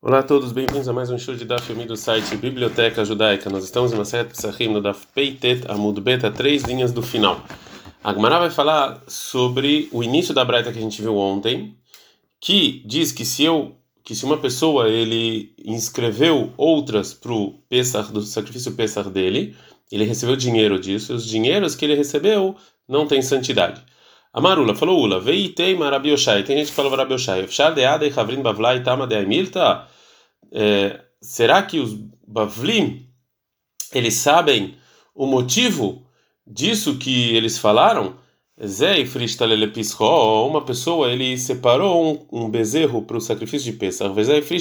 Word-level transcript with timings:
Olá 0.00 0.20
a 0.20 0.22
todos, 0.22 0.52
bem-vindos 0.52 0.88
a 0.88 0.92
mais 0.92 1.10
um 1.10 1.18
show 1.18 1.34
de 1.34 1.44
Daf 1.44 1.74
do 1.74 1.96
site 1.96 2.36
Biblioteca 2.36 3.04
Judaica. 3.04 3.50
Nós 3.50 3.64
estamos 3.64 3.90
em 3.90 3.96
uma 3.96 4.04
série 4.04 4.28
Psachim 4.28 4.68
no 4.68 4.80
Daf 4.80 5.08
Peitet 5.12 5.68
Amud 5.68 6.00
Beta, 6.00 6.30
três 6.30 6.62
linhas 6.62 6.92
do 6.92 7.02
final. 7.02 7.42
A 8.04 8.14
Gemara 8.14 8.38
vai 8.38 8.48
falar 8.48 9.02
sobre 9.08 9.88
o 9.90 10.00
início 10.04 10.32
da 10.32 10.44
Braita 10.44 10.72
que 10.72 10.78
a 10.78 10.80
gente 10.80 11.02
viu 11.02 11.16
ontem, 11.16 11.76
que 12.40 12.80
diz 12.86 13.10
que 13.10 13.24
se 13.24 13.42
eu, 13.42 13.74
que 14.04 14.14
se 14.14 14.24
uma 14.24 14.36
pessoa 14.36 14.88
ele 14.88 15.52
inscreveu 15.64 16.52
outras 16.56 17.12
para 17.12 17.32
o 17.32 17.58
do 18.12 18.22
sacrifício 18.22 18.76
Pesach 18.76 19.10
dele, 19.10 19.56
ele 19.90 20.04
recebeu 20.04 20.36
dinheiro 20.36 20.78
disso, 20.78 21.10
e 21.10 21.16
os 21.16 21.26
dinheiros 21.26 21.74
que 21.74 21.84
ele 21.84 21.96
recebeu 21.96 22.54
não 22.86 23.04
têm 23.04 23.20
santidade. 23.20 23.82
A 24.32 24.40
Marula 24.40 24.74
falou 24.74 25.00
Ula, 25.00 25.20
veitei 25.20 25.74
Marabi 25.74 26.12
Oshai. 26.12 26.42
Tem 26.42 26.56
gente 26.56 26.68
que 26.68 26.74
falou 26.74 26.90
Marabi 26.90 27.14
Oshai. 27.14 27.46
De 27.46 27.84
Adei 27.84 28.12
Havrin 28.14 28.42
Bavlai 28.42 28.82
Tama 28.82 29.06
de 29.06 29.16
Aimilta. 29.16 29.86
Será 31.20 31.62
que 31.62 31.80
os 31.80 31.94
Bavlim 32.26 33.08
eles 33.92 34.14
sabem 34.14 34.76
o 35.14 35.26
motivo 35.26 36.06
disso 36.46 36.98
que 36.98 37.34
eles 37.34 37.58
falaram? 37.58 38.16
Zé 38.64 39.04
Frishtalele 39.06 39.68
Pisro, 39.68 40.46
uma 40.46 40.64
pessoa 40.64 41.12
ele 41.12 41.38
separou 41.38 42.28
um, 42.32 42.44
um 42.44 42.50
bezerro 42.50 43.02
para 43.02 43.16
o 43.16 43.20
sacrifício 43.20 43.70
de 43.70 43.78
Pesach. 43.78 44.12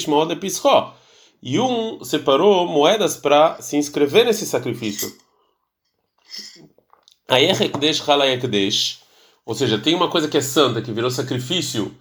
Moode 0.08 0.36
Pisro. 0.36 0.94
E 1.42 1.60
um 1.60 2.04
separou 2.04 2.68
moedas 2.68 3.18
para 3.18 3.60
se 3.62 3.76
inscrever 3.76 4.26
nesse 4.26 4.46
sacrifício. 4.46 5.12
Aí 7.28 7.46
é 7.46 7.52
Hekdesh 7.52 8.08
Halayekdesh. 8.08 9.00
Ou 9.48 9.56
seja, 9.56 9.78
tem 9.78 9.96
uma 9.96 10.10
coisa 10.10 10.28
que 10.28 10.38
é 10.38 10.42
santa, 10.42 10.82
que 10.82 10.92
virou 10.92 11.10
sacrifício 11.10 11.96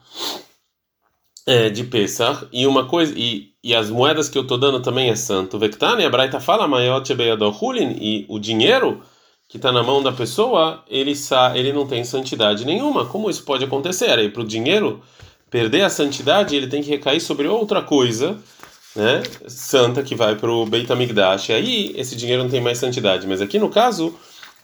é, 1.46 1.70
de 1.70 1.84
Pesach, 1.84 2.48
e 2.52 2.66
uma 2.66 2.86
coisa 2.86 3.14
e, 3.16 3.52
e 3.62 3.72
as 3.72 3.88
moedas 3.88 4.28
que 4.28 4.36
eu 4.36 4.42
estou 4.42 4.58
dando 4.58 4.80
também 4.80 5.10
é 5.10 5.14
santo. 5.14 5.56
Vektani, 5.56 6.04
a 6.04 6.10
Braita 6.10 6.40
fala, 6.40 6.66
maior 6.66 7.00
e 8.00 8.26
o 8.28 8.40
dinheiro 8.40 9.00
que 9.48 9.58
está 9.58 9.70
na 9.70 9.84
mão 9.84 10.02
da 10.02 10.10
pessoa, 10.10 10.82
ele, 10.88 11.12
ele 11.54 11.72
não 11.72 11.86
tem 11.86 12.02
santidade 12.02 12.64
nenhuma. 12.64 13.06
Como 13.06 13.30
isso 13.30 13.44
pode 13.44 13.62
acontecer? 13.62 14.10
Aí, 14.18 14.28
para 14.28 14.42
o 14.42 14.46
dinheiro 14.46 15.00
perder 15.48 15.82
a 15.82 15.88
santidade, 15.88 16.56
ele 16.56 16.66
tem 16.66 16.82
que 16.82 16.90
recair 16.90 17.20
sobre 17.20 17.46
outra 17.46 17.80
coisa, 17.80 18.36
né, 18.96 19.22
santa, 19.46 20.02
que 20.02 20.16
vai 20.16 20.34
para 20.34 20.50
o 20.50 20.66
Beit 20.66 20.90
HaMikdash. 20.90 21.50
Aí, 21.50 21.94
esse 21.96 22.16
dinheiro 22.16 22.42
não 22.42 22.50
tem 22.50 22.60
mais 22.60 22.78
santidade. 22.78 23.24
Mas 23.24 23.40
aqui 23.40 23.56
no 23.56 23.68
caso 23.68 24.16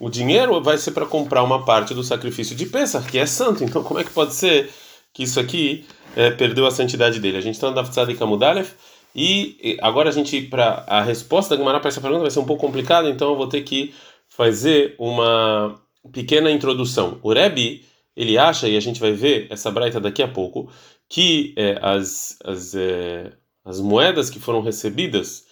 o 0.03 0.09
dinheiro 0.09 0.61
vai 0.61 0.77
ser 0.77 0.91
para 0.91 1.05
comprar 1.05 1.43
uma 1.43 1.63
parte 1.63 1.93
do 1.93 2.03
sacrifício 2.03 2.53
de 2.53 2.65
Pesach, 2.65 3.09
que 3.09 3.17
é 3.17 3.25
santo. 3.25 3.63
Então, 3.63 3.81
como 3.81 4.01
é 4.01 4.03
que 4.03 4.11
pode 4.11 4.33
ser 4.33 4.69
que 5.13 5.23
isso 5.23 5.39
aqui 5.39 5.85
é, 6.13 6.29
perdeu 6.29 6.65
a 6.67 6.71
santidade 6.71 7.21
dele? 7.21 7.37
A 7.37 7.41
gente 7.41 7.55
está 7.55 7.69
na 7.69 7.75
Daftzad 7.75 8.11
e 8.11 8.15
Kamudalev, 8.15 8.69
e 9.15 9.77
agora 9.81 10.09
a 10.09 10.11
gente, 10.11 10.41
para 10.41 10.83
a 10.87 11.01
resposta 11.01 11.55
da 11.55 11.61
Gemara 11.61 11.79
para 11.79 11.87
essa 11.87 12.01
pergunta 12.01 12.23
vai 12.23 12.31
ser 12.31 12.39
um 12.39 12.45
pouco 12.45 12.65
complicada, 12.65 13.09
então 13.09 13.29
eu 13.29 13.37
vou 13.37 13.47
ter 13.47 13.61
que 13.61 13.93
fazer 14.27 14.93
uma 14.99 15.79
pequena 16.11 16.51
introdução. 16.51 17.17
O 17.23 17.31
Rebbe, 17.31 17.85
ele 18.13 18.37
acha, 18.37 18.67
e 18.67 18.75
a 18.75 18.81
gente 18.81 18.99
vai 18.99 19.13
ver 19.13 19.47
essa 19.49 19.71
braita 19.71 20.01
daqui 20.01 20.21
a 20.21 20.27
pouco, 20.27 20.69
que 21.07 21.53
é, 21.55 21.79
as, 21.81 22.37
as, 22.43 22.75
é, 22.75 23.31
as 23.63 23.79
moedas 23.79 24.29
que 24.29 24.39
foram 24.39 24.61
recebidas 24.61 25.45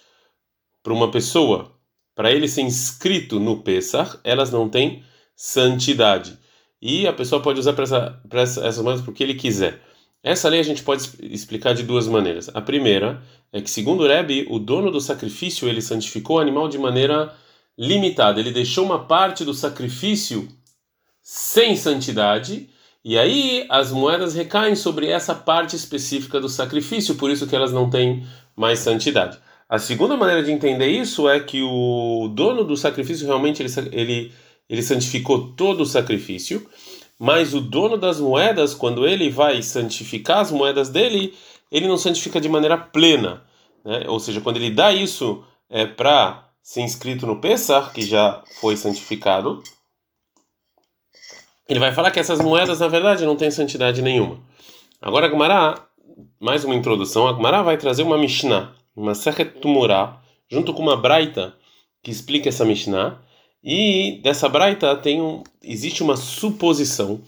para 0.82 0.92
uma 0.92 1.10
pessoa 1.10 1.72
para 2.14 2.30
ele 2.30 2.48
ser 2.48 2.62
inscrito 2.62 3.40
no 3.40 3.62
Pesach, 3.62 4.18
elas 4.22 4.50
não 4.50 4.68
têm 4.68 5.02
santidade. 5.34 6.38
E 6.80 7.06
a 7.06 7.12
pessoa 7.12 7.40
pode 7.40 7.60
usar 7.60 7.72
para 7.72 7.84
essa, 7.84 8.20
essa, 8.30 8.66
essas 8.66 8.84
moedas 8.84 9.04
porque 9.04 9.22
ele 9.22 9.34
quiser. 9.34 9.80
Essa 10.22 10.48
lei 10.48 10.60
a 10.60 10.64
gente 10.64 10.82
pode 10.82 11.08
explicar 11.20 11.74
de 11.74 11.82
duas 11.82 12.06
maneiras. 12.06 12.48
A 12.54 12.60
primeira 12.60 13.22
é 13.52 13.60
que, 13.60 13.70
segundo 13.70 14.04
o 14.04 14.06
Rebbe, 14.06 14.46
o 14.48 14.58
dono 14.58 14.90
do 14.90 15.00
sacrifício 15.00 15.68
ele 15.68 15.82
santificou 15.82 16.36
o 16.36 16.40
animal 16.40 16.68
de 16.68 16.78
maneira 16.78 17.34
limitada. 17.76 18.38
Ele 18.38 18.52
deixou 18.52 18.84
uma 18.84 19.04
parte 19.04 19.44
do 19.44 19.52
sacrifício 19.52 20.48
sem 21.20 21.76
santidade, 21.76 22.68
e 23.04 23.18
aí 23.18 23.66
as 23.68 23.90
moedas 23.90 24.34
recaem 24.34 24.74
sobre 24.74 25.08
essa 25.08 25.34
parte 25.34 25.74
específica 25.74 26.40
do 26.40 26.48
sacrifício, 26.48 27.16
por 27.16 27.30
isso 27.30 27.46
que 27.46 27.54
elas 27.54 27.72
não 27.72 27.90
têm 27.90 28.26
mais 28.56 28.80
santidade. 28.80 29.38
A 29.72 29.78
segunda 29.78 30.18
maneira 30.18 30.42
de 30.42 30.52
entender 30.52 30.88
isso 30.88 31.26
é 31.26 31.40
que 31.40 31.62
o 31.62 32.28
dono 32.34 32.62
do 32.62 32.76
sacrifício 32.76 33.26
realmente 33.26 33.62
ele, 33.62 33.72
ele, 33.90 34.32
ele 34.68 34.82
santificou 34.82 35.54
todo 35.54 35.80
o 35.80 35.86
sacrifício, 35.86 36.68
mas 37.18 37.54
o 37.54 37.60
dono 37.62 37.96
das 37.96 38.20
moedas, 38.20 38.74
quando 38.74 39.06
ele 39.06 39.30
vai 39.30 39.62
santificar 39.62 40.40
as 40.40 40.50
moedas 40.52 40.90
dele, 40.90 41.34
ele 41.70 41.88
não 41.88 41.96
santifica 41.96 42.38
de 42.38 42.50
maneira 42.50 42.76
plena. 42.76 43.44
Né? 43.82 44.04
Ou 44.08 44.20
seja, 44.20 44.42
quando 44.42 44.58
ele 44.58 44.70
dá 44.70 44.92
isso 44.92 45.42
é, 45.70 45.86
para 45.86 46.50
ser 46.62 46.82
inscrito 46.82 47.26
no 47.26 47.40
Pesach, 47.40 47.94
que 47.94 48.02
já 48.02 48.42
foi 48.60 48.76
santificado, 48.76 49.62
ele 51.66 51.80
vai 51.80 51.92
falar 51.92 52.10
que 52.10 52.20
essas 52.20 52.42
moedas, 52.42 52.80
na 52.80 52.88
verdade, 52.88 53.24
não 53.24 53.36
têm 53.36 53.50
santidade 53.50 54.02
nenhuma. 54.02 54.38
Agora, 55.00 55.28
a 55.28 55.30
Gemara, 55.30 55.82
mais 56.38 56.62
uma 56.62 56.74
introdução, 56.74 57.26
a 57.26 57.32
Gemara 57.32 57.62
vai 57.62 57.78
trazer 57.78 58.02
uma 58.02 58.18
Mishnah 58.18 58.81
uma 58.94 59.14
Sechet 59.14 59.60
Tumurá, 59.60 60.22
junto 60.50 60.72
com 60.74 60.82
uma 60.82 60.96
Braita 60.96 61.54
que 62.02 62.10
explica 62.10 62.48
essa 62.48 62.64
Mishnah. 62.64 63.20
E 63.62 64.20
dessa 64.22 64.48
Braita 64.48 64.96
tem 64.96 65.20
um, 65.20 65.42
existe 65.62 66.02
uma 66.02 66.16
suposição 66.16 67.20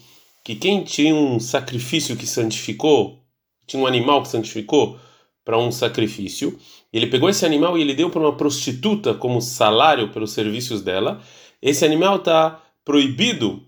que 0.43 0.55
quem 0.55 0.83
tinha 0.83 1.15
um 1.15 1.39
sacrifício 1.39 2.15
que 2.15 2.27
santificou, 2.27 3.19
tinha 3.65 3.81
um 3.81 3.87
animal 3.87 4.21
que 4.21 4.27
santificou 4.27 4.99
para 5.43 5.57
um 5.57 5.71
sacrifício, 5.71 6.59
ele 6.91 7.07
pegou 7.07 7.29
esse 7.29 7.45
animal 7.45 7.77
e 7.77 7.81
ele 7.81 7.93
deu 7.93 8.09
para 8.09 8.21
uma 8.21 8.35
prostituta 8.35 9.13
como 9.13 9.41
salário 9.41 10.11
pelos 10.11 10.31
serviços 10.31 10.81
dela. 10.81 11.21
Esse 11.61 11.85
animal 11.85 12.17
está 12.17 12.61
proibido 12.83 13.63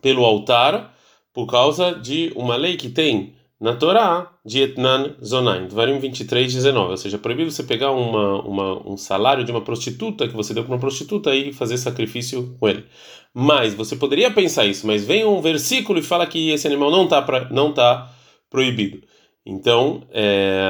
pelo 0.00 0.24
altar 0.24 0.96
por 1.32 1.46
causa 1.46 1.92
de 1.92 2.32
uma 2.34 2.56
lei 2.56 2.76
que 2.76 2.88
tem 2.88 3.34
na 3.60 3.74
Torá, 3.74 4.32
de 4.44 4.62
Etnan 4.62 5.14
Zonain, 5.22 5.66
Dvarim 5.66 5.98
23, 5.98 6.52
19. 6.52 6.90
Ou 6.92 6.96
seja, 6.96 7.16
é 7.16 7.20
proibido 7.20 7.50
você 7.50 7.62
pegar 7.62 7.90
uma, 7.90 8.40
uma, 8.42 8.88
um 8.88 8.96
salário 8.96 9.44
de 9.44 9.50
uma 9.50 9.60
prostituta 9.60 10.26
que 10.26 10.34
você 10.34 10.54
deu 10.54 10.64
para 10.64 10.72
uma 10.72 10.80
prostituta 10.80 11.34
e 11.34 11.52
fazer 11.52 11.76
sacrifício 11.76 12.56
com 12.58 12.68
ele. 12.68 12.86
Mas 13.34 13.74
você 13.74 13.94
poderia 13.96 14.30
pensar 14.30 14.64
isso, 14.64 14.86
mas 14.86 15.04
vem 15.04 15.26
um 15.26 15.42
versículo 15.42 15.98
e 15.98 16.02
fala 16.02 16.26
que 16.26 16.50
esse 16.50 16.66
animal 16.66 16.90
não 16.90 17.04
está 17.04 17.48
não 17.50 17.72
tá 17.72 18.10
proibido. 18.48 19.02
Então, 19.44 20.04
é, 20.10 20.68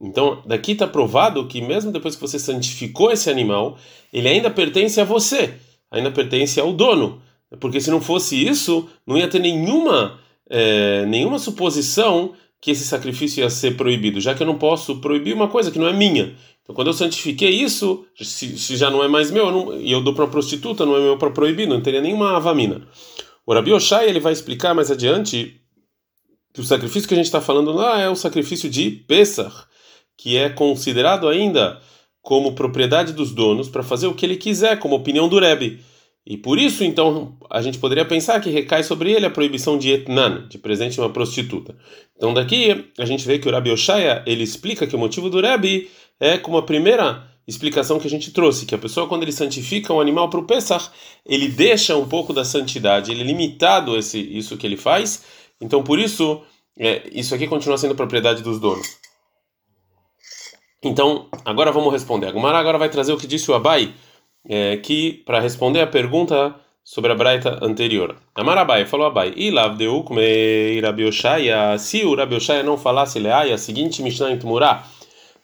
então 0.00 0.42
daqui 0.46 0.72
está 0.72 0.86
provado 0.86 1.46
que 1.46 1.60
mesmo 1.62 1.90
depois 1.90 2.14
que 2.14 2.20
você 2.20 2.38
santificou 2.38 3.10
esse 3.10 3.30
animal, 3.30 3.78
ele 4.12 4.28
ainda 4.28 4.50
pertence 4.50 5.00
a 5.00 5.04
você, 5.04 5.54
ainda 5.90 6.10
pertence 6.10 6.60
ao 6.60 6.72
dono. 6.72 7.22
Porque 7.58 7.80
se 7.80 7.90
não 7.90 8.00
fosse 8.00 8.46
isso, 8.46 8.86
não 9.06 9.16
ia 9.16 9.28
ter 9.28 9.38
nenhuma 9.38 10.18
é, 10.50 11.04
nenhuma 11.06 11.38
suposição 11.38 12.34
que 12.60 12.70
esse 12.70 12.84
sacrifício 12.84 13.40
ia 13.40 13.50
ser 13.50 13.76
proibido, 13.76 14.20
já 14.20 14.34
que 14.34 14.42
eu 14.42 14.46
não 14.46 14.58
posso 14.58 15.00
proibir 15.00 15.34
uma 15.34 15.48
coisa 15.48 15.70
que 15.70 15.78
não 15.78 15.86
é 15.86 15.92
minha. 15.92 16.34
Então, 16.62 16.74
quando 16.74 16.88
eu 16.88 16.92
santifiquei 16.92 17.50
isso, 17.50 18.04
se, 18.20 18.58
se 18.58 18.76
já 18.76 18.90
não 18.90 19.02
é 19.02 19.08
mais 19.08 19.30
meu, 19.30 19.80
e 19.80 19.90
eu 19.90 20.02
dou 20.02 20.14
para 20.14 20.26
prostituta, 20.26 20.84
não 20.84 20.96
é 20.96 21.00
meu 21.00 21.16
para 21.16 21.30
proibir, 21.30 21.66
não 21.66 21.80
teria 21.80 22.00
nenhuma 22.00 22.36
avamina. 22.36 22.86
O 23.46 23.54
Rabi 23.54 23.72
Oshai, 23.72 24.08
ele 24.08 24.20
vai 24.20 24.32
explicar 24.32 24.74
mais 24.74 24.90
adiante 24.90 25.60
que 26.52 26.60
o 26.60 26.64
sacrifício 26.64 27.08
que 27.08 27.14
a 27.14 27.16
gente 27.16 27.26
está 27.26 27.40
falando 27.40 27.72
lá 27.72 28.00
é 28.00 28.08
o 28.08 28.16
sacrifício 28.16 28.68
de 28.68 28.90
Pesach, 28.90 29.54
que 30.16 30.36
é 30.36 30.50
considerado 30.50 31.28
ainda 31.28 31.80
como 32.20 32.52
propriedade 32.52 33.12
dos 33.12 33.32
donos 33.32 33.68
para 33.68 33.82
fazer 33.82 34.06
o 34.06 34.14
que 34.14 34.26
ele 34.26 34.36
quiser, 34.36 34.78
como 34.78 34.96
opinião 34.96 35.28
do 35.28 35.38
Rebbe. 35.38 35.80
E 36.30 36.36
por 36.36 36.58
isso, 36.58 36.84
então, 36.84 37.38
a 37.48 37.62
gente 37.62 37.78
poderia 37.78 38.04
pensar 38.04 38.38
que 38.38 38.50
recai 38.50 38.82
sobre 38.82 39.10
ele 39.10 39.24
a 39.24 39.30
proibição 39.30 39.78
de 39.78 39.90
etnan, 39.90 40.46
de 40.46 40.58
presente 40.58 40.92
de 40.92 41.00
uma 41.00 41.08
prostituta. 41.08 41.74
Então, 42.14 42.34
daqui 42.34 42.92
a 42.98 43.06
gente 43.06 43.26
vê 43.26 43.38
que 43.38 43.48
o 43.48 43.50
Rabi 43.50 43.70
Oshaya, 43.70 44.22
ele 44.26 44.42
explica 44.42 44.86
que 44.86 44.94
o 44.94 44.98
motivo 44.98 45.30
do 45.30 45.40
Rabi 45.40 45.88
é 46.20 46.36
como 46.36 46.58
a 46.58 46.62
primeira 46.62 47.26
explicação 47.46 47.98
que 47.98 48.06
a 48.06 48.10
gente 48.10 48.30
trouxe, 48.30 48.66
que 48.66 48.74
a 48.74 48.78
pessoa, 48.78 49.08
quando 49.08 49.22
ele 49.22 49.32
santifica 49.32 49.90
um 49.94 50.02
animal 50.02 50.28
para 50.28 50.40
o 50.40 50.44
Pesach, 50.44 50.90
ele 51.24 51.48
deixa 51.48 51.96
um 51.96 52.06
pouco 52.06 52.34
da 52.34 52.44
santidade, 52.44 53.10
ele 53.10 53.22
é 53.22 53.24
limitado 53.24 53.96
esse, 53.96 54.20
isso 54.20 54.58
que 54.58 54.66
ele 54.66 54.76
faz. 54.76 55.24
Então, 55.58 55.82
por 55.82 55.98
isso, 55.98 56.42
é, 56.78 57.08
isso 57.10 57.34
aqui 57.34 57.48
continua 57.48 57.78
sendo 57.78 57.94
propriedade 57.94 58.42
dos 58.42 58.60
donos. 58.60 58.98
Então, 60.84 61.26
agora 61.42 61.72
vamos 61.72 61.90
responder. 61.90 62.26
A 62.26 62.32
Gumara 62.32 62.58
agora 62.58 62.76
vai 62.76 62.90
trazer 62.90 63.14
o 63.14 63.16
que 63.16 63.26
disse 63.26 63.50
o 63.50 63.54
Abai, 63.54 63.94
é, 64.46 64.76
que 64.76 65.22
para 65.24 65.40
responder 65.40 65.80
a 65.80 65.86
pergunta 65.86 66.54
sobre 66.84 67.12
a 67.12 67.14
braita 67.14 67.58
anterior. 67.62 68.16
Amarabai 68.34 68.86
falou 68.86 69.06
Abai, 69.06 69.34
e 69.36 69.50
lavdeu 69.50 70.02
Oshaya, 71.06 71.76
se 71.78 72.02
o 72.02 72.14
Rabi 72.14 72.36
Oshaya 72.36 72.62
não 72.62 72.78
falasse 72.78 73.18
leai, 73.18 73.52
a 73.52 73.58
seguinte 73.58 74.02
Mishnah 74.02 74.32
em 74.32 74.38
Tumurá, 74.38 74.86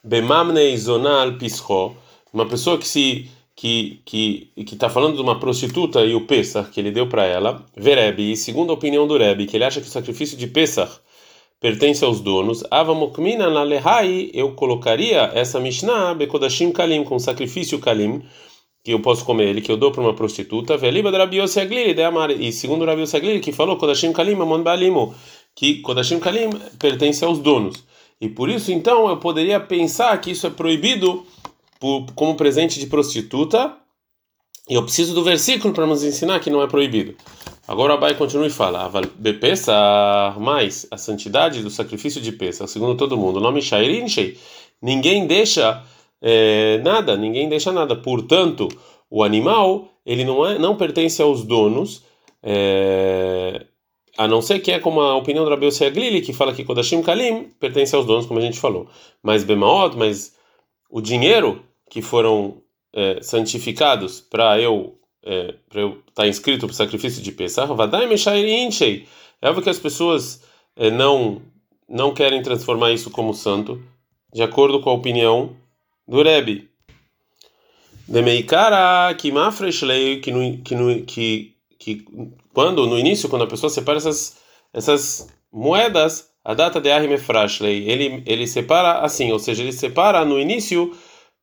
bemamnei 0.03 0.75
zonal 0.79 1.35
pischo, 1.35 1.95
uma 2.33 2.47
pessoa 2.47 2.79
que 2.79 2.89
se 2.89 3.31
que 3.55 4.01
que 4.05 4.51
que 4.65 4.75
está 4.75 4.89
falando 4.89 5.17
de 5.17 5.23
uma 5.23 5.39
prostituta 5.39 6.05
e 6.05 6.15
o 6.15 6.23
Pesach 6.23 6.71
que 6.71 6.81
ele 6.81 6.91
deu 6.91 7.09
para 7.09 7.25
ela, 7.25 7.63
Verebe, 7.77 8.33
e 8.33 8.37
segundo 8.37 8.71
a 8.71 8.75
opinião 8.75 9.07
do 9.07 9.19
Rebbe, 9.19 9.47
que 9.47 9.57
ele 9.57 9.65
acha 9.65 9.83
que 9.83 9.87
o 9.87 9.91
sacrifício 9.91 10.39
de 10.39 10.47
Pesach 10.47 10.99
pertence 11.61 12.05
aos 12.05 12.21
donos. 12.21 12.65
Avamokmina 12.71 13.49
na 13.51 13.63
lehai, 13.63 14.31
eu 14.35 14.53
colocaria 14.53 15.31
essa 15.35 15.61
Mishnah 15.61 16.15
bekodashim 16.15 16.73
kalim, 16.73 17.05
com 17.05 17.19
sacrifício 17.19 17.79
kalim, 17.79 18.23
que 18.85 18.93
eu 18.93 19.01
posso 19.01 19.25
comer 19.25 19.49
ele, 19.49 19.63
que 19.63 19.73
eu 19.73 19.79
dou 19.79 19.91
para 19.91 20.03
uma 20.03 20.13
prostituta. 20.13 20.77
Veliba 20.77 21.11
da 21.11 21.17
Rabiose 21.17 21.59
Aglili, 21.59 21.97
e 22.39 22.53
segundo 22.53 22.83
o 22.83 22.85
Rabiose 22.85 23.17
Aglili, 23.17 23.41
que 23.41 23.51
falou 23.51 23.79
kodashim 23.79 24.13
kalim 24.13 24.35
amon 24.35 24.63
balimo, 24.63 25.15
que 25.55 25.81
kodashim 25.81 26.21
kalim 26.21 26.51
pertence 26.79 27.25
aos 27.25 27.39
donos. 27.39 27.83
E 28.21 28.29
por 28.29 28.51
isso, 28.51 28.71
então, 28.71 29.09
eu 29.09 29.17
poderia 29.17 29.59
pensar 29.59 30.21
que 30.21 30.33
isso 30.33 30.47
é 30.47 30.51
proibido 30.51 31.25
por, 31.81 32.05
como 32.15 32.35
presente 32.37 32.79
de 32.79 32.87
prostituta. 32.87 33.75
E 34.69 34.75
eu 34.75 34.83
preciso 34.83 35.15
do 35.15 35.25
versículo 35.25 35.73
para 35.73 35.87
nos 35.87 36.05
ensinar 36.05 36.41
que 36.41 36.51
não 36.51 36.63
é 36.63 36.67
proibido. 36.67 37.15
Agora 37.67 37.95
Abai 37.95 38.15
continua 38.15 38.47
e 38.47 38.51
fala: 38.51 38.91
Bepesa, 39.17 39.75
mais 40.39 40.87
a 40.91 40.99
santidade 40.99 41.63
do 41.63 41.71
sacrifício 41.71 42.21
de 42.21 42.33
Pesa, 42.33 42.67
segundo 42.67 42.95
todo 42.95 43.17
mundo, 43.17 43.41
nome 43.41 43.63
Shairinshei, 43.63 44.39
ninguém 44.81 45.27
deixa 45.27 45.83
é, 46.27 46.79
nada, 46.79 47.19
ninguém 47.19 47.51
deixa 47.51 47.71
nada. 47.71 47.95
Portanto, 47.95 48.67
o 49.11 49.23
animal 49.23 49.89
ele 50.07 50.25
não 50.25 50.47
é, 50.47 50.59
não 50.59 50.75
pertence 50.75 51.21
aos 51.21 51.45
donos, 51.45 52.03
é, 52.43 53.67
a 54.17 54.27
não 54.27 54.41
ser 54.41 54.61
que 54.61 54.73
é 54.73 54.79
como 54.79 55.03
a 55.03 55.17
opinião 55.17 55.45
do 55.45 55.51
Rabi 55.51 55.69
Glili, 55.93 56.23
que 56.23 56.33
fala 56.33 56.55
que 56.55 56.65
Kodashim 56.65 57.03
Kalim 57.03 57.51
pertence 57.61 57.95
aos 57.95 58.07
donos, 58.07 58.25
como 58.25 58.41
a 58.41 58.43
gente 58.43 58.59
falou. 58.59 58.89
Mas 59.23 59.45
Bemaot, 59.45 59.99
mas 59.99 60.35
o 60.89 61.03
dinheiro 61.03 61.63
que 61.91 62.01
foram 62.01 62.63
é, 62.95 63.21
santificados 63.21 64.21
para 64.23 64.59
eu 64.59 64.95
é, 65.23 65.55
para 65.69 65.81
eu 65.81 65.91
estar 66.09 66.23
tá 66.23 66.27
inscrito 66.27 66.67
para 66.67 66.73
o 66.73 66.77
sacrifício 66.77 67.23
de 67.23 67.33
Pesach, 67.33 67.73
Vadai 67.75 68.07
Meshairinchei. 68.07 69.07
É 69.43 69.49
óbvio 69.49 69.63
que 69.63 69.71
as 69.71 69.79
pessoas 69.79 70.43
é, 70.75 70.91
não 70.91 71.43
não 71.87 72.15
querem 72.15 72.43
transformar 72.43 72.93
isso 72.93 73.11
como 73.11 73.35
santo, 73.35 73.83
de 74.33 74.43
acordo 74.43 74.81
com 74.81 74.89
a 74.89 74.95
opinião 74.95 75.55
do 76.07 76.23
Rebbe. 76.23 76.69
Demeikara 78.07 79.15
que 80.21 80.31
no, 80.31 80.59
que 80.63 80.75
no, 80.75 81.03
que 81.05 81.55
que 81.79 82.05
quando 82.53 82.87
no 82.87 82.99
início 82.99 83.29
quando 83.29 83.43
a 83.45 83.47
pessoa 83.47 83.71
separa 83.71 83.99
essas 83.99 84.37
essas 84.73 85.29
moedas 85.53 86.31
a 86.45 86.53
data 86.53 86.81
de 86.81 86.91
Ahim 86.91 87.09
ele 87.11 88.23
ele 88.27 88.47
separa 88.47 89.01
assim, 89.01 89.33
ou 89.33 89.39
seja, 89.39 89.63
ele 89.63 89.73
separa 89.73 90.25
no 90.25 90.39
início 90.39 90.95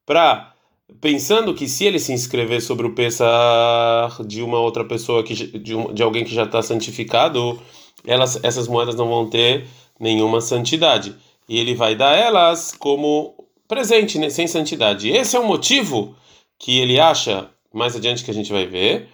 para 0.06 0.54
pensando 1.00 1.54
que 1.54 1.68
se 1.68 1.86
ele 1.86 2.00
se 2.00 2.13
inscrever 2.13 2.62
sobre 2.62 2.86
o 2.86 2.94
Pesach 2.94 4.24
de 4.25 4.44
uma 4.44 4.60
outra 4.60 4.84
pessoa 4.86 5.24
que 5.24 5.34
de, 5.34 5.75
um, 5.75 5.94
de 5.94 6.04
alguém 6.04 6.24
que 6.24 6.34
já 6.34 6.44
está 6.44 6.62
santificado, 6.62 7.60
elas 8.06 8.40
essas 8.44 8.68
moedas 8.68 8.96
não 8.96 9.08
vão 9.08 9.28
ter 9.30 9.68
nenhuma 10.00 10.42
santidade 10.42 11.16
e 11.50 11.60
ele 11.60 11.74
vai 11.74 11.96
dar 11.96 12.16
elas 12.16 12.74
como 12.78 13.41
presente, 13.72 14.20
né, 14.20 14.30
sem 14.30 14.48
santidade. 14.48 15.10
Esse 15.10 15.38
é 15.38 15.40
o 15.40 15.48
motivo 15.48 16.14
que 16.60 16.78
ele 16.82 17.00
acha 17.00 17.50
mais 17.74 17.96
adiante 17.96 18.22
que 18.22 18.30
a 18.30 18.34
gente 18.34 18.52
vai 18.52 18.66
ver 18.66 19.08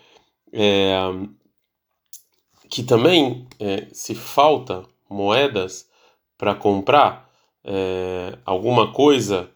é, 0.52 0.96
que 2.68 2.82
também 2.82 3.48
é, 3.60 3.86
se 3.92 4.16
falta 4.16 4.84
moedas 5.08 5.88
para 6.40 6.56
comprar 6.56 7.30
é, 7.64 8.36
alguma 8.44 8.92
coisa 8.92 9.48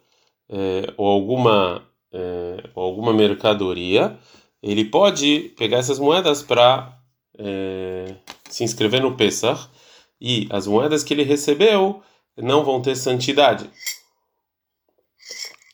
é, 0.47 0.93
ou 0.95 1.07
alguma 1.07 1.83
é, 2.13 2.69
ou 2.75 2.83
alguma 2.83 3.11
mercadoria, 3.11 4.19
ele 4.61 4.85
pode 4.85 5.51
pegar 5.57 5.79
essas 5.79 5.97
moedas 5.97 6.43
para 6.43 6.95
é, 7.39 8.13
se 8.47 8.63
inscrever 8.63 9.01
no 9.01 9.17
Pesach 9.17 9.67
e 10.19 10.47
as 10.51 10.67
moedas 10.67 11.03
que 11.03 11.11
ele 11.11 11.23
recebeu 11.23 12.03
não 12.37 12.63
vão 12.63 12.79
ter 12.83 12.95
santidade. 12.95 13.67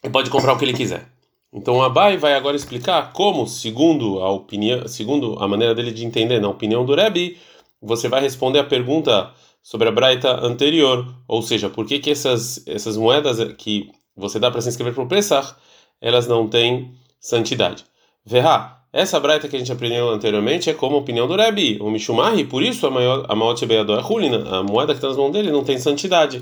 Ele 0.07 0.13
pode 0.13 0.29
comprar 0.29 0.53
o 0.53 0.57
que 0.57 0.63
ele 0.63 0.73
quiser. 0.73 1.05
Então 1.51 1.83
Abai 1.83 2.17
vai 2.17 2.33
agora 2.33 2.55
explicar 2.55 3.11
como, 3.11 3.45
segundo 3.45 4.19
a 4.21 4.31
opinião, 4.31 4.87
segundo 4.87 5.37
a 5.37 5.47
maneira 5.47 5.75
dele 5.75 5.91
de 5.91 6.05
entender, 6.05 6.39
na 6.39 6.47
opinião 6.47 6.85
do 6.85 6.95
Rebbe, 6.95 7.37
você 7.81 8.07
vai 8.07 8.21
responder 8.21 8.59
a 8.59 8.63
pergunta 8.63 9.31
sobre 9.61 9.89
a 9.89 9.91
braita 9.91 10.45
anterior, 10.45 11.05
ou 11.27 11.41
seja, 11.41 11.69
por 11.69 11.85
que 11.85 11.99
que 11.99 12.09
essas 12.09 12.65
essas 12.65 12.95
moedas 12.95 13.53
que 13.57 13.91
você 14.15 14.39
dá 14.39 14.49
para 14.49 14.61
se 14.61 14.69
inscrever 14.69 14.93
para 14.93 15.03
o 15.03 15.07
Pesach 15.07 15.55
elas 15.99 16.25
não 16.27 16.47
têm 16.47 16.93
santidade. 17.19 17.83
Verá, 18.25 18.81
essa 18.93 19.19
braita 19.19 19.49
que 19.49 19.55
a 19.55 19.59
gente 19.59 19.71
aprendeu 19.71 20.09
anteriormente 20.09 20.69
é 20.69 20.73
como 20.73 20.95
a 20.95 20.99
opinião 20.99 21.27
do 21.27 21.35
Rebbe, 21.35 21.79
o 21.81 21.89
Mishumahi, 21.89 22.45
por 22.45 22.63
isso 22.63 22.87
a 22.87 22.91
maior 22.91 23.25
a 23.27 23.35
maior 23.35 23.55
é 23.61 24.13
Hulina, 24.13 24.57
a 24.57 24.63
moeda 24.63 24.93
que 24.93 24.99
está 24.99 25.09
nas 25.09 25.17
mãos 25.17 25.31
dele 25.31 25.51
não 25.51 25.65
tem 25.65 25.77
santidade. 25.77 26.39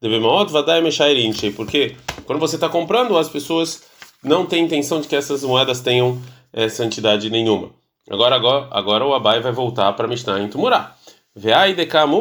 Devemaot 0.00 0.52
vadai 0.52 0.80
meshairinche, 0.80 1.50
porque 1.50 1.96
quando 2.26 2.38
você 2.38 2.56
está 2.56 2.68
comprando, 2.68 3.16
as 3.16 3.28
pessoas 3.28 3.82
não 4.22 4.44
têm 4.44 4.64
intenção 4.64 5.00
de 5.00 5.08
que 5.08 5.16
essas 5.16 5.42
moedas 5.42 5.80
tenham 5.80 6.20
é, 6.52 6.68
santidade 6.68 7.30
nenhuma. 7.30 7.70
Agora, 8.10 8.36
agora, 8.36 8.68
agora 8.70 9.06
o 9.06 9.14
Abai 9.14 9.40
vai 9.40 9.52
voltar 9.52 9.92
para 9.94 10.06
Mishnah 10.06 10.40
em 10.40 10.48
Tumurá. 10.48 10.94
Veai 11.34 11.74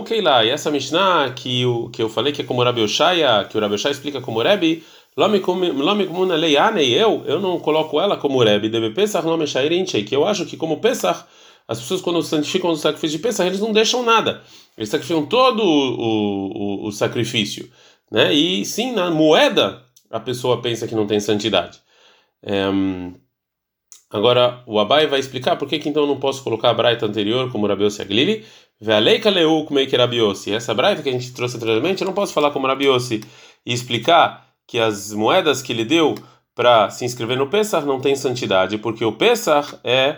keila, 0.04 0.44
e 0.44 0.50
essa 0.50 0.72
Mishnah 0.72 1.34
que, 1.36 1.66
o, 1.66 1.90
que 1.90 2.02
eu 2.02 2.10
falei 2.10 2.34
que 2.34 2.42
é 2.42 2.46
como 2.46 2.64
Rabi 2.64 2.82
Oshaya, 2.82 3.46
que 3.50 3.58
o 3.58 3.62
Rabi 3.62 3.76
Oshaya 3.76 3.94
explica 3.94 4.20
como 4.20 4.42
Rebbe, 4.42 4.84
eu, 5.18 7.24
eu 7.26 7.40
não 7.40 7.60
coloco 7.60 8.02
ela 8.02 8.18
como 8.18 8.44
Rebbe, 8.44 8.68
deve 8.68 8.90
Pesach 8.90 9.26
nome 9.26 9.46
que 10.04 10.14
eu 10.14 10.28
acho 10.28 10.46
que 10.46 10.58
como 10.58 10.82
Pesach, 10.82 11.24
as 11.68 11.80
pessoas 11.80 12.02
quando 12.02 12.22
santificam 12.22 12.70
o 12.70 12.76
sacrifício 12.76 13.18
de 13.18 13.24
Pesach, 13.24 13.48
eles 13.48 13.60
não 13.60 13.74
deixam 13.74 14.04
nada. 14.04 14.44
Eles 14.78 14.90
sacrificam 14.90 15.26
todo 15.26 15.64
o, 15.64 16.84
o, 16.86 16.88
o 16.88 16.92
sacrifício, 16.92 17.70
né? 18.12 18.34
E 18.34 18.66
sim, 18.66 18.92
na 18.92 19.10
moeda 19.10 19.84
a 20.12 20.20
pessoa 20.20 20.62
pensa 20.62 20.88
que 20.88 20.96
não 20.96 21.08
tem 21.08 21.20
santidade. 21.20 21.80
É, 22.44 22.66
agora 24.10 24.64
o 24.68 24.80
Abai 24.80 25.08
vai 25.08 25.20
explicar 25.20 25.56
por 25.56 25.68
que, 25.68 25.80
que 25.80 25.90
então 25.90 26.04
eu 26.04 26.08
não 26.08 26.20
posso 26.20 26.44
colocar 26.44 26.70
a 26.70 26.74
braita 26.74 27.06
anterior 27.06 27.52
como 27.52 27.68
Rabiossi 27.68 28.02
Aglili, 28.02 28.46
Vealeika 28.80 29.30
leu 29.30 29.64
como 29.66 29.80
é 29.80 29.86
que. 29.86 29.96
Essa 30.54 30.74
braita 30.74 31.02
que 31.02 31.10
a 31.10 31.12
gente 31.12 31.34
trouxe 31.34 31.56
anteriormente, 31.56 32.02
eu 32.02 32.06
não 32.06 32.14
posso 32.14 32.34
falar 32.34 32.52
como 32.52 32.68
Rabiossi 32.68 33.22
e 33.66 33.74
explicar 33.74 34.46
que 34.68 34.80
as 34.80 35.14
moedas 35.14 35.62
que 35.62 35.72
ele 35.72 35.86
deu 35.86 36.16
para 36.54 36.90
se 36.90 37.06
inscrever 37.06 37.38
no 37.38 37.48
Pesach 37.48 37.86
não 37.86 38.00
tem 38.00 38.16
santidade, 38.16 38.78
porque 38.78 39.04
o 39.04 39.12
Pesach 39.12 39.76
é, 39.84 40.18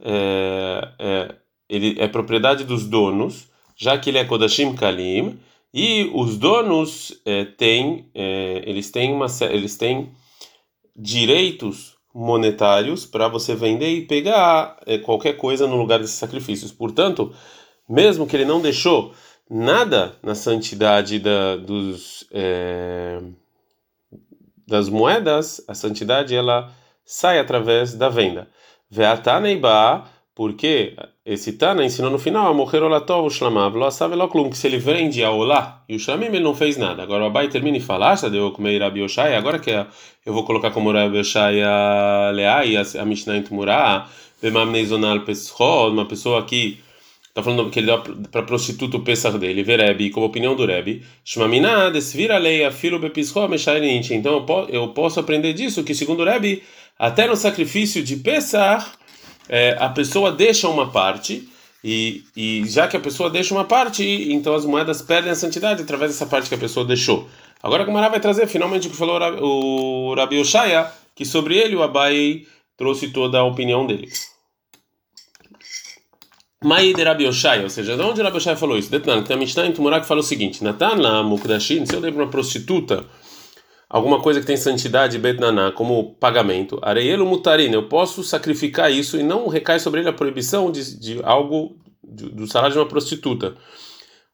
é, 0.00 0.88
é, 0.98 1.34
ele 1.68 1.96
é 2.00 2.08
propriedade 2.08 2.64
dos 2.64 2.86
donos, 2.86 3.48
já 3.76 3.98
que 3.98 4.10
ele 4.10 4.18
é 4.18 4.24
Kodashim 4.24 4.74
Kalim, 4.74 5.38
e 5.72 6.10
os 6.14 6.36
donos 6.38 7.20
é, 7.24 7.44
têm, 7.44 8.08
é, 8.14 8.62
eles 8.66 8.90
têm 8.90 9.12
uma, 9.12 9.26
eles 9.50 9.76
têm 9.76 10.10
direitos 10.96 11.96
monetários 12.14 13.06
para 13.06 13.28
você 13.28 13.54
vender 13.54 13.90
e 13.90 14.06
pegar 14.06 14.80
é, 14.86 14.98
qualquer 14.98 15.34
coisa 15.36 15.66
no 15.66 15.76
lugar 15.76 16.00
desses 16.00 16.16
sacrifícios. 16.16 16.72
Portanto, 16.72 17.32
mesmo 17.88 18.26
que 18.26 18.34
ele 18.34 18.44
não 18.44 18.60
deixou 18.60 19.12
nada 19.48 20.16
na 20.22 20.34
santidade 20.34 21.18
da, 21.18 21.56
dos 21.56 22.26
é, 22.32 23.20
das 24.66 24.90
moedas, 24.90 25.64
a 25.66 25.74
santidade 25.74 26.34
ela 26.34 26.70
sai 27.04 27.38
através 27.38 27.94
da 27.94 28.10
venda. 28.10 28.48
Ve'ataneiba, 28.90 30.04
porque 30.34 30.94
esse 31.26 31.54
Tana 31.54 31.84
ensinou 31.84 32.10
no 32.10 32.18
final, 32.18 32.54
morrer 32.54 32.82
olatov 32.82 33.26
o 33.26 33.30
shlamav, 33.30 33.74
lo 33.76 33.84
asav 33.84 34.12
que 34.50 34.56
se 34.56 34.68
ele 34.68 34.78
vende 34.78 35.22
a 35.22 35.30
olá 35.30 35.82
e 35.88 35.96
o 35.96 35.98
shlamim 35.98 36.26
ele 36.26 36.40
não 36.40 36.54
fez 36.54 36.76
nada. 36.76 37.02
Agora 37.02 37.24
o 37.24 37.26
Abai 37.26 37.48
termina 37.48 37.76
e 37.76 37.80
fala, 37.80 38.12
ah, 38.12 38.28
deu 38.28 38.52
comer 38.52 38.80
Rabi 38.80 39.02
Oshai, 39.02 39.34
agora 39.34 39.58
que 39.58 39.70
eu 39.70 40.32
vou 40.32 40.44
colocar 40.44 40.70
como 40.70 40.92
Rabi 40.92 41.18
Oshai 41.18 41.60
a 41.62 42.30
Leá 42.32 42.64
e 42.64 42.76
a 42.76 43.04
Mishnah 43.04 43.36
em 43.36 43.42
Tumurá, 43.42 44.08
Bemamnei 44.40 44.86
Zonal 44.86 45.20
Peschol, 45.20 45.90
uma 45.90 46.06
pessoa 46.06 46.44
que 46.44 46.78
Está 47.38 47.42
falando 47.44 47.70
que 47.70 47.78
ele 47.78 47.86
dá 47.86 47.98
para 48.32 48.42
prostituta 48.42 48.96
o 48.96 49.00
Pesach 49.00 49.38
dele, 49.38 49.62
Verebi, 49.62 50.10
como 50.10 50.26
opinião 50.26 50.56
do 50.56 50.66
Rebi. 50.66 51.04
Shmamina, 51.24 51.88
desvira 51.88 52.34
a 52.34 52.38
lei, 52.38 52.64
afilo 52.64 52.98
bepisco, 52.98 53.46
mexairinche. 53.46 54.12
Então 54.12 54.44
eu 54.68 54.88
posso 54.88 55.20
aprender 55.20 55.52
disso, 55.52 55.84
que 55.84 55.94
segundo 55.94 56.22
o 56.22 56.24
Rebi, 56.24 56.64
até 56.98 57.26
no 57.26 57.36
sacrifício 57.36 58.02
de 58.02 58.16
Pesach, 58.16 58.86
é, 59.48 59.76
a 59.78 59.88
pessoa 59.88 60.32
deixa 60.32 60.68
uma 60.68 60.90
parte, 60.90 61.48
e, 61.82 62.24
e 62.36 62.64
já 62.66 62.88
que 62.88 62.96
a 62.96 63.00
pessoa 63.00 63.30
deixa 63.30 63.54
uma 63.54 63.64
parte, 63.64 64.04
então 64.32 64.54
as 64.54 64.64
moedas 64.64 65.00
perdem 65.00 65.30
a 65.30 65.36
santidade 65.36 65.82
através 65.82 66.10
dessa 66.10 66.26
parte 66.26 66.48
que 66.48 66.54
a 66.54 66.58
pessoa 66.58 66.84
deixou. 66.84 67.28
Agora 67.62 67.88
o 67.88 67.92
Mará 67.92 68.08
vai 68.08 68.20
trazer 68.20 68.46
finalmente 68.46 68.88
o 68.88 68.90
que 68.90 68.96
falou 68.96 69.18
o 69.40 70.14
Rabi 70.14 70.40
Oshaya, 70.40 70.90
que 71.14 71.24
sobre 71.24 71.56
ele 71.56 71.76
o 71.76 71.82
Abai 71.82 72.42
trouxe 72.76 73.08
toda 73.08 73.38
a 73.38 73.44
opinião 73.44 73.86
dele. 73.86 74.08
Mai 76.62 76.92
de 76.92 77.04
Rabi 77.04 77.26
Oshai, 77.26 77.62
ou 77.62 77.70
seja, 77.70 77.96
de 77.96 78.02
onde 78.02 78.20
Rabi 78.20 78.36
Oshai 78.36 78.56
falou 78.56 78.76
isso? 78.76 78.90
Detnan, 78.90 79.22
tem 79.22 79.36
a 79.36 79.38
Mishnah 79.38 79.66
em 79.66 79.72
Tumurá 79.72 80.00
que 80.00 80.06
fala 80.06 80.20
o 80.20 80.24
seguinte: 80.24 80.62
Natan 80.62 80.96
la 80.96 81.22
mukdashin, 81.22 81.86
se 81.86 81.94
eu 81.94 82.00
dei 82.00 82.10
para 82.10 82.24
uma 82.24 82.30
prostituta 82.30 83.04
alguma 83.88 84.20
coisa 84.20 84.40
que 84.40 84.46
tem 84.46 84.56
santidade, 84.56 85.18
betnaná, 85.18 85.72
como 85.72 86.14
pagamento, 86.14 86.78
areielo 86.82 87.24
mutarina, 87.24 87.74
eu 87.74 87.88
posso 87.88 88.22
sacrificar 88.22 88.92
isso 88.92 89.18
e 89.18 89.22
não 89.22 89.48
recai 89.48 89.80
sobre 89.80 90.00
ele 90.00 90.08
a 90.08 90.12
proibição 90.12 90.70
de, 90.70 90.98
de 90.98 91.20
algo 91.22 91.76
de, 92.02 92.28
do 92.28 92.46
salário 92.46 92.74
de 92.74 92.78
uma 92.78 92.88
prostituta. 92.88 93.56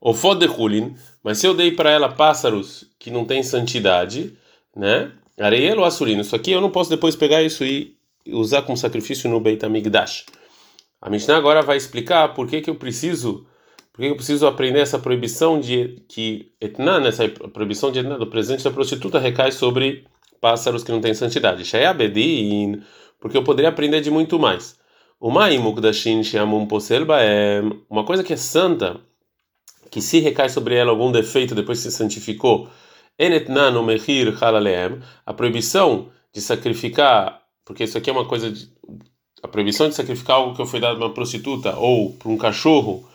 O 0.00 0.12
fodehulin, 0.12 0.94
mas 1.23 1.38
se 1.38 1.46
eu 1.46 1.54
dei 1.54 1.73
para 1.73 1.90
ela 1.90 2.08
pássaros 2.08 2.87
que 2.99 3.11
não 3.11 3.25
têm 3.25 3.42
santidade, 3.42 4.37
né? 4.76 5.12
Areielo 5.40 5.84
assurino, 5.84 6.20
isso 6.20 6.37
aqui 6.37 6.52
eu 6.52 6.61
não 6.61 6.70
posso 6.70 6.90
depois 6.90 7.16
pegar 7.16 7.42
isso 7.42 7.64
e 7.64 7.96
usar 8.26 8.62
como 8.62 8.76
sacrifício 8.76 9.28
no 9.28 9.40
Beit 9.40 9.64
Amigdash. 9.64 10.26
A 11.00 11.11
Mishnah 11.11 11.37
agora 11.37 11.62
vai 11.62 11.76
explicar 11.76 12.34
por 12.34 12.46
que, 12.46 12.61
que 12.61 12.70
eu 12.70 12.76
preciso, 12.76 13.46
por 13.94 14.00
que, 14.00 14.08
eu 14.08 14.16
preciso 14.16 14.44
aprender 14.48 14.80
essa 14.80 14.98
proibição 14.98 15.60
de 15.60 16.02
que 16.08 16.52
etnan, 16.60 17.06
essa 17.06 17.28
proibição 17.28 17.92
de 17.92 18.00
etnan, 18.00 18.18
do 18.18 18.26
presente 18.26 18.64
da 18.64 18.72
prostituta 18.72 19.20
recai 19.20 19.52
sobre 19.52 20.04
pássaros 20.40 20.82
que 20.82 20.90
não 20.90 21.00
têm 21.00 21.14
santidade. 21.14 21.64
Shayabedin, 21.64 22.82
porque 23.20 23.36
eu 23.36 23.44
poderia 23.44 23.68
aprender 23.68 24.00
de 24.00 24.10
muito 24.10 24.36
mais. 24.36 24.76
Poselba 26.68 27.22
é 27.22 27.62
uma 27.88 28.04
coisa 28.04 28.24
que 28.24 28.32
é 28.32 28.36
santa, 28.36 29.00
que 29.92 30.02
se 30.02 30.18
recai 30.18 30.48
sobre 30.48 30.74
ela 30.74 30.90
algum 30.90 31.12
defeito 31.12 31.54
depois 31.54 31.78
que 31.78 31.88
se 31.88 31.96
santificou. 31.96 32.68
Enetnan 33.16 33.80
Mehir 33.80 34.36
Halaleem, 34.42 34.98
a 35.24 35.32
proibição 35.32 36.08
de 36.32 36.40
sacrificar, 36.40 37.42
porque 37.64 37.84
isso 37.84 37.96
aqui 37.96 38.10
é 38.10 38.12
uma 38.12 38.26
coisa 38.26 38.50
de 38.50 38.68
a 39.40 39.46
proibição 39.46 39.88
de 39.88 39.94
sacrificar 39.94 40.36
algo 40.36 40.56
que 40.56 40.66
foi 40.66 40.80
dado 40.80 40.96
para 40.96 41.06
uma 41.06 41.14
prostituta 41.14 41.76
ou 41.76 42.14
para 42.14 42.28
um 42.30 42.36
cachorro, 42.36 43.08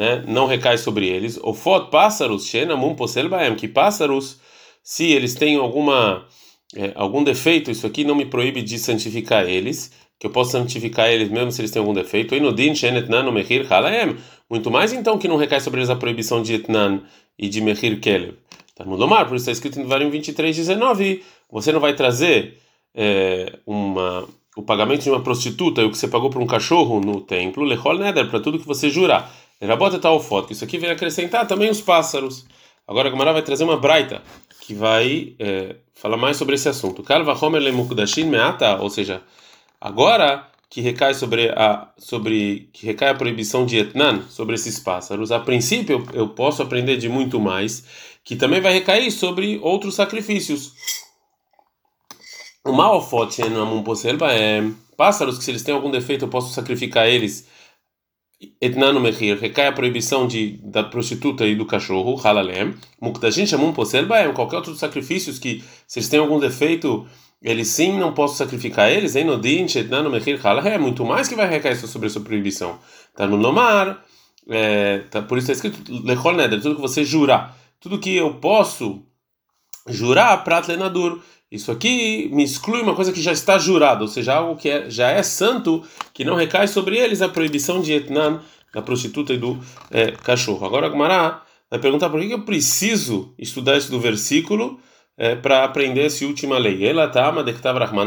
né, 0.00 0.24
não 0.26 0.46
recai 0.46 0.78
sobre 0.78 1.06
eles. 1.06 1.38
O 1.42 1.52
fot 1.52 1.90
pássaros, 1.90 2.46
shenamum 2.46 2.94
poselbaem, 2.94 3.54
que 3.54 3.68
pássaros, 3.68 4.40
se 4.82 5.12
eles 5.12 5.34
têm 5.34 5.56
alguma 5.56 6.24
é, 6.74 6.92
algum 6.94 7.22
defeito, 7.22 7.70
isso 7.70 7.86
aqui 7.86 8.02
não 8.02 8.14
me 8.14 8.24
proíbe 8.24 8.62
de 8.62 8.78
santificar 8.78 9.46
eles, 9.46 9.92
que 10.18 10.26
eu 10.26 10.30
posso 10.30 10.52
santificar 10.52 11.10
eles 11.10 11.28
mesmo 11.28 11.52
se 11.52 11.60
eles 11.60 11.70
têm 11.70 11.80
algum 11.80 11.92
defeito. 11.92 12.34
Inudin 12.34 12.74
shenetnan 12.74 13.24
no 13.24 13.30
mehir 13.30 13.70
halaem. 13.70 14.16
Muito 14.48 14.70
mais 14.70 14.90
então 14.94 15.18
que 15.18 15.28
não 15.28 15.36
recai 15.36 15.60
sobre 15.60 15.80
eles 15.80 15.90
a 15.90 15.96
proibição 15.96 16.42
de 16.42 16.54
etnan 16.54 17.02
e 17.38 17.46
de 17.46 17.60
mehir 17.60 18.00
no 18.86 18.96
domar, 18.96 19.28
por 19.28 19.36
isso 19.36 19.42
está 19.42 19.52
escrito 19.52 19.78
em 19.78 19.82
Devarim 19.82 20.08
23, 20.08 20.56
19. 20.56 21.22
Você 21.50 21.72
não 21.72 21.80
vai 21.80 21.94
trazer 21.94 22.56
é, 22.94 23.58
uma 23.66 24.26
o 24.56 24.62
pagamento 24.62 25.02
de 25.02 25.10
uma 25.10 25.22
prostituta 25.22 25.82
e 25.82 25.84
o 25.84 25.90
que 25.90 25.98
você 25.98 26.08
pagou 26.08 26.30
por 26.30 26.40
um 26.40 26.46
cachorro 26.46 27.00
no 27.00 27.20
templo, 27.20 27.64
lechol 27.64 27.98
neder, 27.98 28.28
para 28.28 28.40
tudo 28.40 28.58
que 28.58 28.66
você 28.66 28.88
jurar. 28.88 29.30
Lerabota 29.60 29.98
tal 29.98 30.20
foto. 30.20 30.52
Isso 30.52 30.64
aqui 30.64 30.78
vem 30.78 30.90
acrescentar 30.90 31.46
também 31.46 31.70
os 31.70 31.80
pássaros. 31.80 32.46
Agora 32.88 33.08
a 33.08 33.10
Gamara 33.10 33.32
vai 33.32 33.42
trazer 33.42 33.64
uma 33.64 33.76
braita 33.76 34.22
que 34.60 34.74
vai 34.74 35.34
é, 35.38 35.76
falar 35.94 36.16
mais 36.16 36.36
sobre 36.36 36.54
esse 36.54 36.68
assunto. 36.68 37.02
Kalva 37.02 37.34
homer 37.34 37.60
lemukdashin 37.60 38.24
meata, 38.24 38.80
ou 38.80 38.88
seja, 38.88 39.22
agora 39.80 40.48
que 40.70 40.80
recai 40.80 41.12
sobre 41.14 41.50
a 41.50 41.88
sobre 41.98 42.70
que 42.72 42.86
recai 42.86 43.08
a 43.08 43.14
proibição 43.14 43.66
de 43.66 43.76
etnan 43.76 44.22
sobre 44.30 44.54
esses 44.54 44.78
pássaros. 44.78 45.32
A 45.32 45.40
princípio 45.40 46.06
eu, 46.12 46.20
eu 46.20 46.28
posso 46.28 46.62
aprender 46.62 46.96
de 46.96 47.08
muito 47.08 47.40
mais, 47.40 47.84
que 48.24 48.36
também 48.36 48.60
vai 48.60 48.72
recair 48.72 49.10
sobre 49.10 49.58
outros 49.62 49.96
sacrifícios. 49.96 50.72
O 52.64 52.72
malfote 52.72 53.42
é 53.42 54.62
pássaros 54.96 55.38
que 55.38 55.44
se 55.44 55.50
eles 55.50 55.62
têm 55.62 55.74
algum 55.74 55.90
defeito 55.90 56.24
eu 56.24 56.28
posso 56.28 56.54
sacrificar 56.54 57.08
eles. 57.08 57.48
Etnano 58.60 59.00
mechir, 59.00 59.38
recai 59.38 59.66
a 59.66 59.72
proibição 59.72 60.26
de, 60.26 60.58
da 60.62 60.82
prostituta 60.82 61.46
e 61.46 61.54
do 61.54 61.66
cachorro, 61.66 62.18
halalem. 62.24 62.74
Mukdashin 63.00 63.46
shamun 63.46 63.72
poselba 63.72 64.18
é 64.18 64.32
qualquer 64.32 64.56
outro 64.56 64.74
sacrifícios 64.74 65.38
que 65.38 65.62
se 65.86 65.98
eles 65.98 66.08
têm 66.08 66.20
algum 66.20 66.38
defeito 66.38 67.06
eles 67.42 67.68
sim 67.68 67.98
não 67.98 68.12
posso 68.12 68.36
sacrificar 68.36 68.90
eles, 68.90 69.16
Enodin, 69.16 69.64
Etnano 69.64 70.10
mechir, 70.10 70.40
halalem. 70.42 70.78
Muito 70.78 71.04
mais 71.04 71.28
que 71.28 71.34
vai 71.34 71.48
recair 71.48 71.76
sobre 71.76 72.08
essa 72.08 72.20
proibição. 72.20 72.78
Tá 73.14 73.26
no 73.26 73.36
nomar, 73.36 74.04
é, 74.48 75.00
tá, 75.10 75.20
por 75.20 75.36
isso 75.38 75.50
está 75.50 75.68
escrito 75.68 75.92
lechol 76.04 76.34
neder, 76.34 76.60
tudo 76.60 76.76
que 76.76 76.80
você 76.80 77.04
jurar. 77.04 77.56
Tudo 77.78 77.98
que 77.98 78.14
eu 78.14 78.34
posso 78.34 79.02
jurar, 79.88 80.44
prat 80.44 80.66
lenadur 80.68 81.22
isso 81.50 81.72
aqui 81.72 82.28
me 82.32 82.44
exclui 82.44 82.80
uma 82.80 82.94
coisa 82.94 83.12
que 83.12 83.20
já 83.20 83.32
está 83.32 83.58
jurada, 83.58 84.02
ou 84.02 84.08
seja, 84.08 84.34
algo 84.34 84.56
que 84.56 84.68
é, 84.68 84.88
já 84.88 85.10
é 85.10 85.22
santo, 85.22 85.82
que 86.14 86.24
não 86.24 86.36
recai 86.36 86.68
sobre 86.68 86.96
eles 86.96 87.20
a 87.20 87.28
proibição 87.28 87.80
de 87.80 87.92
etnan, 87.92 88.40
da 88.72 88.80
prostituta 88.80 89.32
e 89.32 89.38
do 89.38 89.58
é, 89.90 90.12
cachorro. 90.12 90.64
Agora 90.64 90.86
a 90.86 90.90
Gmará 90.90 91.42
vai 91.68 91.80
perguntar 91.80 92.08
por 92.08 92.20
que 92.20 92.30
eu 92.30 92.42
preciso 92.42 93.34
estudar 93.36 93.76
isso 93.76 93.90
do 93.90 93.98
versículo 93.98 94.78
é, 95.18 95.34
para 95.34 95.64
aprender 95.64 96.06
essa 96.06 96.24
última 96.24 96.56
lei. 96.56 96.86
Ela 96.86 97.08
tá 97.08 97.32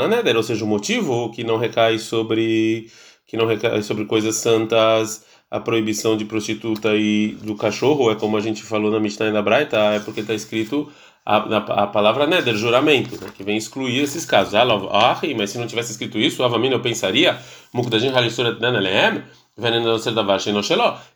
neder, 0.08 0.38
ou 0.38 0.44
seja, 0.44 0.64
o 0.64 0.68
motivo 0.68 1.30
que 1.32 1.44
não 1.44 1.58
recai 1.58 2.00
sobre 2.00 2.90
que 3.28 3.38
não 3.38 3.46
recai 3.46 3.82
sobre 3.82 4.06
coisas 4.06 4.36
santas 4.36 5.26
a 5.50 5.60
proibição 5.60 6.18
de 6.18 6.26
prostituta 6.26 6.96
e 6.96 7.38
do 7.42 7.56
cachorro, 7.56 8.10
é 8.10 8.16
como 8.16 8.36
a 8.36 8.42
gente 8.42 8.64
falou 8.64 8.90
na 8.90 9.00
Mishnah 9.00 9.32
da 9.32 9.42
Braita, 9.42 9.78
é 9.78 10.00
porque 10.00 10.22
está 10.22 10.34
escrito 10.34 10.92
a, 11.26 11.38
a, 11.84 11.88
palavra 11.88 12.28
neder, 12.28 12.56
juramento, 12.56 13.20
né, 13.22 13.32
que 13.36 13.44
vem 13.44 13.58
excluir 13.58 14.00
esses 14.00 14.26
casos. 14.26 14.54
Ah, 14.56 15.20
mas 15.38 15.50
se 15.50 15.58
não 15.58 15.68
tivesse 15.68 15.92
escrito 15.92 16.18
isso, 16.18 16.44
eu 16.44 16.80
pensaria, 16.82 17.38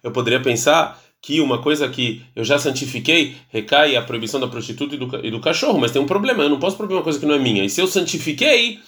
eu 0.04 0.12
poderia 0.12 0.40
pensar 0.42 1.02
que 1.22 1.42
uma 1.42 1.62
coisa 1.62 1.90
que 1.90 2.24
eu 2.36 2.44
já 2.44 2.58
santifiquei 2.60 3.36
recai 3.50 3.96
a 3.96 4.02
proibição 4.02 4.40
da 4.40 4.48
prostituta 4.48 4.96
e 4.96 4.98
do, 4.98 5.26
e 5.26 5.32
do 5.32 5.42
cachorro, 5.42 5.80
mas 5.80 5.92
tem 5.92 6.02
um 6.02 6.06
problema, 6.06 6.44
eu 6.44 6.50
não 6.50 6.60
posso 6.60 6.78
proibir 6.78 6.96
uma 6.96 7.04
coisa 7.04 7.20
que 7.20 7.26
não 7.26 7.36
é 7.36 7.40
minha. 7.40 7.66
E 7.66 7.70
se 7.70 7.82
eu 7.82 7.88
santifiquei, 7.88 8.80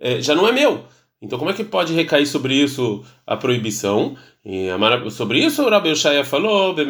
eh, 0.00 0.20
já 0.20 0.34
não 0.34 0.48
é 0.48 0.52
meu. 0.52 0.84
Então, 1.20 1.38
como 1.38 1.50
é 1.50 1.54
que 1.54 1.64
pode 1.64 1.92
recair 1.92 2.26
sobre 2.26 2.54
isso 2.54 3.04
a 3.26 3.36
proibição? 3.36 4.16
E 4.44 4.68
sobre 5.10 5.44
isso, 5.44 5.64
o 5.64 5.68
Rabi 5.68 5.94
Shaya 5.94 6.24
falou: 6.24 6.70
al 6.70 6.78
É 6.78 6.84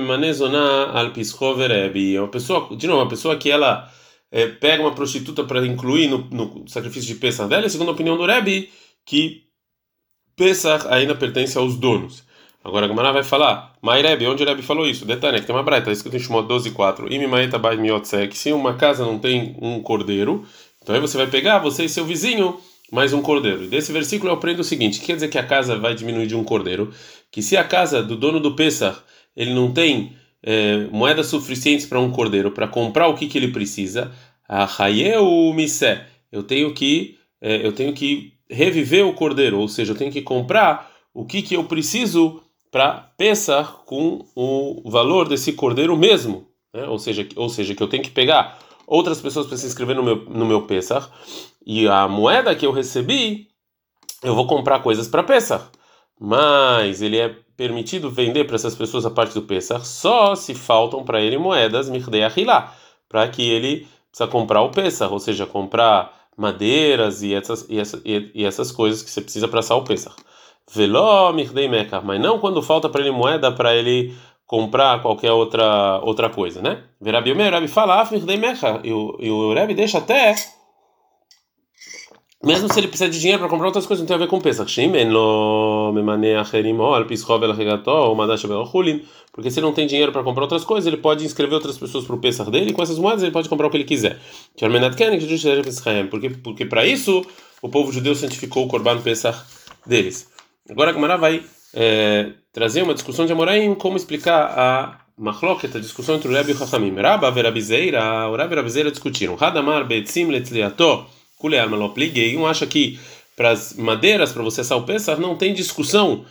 uma 2.20 2.28
pessoa, 2.28 2.76
de 2.76 2.86
novo, 2.86 3.00
uma 3.00 3.08
pessoa 3.08 3.36
que 3.36 3.50
ela 3.50 3.90
é, 4.30 4.46
pega 4.46 4.82
uma 4.82 4.94
prostituta 4.94 5.44
para 5.44 5.66
incluir 5.66 6.08
no, 6.08 6.18
no, 6.30 6.68
sacrifício 6.68 7.12
de 7.12 7.18
Pesach 7.18 7.48
dela, 7.48 7.68
segundo 7.68 7.88
a 7.88 7.92
opinião 7.92 8.16
do 8.16 8.26
Rebbe, 8.26 8.70
que 9.04 9.44
Pesach 10.36 10.86
ainda 10.88 11.14
pertence 11.14 11.56
aos 11.56 11.76
donos. 11.76 12.22
Agora 12.62 12.84
a 12.84 12.88
Gamara 12.88 13.12
vai 13.12 13.22
falar, 13.22 13.74
Mai 13.80 14.02
Rebbe, 14.02 14.26
onde 14.26 14.42
o 14.42 14.46
Rebbe 14.46 14.62
falou 14.62 14.86
isso? 14.86 15.06
Detalhe, 15.06 15.40
que 15.40 15.46
tem 15.46 15.56
uma 15.56 15.62
breta, 15.62 15.90
escrito 15.90 16.16
em 16.16 16.20
Shemot 16.20 16.46
12.4, 16.46 17.10
Imi 17.10 17.26
Maeta 17.26 17.58
Bai 17.58 17.76
Miotzek, 17.76 18.36
se 18.36 18.52
uma 18.52 18.74
casa 18.74 19.04
não 19.04 19.18
tem 19.18 19.56
um 19.62 19.80
cordeiro, 19.80 20.44
então 20.82 20.94
aí 20.94 21.00
você 21.00 21.16
vai 21.16 21.28
pegar, 21.28 21.60
você 21.60 21.84
e 21.84 21.88
seu 21.88 22.04
vizinho, 22.04 22.60
mais 22.90 23.12
um 23.12 23.20
cordeiro. 23.20 23.64
E 23.64 23.68
desse 23.68 23.92
versículo 23.92 24.30
eu 24.30 24.34
aprendo 24.34 24.60
o 24.60 24.64
seguinte: 24.64 25.00
quer 25.00 25.14
dizer 25.14 25.28
que 25.28 25.38
a 25.38 25.46
casa 25.46 25.78
vai 25.78 25.94
diminuir 25.94 26.26
de 26.26 26.36
um 26.36 26.44
cordeiro, 26.44 26.92
que 27.30 27.42
se 27.42 27.56
a 27.56 27.64
casa 27.64 28.02
do 28.02 28.16
dono 28.16 28.40
do 28.40 28.54
Pesach 28.54 29.00
ele 29.36 29.52
não 29.54 29.72
tem 29.72 30.16
é, 30.42 30.86
moedas 30.90 31.26
suficientes 31.26 31.86
para 31.86 32.00
um 32.00 32.10
cordeiro 32.10 32.50
para 32.50 32.66
comprar 32.66 33.08
o 33.08 33.14
que, 33.14 33.26
que 33.26 33.38
ele 33.38 33.48
precisa, 33.48 34.12
a 34.48 34.66
Hayeu 34.82 35.52
Misé, 35.54 36.06
eu 36.32 36.42
tenho 36.42 36.72
que 36.72 37.18
é, 37.40 37.64
eu 37.64 37.72
tenho 37.72 37.92
que 37.92 38.32
reviver 38.50 39.06
o 39.06 39.12
cordeiro, 39.12 39.58
ou 39.58 39.68
seja, 39.68 39.92
eu 39.92 39.96
tenho 39.96 40.10
que 40.10 40.22
comprar 40.22 40.90
o 41.12 41.24
que, 41.24 41.42
que 41.42 41.54
eu 41.54 41.64
preciso 41.64 42.42
para 42.70 43.12
Pesach 43.16 43.84
com 43.86 44.24
o 44.34 44.90
valor 44.90 45.28
desse 45.28 45.52
cordeiro 45.52 45.96
mesmo, 45.96 46.46
né? 46.72 46.84
ou 46.84 46.98
seja, 46.98 47.26
ou 47.36 47.48
seja, 47.48 47.74
que 47.74 47.82
eu 47.82 47.88
tenho 47.88 48.02
que 48.02 48.10
pegar 48.10 48.58
outras 48.88 49.20
pessoas 49.20 49.46
para 49.46 49.56
se 49.56 49.66
inscrever 49.66 49.94
no 49.94 50.02
meu 50.02 50.24
no 50.24 50.46
meu 50.46 50.62
Pesach 50.62 51.08
e 51.64 51.86
a 51.86 52.08
moeda 52.08 52.54
que 52.54 52.64
eu 52.64 52.72
recebi, 52.72 53.48
eu 54.22 54.34
vou 54.34 54.46
comprar 54.46 54.80
coisas 54.80 55.06
para 55.06 55.22
Pesach. 55.22 55.64
Mas 56.18 57.02
ele 57.02 57.18
é 57.18 57.28
permitido 57.56 58.10
vender 58.10 58.44
para 58.44 58.56
essas 58.56 58.74
pessoas 58.74 59.04
a 59.04 59.10
parte 59.10 59.34
do 59.34 59.42
Pesach 59.42 59.86
só 59.86 60.34
se 60.34 60.54
faltam 60.54 61.04
para 61.04 61.20
ele 61.20 61.36
moedas 61.36 61.90
Mirdei 61.90 62.22
para 63.08 63.28
que 63.28 63.48
ele 63.48 63.86
precisa 64.10 64.30
comprar 64.30 64.62
o 64.62 64.70
Pesach, 64.70 65.12
ou 65.12 65.18
seja, 65.18 65.46
comprar 65.46 66.28
madeiras 66.36 67.22
e 67.22 67.34
essas, 67.34 67.66
e, 67.68 67.78
essa, 67.78 68.00
e, 68.04 68.44
essas 68.44 68.72
coisas 68.72 69.02
que 69.02 69.10
você 69.10 69.20
precisa 69.20 69.46
para 69.46 69.60
assar 69.60 69.76
o 69.76 69.84
Pesach. 69.84 70.16
Veló 70.72 71.32
Mirdei 71.32 71.68
mas 72.02 72.20
não 72.20 72.38
quando 72.38 72.62
falta 72.62 72.88
para 72.88 73.00
ele 73.00 73.10
moeda 73.10 73.52
para 73.52 73.74
ele 73.74 74.14
comprar 74.48 75.02
qualquer 75.02 75.30
outra 75.30 76.00
outra 76.02 76.30
coisa, 76.30 76.60
né? 76.62 76.82
Verabi 77.00 77.30
o 77.30 77.36
meu 77.36 77.48
Rabi 77.50 77.68
fala, 77.68 78.08
e 78.82 79.30
o 79.30 79.54
Rabi 79.54 79.74
deixa 79.74 79.98
até 79.98 80.34
mesmo 82.42 82.72
se 82.72 82.78
ele 82.78 82.86
precisa 82.86 83.10
de 83.10 83.18
dinheiro 83.18 83.40
para 83.40 83.48
comprar 83.48 83.66
outras 83.66 83.84
coisas, 83.84 84.00
não 84.00 84.06
tem 84.06 84.14
a 84.14 84.18
ver 84.18 84.28
com 84.28 84.40
Pesach. 84.40 84.72
Porque 89.32 89.50
se 89.50 89.58
ele 89.58 89.66
não 89.66 89.72
tem 89.72 89.86
dinheiro 89.86 90.12
para 90.12 90.22
comprar 90.22 90.44
outras 90.44 90.64
coisas, 90.64 90.86
ele 90.86 90.96
pode 90.96 91.24
inscrever 91.24 91.54
outras 91.54 91.76
pessoas 91.76 92.04
para 92.04 92.14
o 92.14 92.18
Pesach 92.18 92.48
dele 92.50 92.70
e 92.70 92.72
com 92.72 92.82
essas 92.82 92.98
moedas 92.98 93.22
ele 93.22 93.32
pode 93.32 93.48
comprar 93.48 93.66
o 93.66 93.70
que 93.70 93.76
ele 93.76 93.84
quiser. 93.84 94.20
Porque, 96.10 96.30
porque 96.30 96.64
para 96.64 96.86
isso 96.86 97.24
o 97.60 97.68
povo 97.68 97.92
judeu 97.92 98.14
santificou 98.14 98.64
o 98.64 98.68
Corban 98.68 99.00
Pesach 99.00 99.36
deles. 99.84 100.30
Agora 100.70 100.90
a 100.90 100.92
Gamara 100.92 101.16
vai 101.16 101.42
é, 101.74 102.32
trazer 102.58 102.82
uma 102.82 102.92
discussão 102.92 103.24
de 103.24 103.32
Amoraim, 103.32 103.72
como 103.76 103.96
explicar 103.96 104.46
a 104.58 105.00
Machloket, 105.16 105.76
a 105.76 105.80
discussão 105.80 106.16
entre 106.16 106.26
o 106.26 106.32
Rebbe 106.32 106.50
e 106.50 106.54
o 106.54 106.58
Chachamim. 106.58 106.92
Rabba, 106.92 107.30
Verabizeira, 107.30 108.26
o 108.26 108.32
Rebbe 108.32 108.40
e 108.40 108.42
a 108.42 108.48
Verabizeira 108.48 108.90
discutiram. 108.90 109.36
Hadamar, 109.38 109.86
Betzim, 109.86 110.24
Letzliato. 110.24 111.06
Kulear 111.36 111.70
Malopliguei. 111.70 112.36
Um 112.36 112.48
acha 112.48 112.66
que 112.66 112.98
para 113.36 113.50
as 113.50 113.74
madeiras, 113.74 114.32
para 114.32 114.42
você 114.42 114.62
assar 114.62 114.76
o 114.76 114.82
Pesach, 114.82 115.20
não 115.20 115.36
tem 115.36 115.54
discussão 115.54 116.24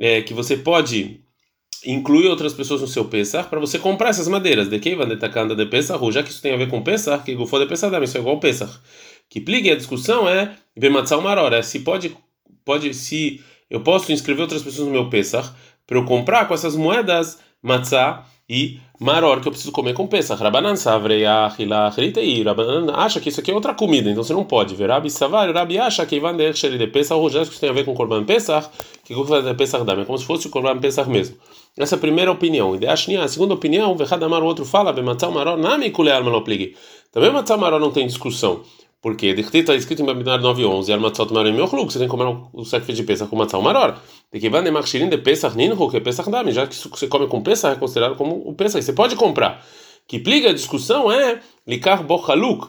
é, 0.00 0.22
que 0.22 0.32
você 0.32 0.56
pode 0.56 1.20
inclui 1.84 2.26
outras 2.28 2.54
pessoas 2.54 2.80
no 2.80 2.88
seu 2.88 3.04
Pesach 3.04 3.50
para 3.50 3.60
você 3.60 3.78
comprar 3.78 4.08
essas 4.08 4.26
madeiras. 4.26 4.70
De 4.70 4.78
quem 4.78 4.96
vai 4.96 5.06
detacando 5.06 5.54
de 5.54 5.66
Pesach, 5.66 6.02
já 6.10 6.22
que 6.22 6.30
isso 6.30 6.40
tem 6.40 6.54
a 6.54 6.56
ver 6.56 6.70
com 6.70 6.82
Pesach, 6.82 7.22
que 7.22 7.36
for 7.46 7.60
de 7.60 7.66
Pesach, 7.66 7.94
isso 8.02 8.16
é 8.16 8.20
igual 8.20 8.40
Pesach. 8.40 8.72
Que 9.28 9.38
pligue 9.38 9.70
a 9.70 9.76
discussão 9.76 10.26
é 10.26 10.56
Bematzal 10.74 11.20
Maror, 11.20 11.52
é 11.52 11.60
se 11.60 11.80
pode, 11.80 12.16
pode, 12.64 12.94
se 12.94 13.44
eu 13.68 13.80
posso 13.82 14.12
inscrever 14.12 14.40
outras 14.40 14.62
pessoas 14.62 14.86
no 14.86 14.94
meu 14.94 15.10
Pesach 15.10 15.52
para 15.86 15.98
eu 15.98 16.04
comprar 16.04 16.46
com 16.46 16.54
essas 16.54 16.76
moedas 16.76 17.38
matzah 17.62 18.24
e 18.48 18.78
maror 19.00 19.40
que 19.40 19.48
eu 19.48 19.52
preciso 19.52 19.72
comer 19.72 19.94
com 19.94 20.06
Pesach. 20.06 20.42
Rabanan 20.42 20.76
savrei 20.76 21.24
achila 21.24 21.92
e 22.22 22.42
Rabanan 22.42 22.92
acha 22.92 23.20
que 23.20 23.30
isso 23.30 23.40
aqui 23.40 23.50
é 23.50 23.54
outra 23.54 23.74
comida, 23.74 24.10
então 24.10 24.22
você 24.22 24.34
não 24.34 24.44
pode 24.44 24.74
ver. 24.74 24.90
Rabi 24.90 25.10
savar, 25.10 25.52
Rabi 25.52 25.78
acha 25.78 26.04
que 26.04 26.16
Ivan 26.16 26.36
der 26.36 26.52
de 26.52 26.86
Pesach, 26.88 27.14
ou 27.14 27.30
que 27.30 27.60
tem 27.60 27.70
a 27.70 27.72
ver 27.72 27.84
com 27.84 27.94
Korban 27.94 28.24
Pesach, 28.24 28.68
que 29.04 29.14
o 29.14 29.24
fazer 29.24 29.54
Pesach 29.54 29.84
dá, 29.84 29.94
é 29.94 30.04
como 30.04 30.18
se 30.18 30.24
fosse 30.24 30.46
o 30.46 30.50
Korban 30.50 30.78
Pesach 30.78 31.08
mesmo. 31.08 31.36
Essa 31.76 31.96
é 31.96 31.98
a 31.98 32.00
primeira 32.00 32.30
opinião. 32.30 32.78
E 32.80 32.86
a 32.86 33.28
segunda 33.28 33.54
opinião, 33.54 33.96
Vechadamar, 33.96 34.42
o 34.42 34.46
outro 34.46 34.64
fala, 34.64 34.92
Bematzal 34.92 35.32
maror, 35.32 35.56
nami 35.56 35.90
kulear 35.90 36.22
maloplig. 36.22 36.76
Também 37.10 37.30
Matzal 37.30 37.58
maror 37.58 37.80
não 37.80 37.90
tem 37.90 38.06
discussão. 38.06 38.62
Porque 39.04 39.26
está 39.26 39.74
escrito 39.74 40.00
em 40.00 40.06
Babinar 40.06 40.40
9.11, 40.40 40.90
Armatzot 40.90 41.30
Maror 41.30 41.52
meu 41.52 41.56
Meuchluk, 41.56 41.92
você 41.92 41.98
tem 41.98 42.08
que 42.08 42.10
comer 42.10 42.38
o 42.54 42.64
sacrifício 42.64 43.02
de 43.02 43.06
Pesach 43.06 43.28
com 43.28 43.36
Matzal 43.36 43.60
Maror. 43.60 43.96
De 44.32 44.40
que 44.40 44.48
vai 44.48 44.62
Nemarchirin 44.62 45.10
de 45.10 45.18
Pesach 45.18 45.54
Ninhu, 45.54 45.90
que 45.90 46.00
Pesach 46.00 46.30
Dami, 46.30 46.52
já 46.52 46.66
que 46.66 46.74
que 46.74 46.88
você 46.88 47.06
come 47.06 47.26
com 47.26 47.42
Pesach 47.42 47.76
é 47.76 47.78
considerado 47.78 48.16
como 48.16 48.36
o 48.48 48.54
Pesach, 48.54 48.82
você 48.82 48.94
pode 48.94 49.14
comprar. 49.14 49.62
Que 50.08 50.18
pliga 50.18 50.48
a 50.48 50.52
discussão 50.54 51.12
é 51.12 51.38
Likar 51.66 52.02
Bochaluk, 52.02 52.66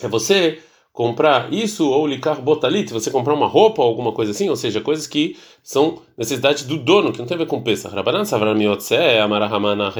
é 0.00 0.08
você 0.08 0.60
comprar 0.94 1.52
isso 1.52 1.90
ou 1.90 2.06
Likar 2.06 2.40
Botalit, 2.40 2.90
você 2.90 3.10
comprar 3.10 3.34
uma 3.34 3.46
roupa 3.46 3.82
ou 3.82 3.88
alguma 3.88 4.12
coisa 4.12 4.30
assim, 4.30 4.48
ou 4.48 4.56
seja, 4.56 4.80
coisas 4.80 5.06
que 5.06 5.36
são 5.62 6.00
necessidades 6.16 6.62
do 6.62 6.78
dono, 6.78 7.12
que 7.12 7.18
não 7.18 7.26
tem 7.26 7.34
a 7.34 7.38
ver 7.38 7.46
com 7.46 7.62
Pesach. 7.62 7.94
Rabanan 7.94 8.24
Savrar 8.24 8.56
Miotse, 8.56 8.96
Amarahamana. 9.22 9.92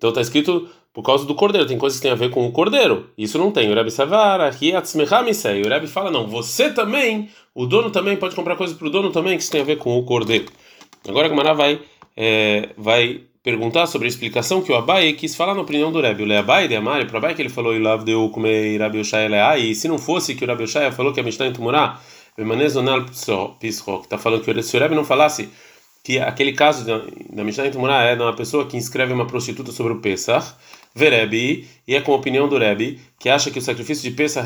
Então 0.00 0.08
está 0.08 0.22
escrito 0.22 0.66
por 0.94 1.02
causa 1.02 1.26
do 1.26 1.34
cordeiro. 1.34 1.68
Tem 1.68 1.76
coisas 1.76 1.98
que 1.98 2.02
tem 2.02 2.10
a 2.10 2.14
ver 2.14 2.30
com 2.30 2.46
o 2.46 2.50
cordeiro. 2.50 3.10
Isso 3.18 3.36
não 3.36 3.52
tem. 3.52 3.70
O 3.70 3.74
Rebbe 3.74 3.90
Savara, 3.90 4.50
o 4.50 5.68
Rebbe 5.68 5.86
fala, 5.86 6.10
não, 6.10 6.26
você 6.26 6.70
também, 6.70 7.28
o 7.54 7.66
dono 7.66 7.90
também 7.90 8.16
pode 8.16 8.34
comprar 8.34 8.56
coisas 8.56 8.74
para 8.74 8.86
o 8.86 8.90
dono 8.90 9.10
também 9.10 9.36
que 9.36 9.42
isso 9.42 9.52
tem 9.52 9.60
a 9.60 9.64
ver 9.64 9.76
com 9.76 9.98
o 9.98 10.02
cordeiro. 10.02 10.46
Agora 11.06 11.26
a 11.26 11.28
Gamara 11.28 11.52
vai, 11.52 11.82
é, 12.16 12.70
vai 12.78 13.20
perguntar 13.42 13.86
sobre 13.86 14.06
a 14.06 14.08
explicação 14.08 14.62
que 14.62 14.72
o 14.72 14.74
Abai 14.74 15.12
quis 15.12 15.36
falar 15.36 15.54
na 15.54 15.60
opinião 15.60 15.92
do 15.92 16.00
Rebbe. 16.00 16.22
O 16.22 16.26
Leabai 16.26 16.66
de 16.66 16.76
Amari, 16.76 17.04
para 17.04 17.18
Abai 17.18 17.34
que 17.34 17.42
ele 17.42 17.50
falou, 17.50 17.74
Ilav 17.74 18.02
deu 18.02 18.30
comer 18.30 18.78
Rabi 18.78 19.00
Oshaya 19.00 19.58
e 19.58 19.74
se 19.74 19.86
não 19.86 19.98
fosse 19.98 20.34
que 20.34 20.44
o 20.44 20.48
Rabi 20.48 20.64
Oshaya 20.64 20.92
falou 20.92 21.12
que 21.12 21.20
a 21.20 21.22
Mishnah 21.22 21.48
em 21.48 21.52
Tumurá, 21.52 22.00
Bemanezonal 22.38 23.04
Pisro, 23.60 23.98
que 23.98 24.06
está 24.06 24.16
falando 24.16 24.42
que 24.42 24.62
se 24.62 24.76
o 24.78 24.80
Rebbe 24.80 24.94
não 24.94 25.04
falasse 25.04 25.50
que 26.02 26.18
aquele 26.18 26.52
caso 26.52 26.84
da, 26.84 27.44
Mishnah 27.44 27.66
em 27.66 27.70
Tumurá 27.70 28.02
é 28.02 28.16
de 28.16 28.22
uma 28.22 28.34
pessoa 28.34 28.66
que 28.66 28.76
inscreve 28.76 29.12
uma 29.12 29.26
prostituta 29.26 29.70
sobre 29.70 29.92
o 29.92 30.00
Pesach, 30.00 30.54
Verebi, 30.94 31.68
e 31.86 31.94
é 31.94 32.00
com 32.00 32.12
a 32.12 32.16
opinião 32.16 32.48
do 32.48 32.58
Rebbe, 32.58 32.98
que 33.18 33.28
acha 33.28 33.50
que 33.50 33.58
o 33.58 33.62
sacrifício 33.62 34.08
de 34.08 34.16
Pesach 34.16 34.44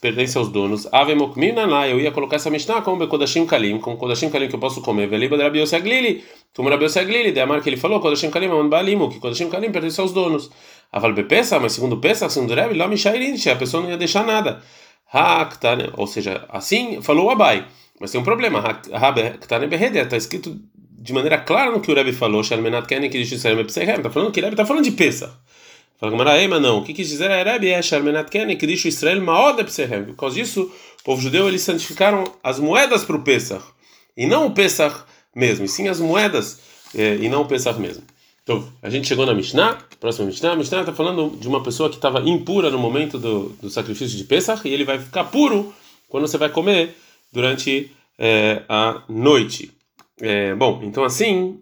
pertence 0.00 0.38
aos 0.38 0.48
donos. 0.48 0.88
Ave 0.92 1.14
Mokminana, 1.14 1.86
eu 1.86 2.00
ia 2.00 2.10
colocar 2.10 2.36
essa 2.36 2.48
Mishnah 2.48 2.82
como 2.82 3.06
Kodashim 3.06 3.44
Kalim, 3.46 3.78
como 3.78 3.96
Kodashim 3.96 4.30
Kalim 4.30 4.48
que 4.48 4.54
eu 4.54 4.60
posso 4.60 4.80
comer. 4.80 5.06
Veliba 5.08 5.36
Rabi 5.36 5.58
Yoseglili, 5.58 6.24
Rabi 6.56 6.84
Yoseglili, 6.84 7.32
de 7.32 7.40
Amar 7.40 7.60
que 7.62 7.68
ele 7.68 7.76
falou, 7.76 8.00
Kodashim 8.00 8.30
Kalim 8.30 8.46
é 8.46 8.54
um 8.54 8.68
Balimu, 8.68 9.10
que 9.10 9.18
Kodashim 9.18 9.50
Kalim 9.50 9.70
pertence 9.70 10.00
aos 10.00 10.12
donos. 10.12 10.50
Aval 10.90 11.14
Pesach, 11.14 11.60
mas 11.60 11.72
segundo 11.72 11.98
Pesach, 11.98 12.32
segundo 12.32 12.54
Rebbe, 12.54 12.74
lá 12.74 12.86
Mishairin, 12.88 13.34
a 13.50 13.56
pessoa 13.56 13.82
não 13.82 13.90
ia 13.90 13.96
deixar 13.96 14.24
nada. 14.24 14.62
Ou 15.96 16.06
seja, 16.06 16.46
assim 16.48 17.02
falou 17.02 17.26
o 17.26 17.30
Abai. 17.30 17.66
Mas 18.00 18.10
tem 18.10 18.20
um 18.20 18.24
problema. 18.24 18.80
Está 19.44 20.16
escrito 20.16 20.58
de 21.02 21.12
maneira 21.12 21.36
clara 21.38 21.72
no 21.72 21.80
que 21.80 21.90
o 21.90 21.94
Rebbe 21.94 22.12
falou, 22.12 22.44
Shalmenat 22.44 22.86
Kenen 22.86 23.10
que 23.10 23.18
diz 23.18 23.32
Israel 23.32 23.60
está 23.60 24.08
falando 24.08 24.30
que 24.30 24.38
o 24.38 24.42
Rebbe 24.42 24.54
está 24.54 24.64
falando 24.64 24.84
de 24.84 24.92
Pesach. 24.92 25.32
Fala 25.98 26.12
Gamara, 26.12 26.48
mas 26.48 26.62
não. 26.62 26.78
O 26.78 26.84
que 26.84 26.94
quis 26.94 27.08
dizer 27.08 27.30
é 27.30 27.42
Rebbe 27.42 27.70
é 27.70 27.82
Sharmenat 27.82 28.28
Kenen, 28.30 28.56
que 28.56 28.66
diz 28.66 28.84
Israel 28.84 29.20
Maod 29.20 29.64
Psehem. 29.64 30.04
Por 30.04 30.16
causa 30.16 30.36
disso, 30.36 30.62
o 31.00 31.04
povo 31.04 31.20
judeu 31.20 31.48
eles 31.48 31.62
santificaram 31.62 32.24
as 32.42 32.60
moedas 32.60 33.04
para 33.04 33.16
o 33.16 33.22
Pesach. 33.22 33.64
E 34.16 34.26
não 34.26 34.46
o 34.46 34.50
Pesach 34.52 35.04
mesmo, 35.34 35.64
e 35.64 35.68
sim 35.68 35.88
as 35.88 35.98
moedas, 35.98 36.60
é, 36.94 37.16
e 37.16 37.28
não 37.28 37.42
o 37.42 37.46
Pesach 37.46 37.80
mesmo. 37.80 38.04
Então, 38.44 38.68
a 38.80 38.90
gente 38.90 39.08
chegou 39.08 39.26
na 39.26 39.34
Mishnah, 39.34 39.78
próxima 39.98 40.26
Mishnah. 40.26 40.52
A 40.52 40.56
Mishnah 40.56 40.80
está 40.80 40.92
falando 40.92 41.36
de 41.36 41.46
uma 41.46 41.62
pessoa 41.62 41.88
que 41.88 41.96
estava 41.96 42.20
impura 42.20 42.70
no 42.70 42.78
momento 42.78 43.18
do, 43.18 43.50
do 43.60 43.70
sacrifício 43.70 44.16
de 44.16 44.24
Pesach, 44.24 44.68
e 44.68 44.72
ele 44.72 44.84
vai 44.84 44.98
ficar 44.98 45.24
puro 45.24 45.72
quando 46.08 46.26
você 46.26 46.38
vai 46.38 46.48
comer 46.48 46.96
durante 47.32 47.92
é, 48.18 48.62
a 48.68 49.02
noite. 49.08 49.70
É, 50.24 50.54
bom, 50.54 50.80
então 50.84 51.02
assim, 51.02 51.60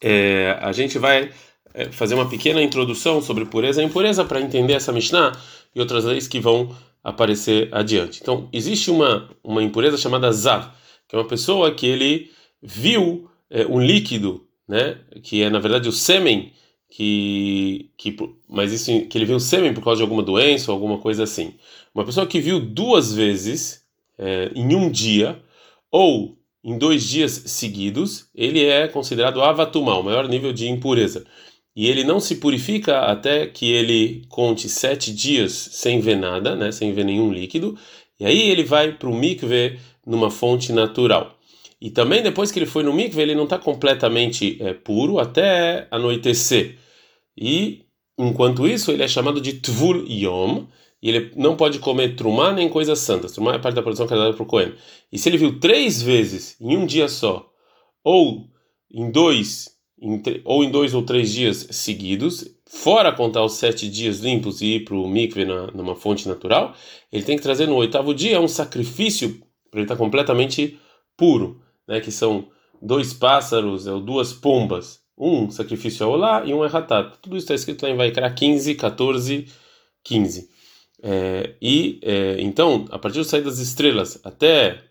é, 0.00 0.56
a 0.62 0.72
gente 0.72 0.98
vai 0.98 1.30
é, 1.74 1.92
fazer 1.92 2.14
uma 2.14 2.26
pequena 2.26 2.62
introdução 2.62 3.20
sobre 3.20 3.44
pureza 3.44 3.82
e 3.82 3.84
impureza 3.84 4.24
para 4.24 4.40
entender 4.40 4.72
essa 4.72 4.90
Mishnah 4.90 5.38
e 5.74 5.78
outras 5.78 6.06
leis 6.06 6.26
que 6.26 6.40
vão 6.40 6.74
aparecer 7.02 7.68
adiante. 7.70 8.20
Então, 8.22 8.48
existe 8.50 8.90
uma, 8.90 9.28
uma 9.44 9.62
impureza 9.62 9.98
chamada 9.98 10.32
Zav, 10.32 10.70
que 11.06 11.14
é 11.14 11.18
uma 11.18 11.28
pessoa 11.28 11.74
que 11.74 11.86
ele 11.86 12.30
viu 12.62 13.28
é, 13.50 13.66
um 13.66 13.78
líquido, 13.78 14.46
né, 14.66 14.98
que 15.22 15.42
é 15.42 15.50
na 15.50 15.58
verdade 15.58 15.86
o 15.86 15.92
sêmen, 15.92 16.50
que, 16.88 17.90
que 17.98 18.16
mas 18.48 18.72
isso 18.72 19.06
que 19.06 19.18
ele 19.18 19.26
viu 19.26 19.36
o 19.36 19.40
sêmen 19.40 19.74
por 19.74 19.84
causa 19.84 19.98
de 19.98 20.02
alguma 20.02 20.22
doença 20.22 20.70
ou 20.70 20.74
alguma 20.74 20.96
coisa 20.96 21.24
assim. 21.24 21.52
Uma 21.94 22.06
pessoa 22.06 22.26
que 22.26 22.40
viu 22.40 22.58
duas 22.58 23.12
vezes 23.12 23.84
é, 24.16 24.50
em 24.54 24.74
um 24.74 24.90
dia 24.90 25.42
ou 25.90 26.38
em 26.64 26.78
dois 26.78 27.04
dias 27.04 27.32
seguidos, 27.46 28.28
ele 28.34 28.64
é 28.64 28.88
considerado 28.88 29.42
avatumá, 29.42 29.98
o 29.98 30.02
maior 30.02 30.26
nível 30.28 30.52
de 30.52 30.68
impureza 30.68 31.24
e 31.76 31.88
ele 31.88 32.04
não 32.04 32.20
se 32.20 32.36
purifica 32.36 33.00
até 33.00 33.46
que 33.46 33.70
ele 33.70 34.24
conte 34.28 34.68
sete 34.68 35.12
dias 35.12 35.52
sem 35.52 36.00
ver 36.00 36.16
nada, 36.16 36.54
né, 36.54 36.70
sem 36.70 36.92
ver 36.92 37.04
nenhum 37.04 37.32
líquido, 37.32 37.76
e 38.18 38.24
aí 38.24 38.50
ele 38.50 38.62
vai 38.62 38.92
para 38.92 39.08
o 39.08 39.14
mikve 39.14 39.78
numa 40.06 40.30
fonte 40.30 40.72
natural. 40.72 41.36
E 41.80 41.90
também 41.90 42.22
depois 42.22 42.52
que 42.52 42.58
ele 42.58 42.66
foi 42.66 42.82
no 42.84 42.92
mikve, 42.92 43.20
ele 43.20 43.34
não 43.34 43.44
está 43.44 43.58
completamente 43.58 44.56
é, 44.60 44.72
puro 44.72 45.18
até 45.18 45.88
anoitecer. 45.90 46.78
E 47.36 47.82
enquanto 48.16 48.66
isso, 48.68 48.92
ele 48.92 49.02
é 49.02 49.08
chamado 49.08 49.40
de 49.40 49.54
tvul 49.54 50.06
yom, 50.08 50.66
e 51.04 51.10
ele 51.10 51.32
não 51.36 51.54
pode 51.54 51.80
comer 51.80 52.16
trumá 52.16 52.50
nem 52.50 52.66
coisas 52.66 52.98
santas. 52.98 53.32
Trumá 53.32 53.52
é 53.52 53.58
parte 53.58 53.74
da 53.74 53.82
produção 53.82 54.06
que 54.06 54.14
é 54.14 54.16
dada 54.16 54.32
para 54.32 54.42
o 54.42 54.46
Cohen. 54.46 54.72
E 55.12 55.18
se 55.18 55.28
ele 55.28 55.36
viu 55.36 55.60
três 55.60 56.00
vezes 56.00 56.56
em 56.58 56.74
um 56.74 56.86
dia 56.86 57.10
só, 57.10 57.46
ou 58.02 58.48
em 58.90 59.10
dois 59.10 59.68
em, 60.00 60.22
ou 60.46 60.64
em 60.64 60.70
dois 60.70 60.94
ou 60.94 61.02
três 61.02 61.30
dias 61.30 61.68
seguidos, 61.72 62.56
fora 62.66 63.12
contar 63.12 63.44
os 63.44 63.52
sete 63.52 63.86
dias 63.86 64.20
limpos 64.20 64.62
e 64.62 64.76
ir 64.76 64.84
para 64.86 64.94
o 64.94 65.06
mikve 65.06 65.44
na, 65.44 65.66
numa 65.72 65.94
fonte 65.94 66.26
natural, 66.26 66.74
ele 67.12 67.22
tem 67.22 67.36
que 67.36 67.42
trazer 67.42 67.66
no 67.66 67.76
oitavo 67.76 68.14
dia 68.14 68.40
um 68.40 68.48
sacrifício 68.48 69.42
para 69.70 69.80
ele 69.80 69.84
estar 69.84 69.96
tá 69.96 69.98
completamente 69.98 70.78
puro, 71.18 71.60
né? 71.86 72.00
Que 72.00 72.10
são 72.10 72.48
dois 72.80 73.12
pássaros, 73.12 73.86
ou 73.86 74.00
duas 74.00 74.32
pombas, 74.32 75.00
um 75.18 75.50
sacrifício 75.50 76.06
a 76.06 76.08
Olá 76.08 76.44
e 76.46 76.54
um 76.54 76.64
erratat. 76.64 77.18
Tudo 77.20 77.36
isso 77.36 77.44
está 77.44 77.54
escrito 77.54 77.82
lá 77.82 77.90
em 77.90 77.96
Vaikra 77.96 78.32
15, 78.32 78.74
14, 78.74 79.46
15. 80.02 80.53
É, 81.06 81.54
e 81.60 82.00
é, 82.02 82.36
então, 82.40 82.86
a 82.90 82.98
partir 82.98 83.18
do 83.18 83.24
sair 83.24 83.42
das 83.42 83.58
estrelas 83.58 84.18
até 84.24 84.82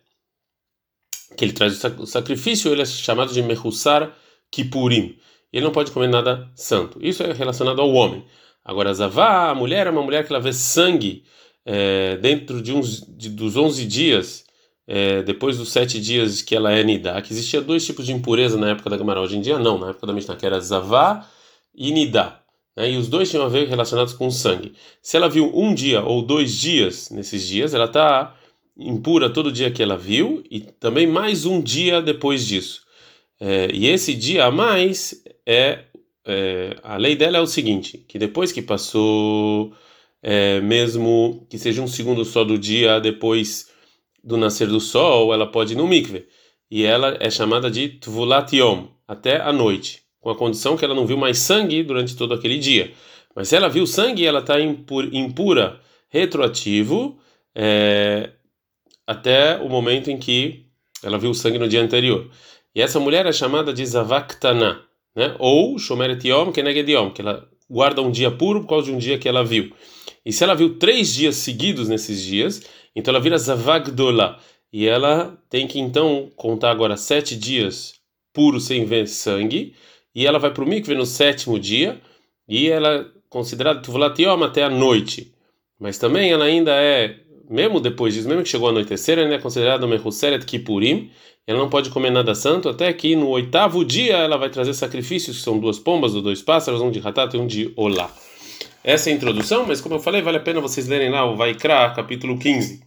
que 1.35 1.43
ele 1.43 1.53
traz 1.53 1.83
o 1.83 2.05
sacrifício, 2.05 2.71
ele 2.71 2.83
é 2.83 2.85
chamado 2.85 3.33
de 3.33 3.41
Mehussar 3.41 4.15
Kippurim. 4.51 5.17
Ele 5.51 5.65
não 5.65 5.71
pode 5.71 5.91
comer 5.91 6.07
nada 6.07 6.51
santo. 6.55 6.99
Isso 7.01 7.23
é 7.23 7.33
relacionado 7.33 7.81
ao 7.81 7.91
homem. 7.91 8.23
Agora, 8.63 8.93
Zavá, 8.93 9.49
a 9.49 9.55
mulher 9.55 9.87
é 9.87 9.89
uma 9.89 10.03
mulher 10.03 10.25
que 10.25 10.31
ela 10.31 10.39
vê 10.39 10.53
sangue 10.53 11.23
é, 11.65 12.17
dentro 12.17 12.61
de 12.61 12.71
uns 12.71 13.01
de, 13.01 13.29
dos 13.29 13.57
11 13.57 13.85
dias, 13.85 14.45
é, 14.85 15.23
depois 15.23 15.57
dos 15.57 15.71
sete 15.71 15.99
dias 15.99 16.43
que 16.43 16.55
ela 16.55 16.71
é 16.71 16.83
Nidá, 16.83 17.19
que 17.21 17.33
existia 17.33 17.61
dois 17.61 17.85
tipos 17.85 18.05
de 18.05 18.13
impureza 18.13 18.57
na 18.57 18.69
época 18.69 18.89
da 18.89 18.97
Gamara. 18.97 19.19
Hoje 19.19 19.37
em 19.37 19.41
dia, 19.41 19.57
não. 19.57 19.79
Na 19.79 19.89
época 19.89 20.05
da 20.05 20.13
Mishnah, 20.13 20.35
que 20.35 20.45
era 20.45 20.59
Zavá 20.59 21.27
e 21.73 21.91
Nidá. 21.91 22.42
Né? 22.75 22.91
E 22.91 22.97
os 22.97 23.07
dois 23.07 23.29
tinham 23.29 23.45
a 23.45 23.49
ver 23.49 23.67
relacionados 23.67 24.13
com 24.13 24.29
sangue. 24.29 24.73
Se 25.01 25.17
ela 25.17 25.29
viu 25.29 25.51
um 25.53 25.73
dia 25.73 26.03
ou 26.03 26.21
dois 26.21 26.57
dias 26.57 27.09
nesses 27.09 27.47
dias, 27.47 27.73
ela 27.73 27.85
está 27.85 28.35
impura 28.77 29.29
todo 29.29 29.51
dia 29.51 29.71
que 29.71 29.83
ela 29.83 29.97
viu 29.97 30.43
e 30.49 30.59
também 30.59 31.05
mais 31.05 31.45
um 31.45 31.61
dia 31.61 32.01
depois 32.01 32.45
disso. 32.45 32.81
É, 33.39 33.69
e 33.73 33.87
esse 33.87 34.13
dia 34.13 34.45
a 34.45 34.51
mais 34.51 35.23
é, 35.45 35.85
é, 36.25 36.75
a 36.81 36.97
lei 36.97 37.15
dela 37.15 37.37
é 37.37 37.41
o 37.41 37.47
seguinte, 37.47 37.97
que 38.07 38.17
depois 38.17 38.51
que 38.51 38.61
passou, 38.61 39.73
é, 40.21 40.61
mesmo 40.61 41.45
que 41.49 41.57
seja 41.57 41.81
um 41.81 41.87
segundo 41.87 42.23
só 42.25 42.43
do 42.43 42.57
dia 42.57 42.99
depois 42.99 43.69
do 44.23 44.37
nascer 44.37 44.67
do 44.67 44.79
sol, 44.79 45.33
ela 45.33 45.45
pode 45.45 45.73
ir 45.73 45.75
no 45.75 45.87
mikve. 45.87 46.25
E 46.71 46.83
ela 46.83 47.17
é 47.19 47.29
chamada 47.29 47.69
de 47.69 47.89
tvulat 47.89 48.53
yom, 48.55 48.87
até 49.07 49.41
a 49.41 49.51
noite, 49.51 50.02
com 50.23 50.29
a 50.29 50.35
condição 50.35 50.77
que 50.77 50.85
ela 50.85 50.95
não 50.95 51.05
viu 51.05 51.17
mais 51.17 51.37
sangue 51.37 51.83
durante 51.83 52.15
todo 52.15 52.33
aquele 52.33 52.57
dia. 52.57 52.93
Mas 53.35 53.49
se 53.49 53.57
ela 53.57 53.67
viu 53.67 53.85
sangue, 53.85 54.25
ela 54.25 54.39
está 54.39 54.55
impura 54.59 55.81
retroativo 56.09 57.19
é, 57.53 58.29
até 59.05 59.57
o 59.57 59.67
momento 59.67 60.09
em 60.09 60.17
que 60.17 60.65
ela 61.03 61.17
viu 61.17 61.33
sangue 61.33 61.59
no 61.59 61.67
dia 61.67 61.81
anterior. 61.81 62.29
E 62.73 62.81
essa 62.81 63.01
mulher 63.01 63.25
é 63.25 63.33
chamada 63.33 63.73
de 63.73 63.85
Zavaktana, 63.85 64.81
né? 65.13 65.35
Ou 65.39 65.77
Shomeret 65.77 66.25
Yom 66.25 66.53
Keneged 66.53 66.89
Yom, 66.89 67.11
que 67.11 67.21
ela 67.21 67.45
guarda 67.69 68.01
um 68.01 68.09
dia 68.09 68.31
puro 68.31 68.61
por 68.61 68.69
causa 68.69 68.85
de 68.85 68.93
um 68.93 68.97
dia 68.97 69.17
que 69.17 69.27
ela 69.27 69.43
viu. 69.43 69.73
E 70.25 70.31
se 70.31 70.41
ela 70.43 70.55
viu 70.55 70.79
três 70.79 71.13
dias 71.13 71.35
seguidos 71.35 71.89
nesses 71.89 72.23
dias, 72.23 72.61
então 72.95 73.11
ela 73.11 73.21
vira 73.21 73.37
Zavagdola. 73.37 74.39
E 74.71 74.87
ela 74.87 75.37
tem 75.49 75.67
que 75.67 75.79
então 75.79 76.31
contar 76.37 76.71
agora 76.71 76.95
sete 76.95 77.35
dias 77.35 77.95
puros 78.33 78.65
sem 78.65 78.85
ver 78.85 79.07
sangue. 79.07 79.75
E 80.15 80.25
ela 80.25 80.39
vai 80.39 80.51
para 80.51 80.63
o 80.63 80.67
mikve 80.67 80.95
no 80.95 81.05
sétimo 81.05 81.59
dia. 81.59 82.01
E 82.47 82.69
ela 82.69 82.95
é 82.95 83.05
considerada 83.29 83.81
Tuvulat 83.81 84.19
Yom 84.21 84.43
até 84.43 84.63
a 84.63 84.69
noite. 84.69 85.33
Mas 85.79 85.97
também 85.97 86.31
ela 86.31 86.45
ainda 86.45 86.71
é, 86.71 87.19
mesmo 87.49 87.79
depois 87.79 88.13
disso, 88.13 88.27
mesmo 88.27 88.43
que 88.43 88.49
chegou 88.49 88.67
a 88.67 88.71
anoitecer, 88.71 89.17
ela 89.17 89.27
ainda 89.27 89.35
é 89.35 89.39
considerada 89.39 89.87
Mehuseret 89.87 90.45
Kippurim. 90.45 91.11
Ela 91.45 91.59
não 91.59 91.69
pode 91.69 91.89
comer 91.89 92.09
nada 92.09 92.33
santo 92.33 92.69
até 92.69 92.91
que 92.93 93.15
no 93.15 93.27
oitavo 93.27 93.83
dia 93.83 94.15
ela 94.17 94.37
vai 94.37 94.49
trazer 94.49 94.73
sacrifícios, 94.73 95.37
que 95.37 95.43
são 95.43 95.59
duas 95.59 95.77
pombas 95.77 96.15
ou 96.15 96.21
dois 96.21 96.41
pássaros, 96.41 96.79
um 96.79 96.89
de 96.89 97.05
Hatat 97.05 97.35
e 97.35 97.39
um 97.39 97.45
de 97.45 97.73
Olá. 97.75 98.09
Essa 98.83 99.09
é 99.09 99.13
a 99.13 99.15
introdução, 99.15 99.65
mas 99.65 99.81
como 99.81 99.95
eu 99.95 99.99
falei, 99.99 100.21
vale 100.21 100.37
a 100.37 100.41
pena 100.41 100.61
vocês 100.61 100.87
lerem 100.87 101.09
lá 101.09 101.25
o 101.25 101.35
Vaikra, 101.35 101.89
capítulo 101.91 102.37
15. 102.37 102.81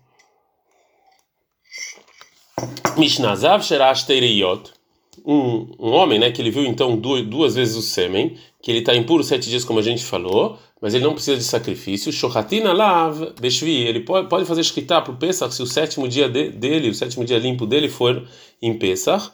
Mishnazav 2.96 3.62
Sherash 3.62 4.04
Teireyot. 4.04 4.75
Um, 5.24 5.68
um 5.78 5.90
homem, 5.90 6.18
né, 6.18 6.30
que 6.30 6.40
ele 6.40 6.50
viu 6.50 6.64
então 6.64 6.96
duas, 6.96 7.54
vezes 7.54 7.74
o 7.76 7.82
sêmen, 7.82 8.36
que 8.62 8.70
ele 8.70 8.80
está 8.80 8.94
impuro 8.94 9.24
sete 9.24 9.48
dias, 9.48 9.64
como 9.64 9.78
a 9.78 9.82
gente 9.82 10.04
falou, 10.04 10.58
mas 10.80 10.94
ele 10.94 11.04
não 11.04 11.14
precisa 11.14 11.36
de 11.36 11.44
sacrifício. 11.44 12.12
Shohatina 12.12 12.72
Lav 12.72 13.32
Beshvi, 13.40 13.86
ele 13.86 14.00
pode, 14.00 14.28
pode 14.28 14.44
fazer 14.44 14.62
shkita 14.62 15.00
para 15.00 15.12
o 15.12 15.16
Pesach 15.16 15.54
se 15.54 15.62
o 15.62 15.66
sétimo 15.66 16.06
dia 16.06 16.28
de, 16.28 16.50
dele, 16.50 16.90
o 16.90 16.94
sétimo 16.94 17.24
dia 17.24 17.38
limpo 17.38 17.66
dele 17.66 17.88
for 17.88 18.26
em 18.60 18.78
Pesach, 18.78 19.30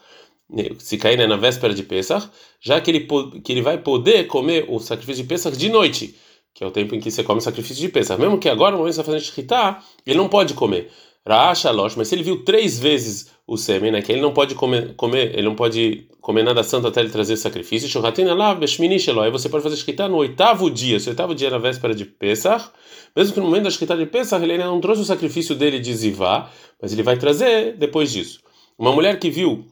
né, 0.49 0.71
se 0.79 0.97
cair 0.99 1.19
né, 1.19 1.27
na 1.27 1.37
véspera 1.37 1.75
de 1.75 1.83
Pesach, 1.83 2.29
já 2.61 2.81
que 2.81 2.91
ele, 2.91 3.09
que 3.43 3.53
ele 3.53 3.63
vai 3.63 3.79
poder 3.79 4.27
comer 4.27 4.67
o 4.69 4.79
sacrifício 4.79 5.23
de 5.23 5.29
Pesach 5.29 5.57
de 5.57 5.69
noite 5.69 6.15
que 6.55 6.63
é 6.63 6.67
o 6.67 6.71
tempo 6.71 6.95
em 6.95 7.01
que 7.01 7.11
você 7.11 7.25
come 7.25 7.39
o 7.39 7.43
sacrifício 7.43 7.81
de 7.81 7.89
Pesach. 7.89 8.21
Mesmo 8.21 8.39
que 8.39 8.49
agora, 8.49 8.73
no 8.73 8.79
momento 8.79 8.93
que 8.93 8.97
você 8.97 9.01
está 9.01 9.13
fazendo 9.13 9.27
shkita, 9.27 9.79
ele 10.07 10.19
não 10.19 10.29
pode 10.29 10.55
comer. 10.55 10.91
Rachalosh, 11.27 11.97
mas 11.97 12.09
se 12.09 12.15
ele 12.15 12.23
viu 12.23 12.45
três 12.45 12.79
vezes 12.79 13.31
o 13.53 13.57
sêmen, 13.59 13.93
né, 13.93 14.01
que 14.01 14.11
ele 14.11 14.23
não 14.23 14.33
pode 14.33 14.55
comer, 14.55 14.95
comer, 14.95 15.33
ele 15.35 15.43
não 15.43 15.55
pode 15.55 16.09
comer 16.23 16.43
nada 16.43 16.63
santo 16.63 16.87
até 16.87 17.01
ele 17.01 17.11
trazer 17.11 17.37
sacrifício. 17.37 17.87
Shohatina 17.87 18.33
lá, 18.33 18.55
beshmini 18.55 18.97
Aí 19.23 19.31
você 19.31 19.47
pode 19.47 19.63
fazer 19.63 19.77
shkita 19.77 20.09
no 20.09 20.17
oitavo 20.17 20.71
dia, 20.71 20.99
se 20.99 21.09
o 21.09 21.11
oitavo 21.11 21.35
dia 21.35 21.49
é 21.49 21.51
na 21.51 21.59
véspera 21.59 21.95
de 21.95 22.07
Pesach, 22.07 22.71
mesmo 23.15 23.35
que 23.35 23.41
no 23.41 23.47
momento 23.47 23.65
da 23.65 23.71
shkita 23.71 23.95
de 23.95 24.07
Pesach 24.07 24.43
ele 24.43 24.53
ainda 24.53 24.65
não 24.65 24.81
trouxe 24.81 25.03
o 25.03 25.05
sacrifício 25.05 25.55
dele 25.55 25.79
de 25.79 25.93
Zivá, 25.93 26.51
mas 26.81 26.95
ele 26.95 27.03
vai 27.03 27.19
trazer 27.19 27.77
depois 27.77 28.11
disso. 28.11 28.41
Uma 28.79 28.91
mulher 28.91 29.19
que 29.19 29.29
viu 29.29 29.67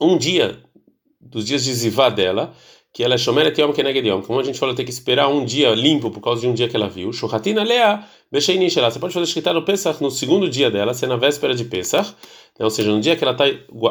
um 0.00 0.18
dia 0.18 0.58
dos 1.20 1.46
dias 1.46 1.62
de 1.62 1.72
Zivá 1.72 2.08
dela, 2.08 2.52
que 2.92 3.04
ela 3.04 3.14
é 3.14 3.18
Shomeret 3.18 3.60
Yom 3.60 3.72
Keneged 3.72 4.08
Yom. 4.08 4.22
Como 4.22 4.40
a 4.40 4.42
gente 4.42 4.58
falou, 4.58 4.74
tem 4.74 4.84
que 4.84 4.90
esperar 4.90 5.28
um 5.28 5.44
dia 5.44 5.70
limpo 5.74 6.10
por 6.10 6.20
causa 6.20 6.40
de 6.40 6.48
um 6.48 6.54
dia 6.54 6.66
que 6.66 6.74
ela 6.74 6.88
viu. 6.88 7.12
Shohatina 7.12 7.62
Lea 7.62 8.02
Besheini 8.30 8.70
Shela. 8.70 8.90
Você 8.90 8.98
pode 8.98 9.14
fazer 9.14 9.24
escrita 9.24 9.52
no 9.52 9.62
Pesach 9.62 10.02
no 10.02 10.10
segundo 10.10 10.48
dia 10.48 10.70
dela, 10.70 10.92
se 10.94 11.04
é 11.04 11.08
na 11.08 11.16
véspera 11.16 11.54
de 11.54 11.64
Pesach, 11.64 12.14
né? 12.58 12.64
ou 12.64 12.70
seja, 12.70 12.90
no 12.90 13.00
dia 13.00 13.16
que 13.16 13.22
ela 13.22 13.32
está 13.32 13.44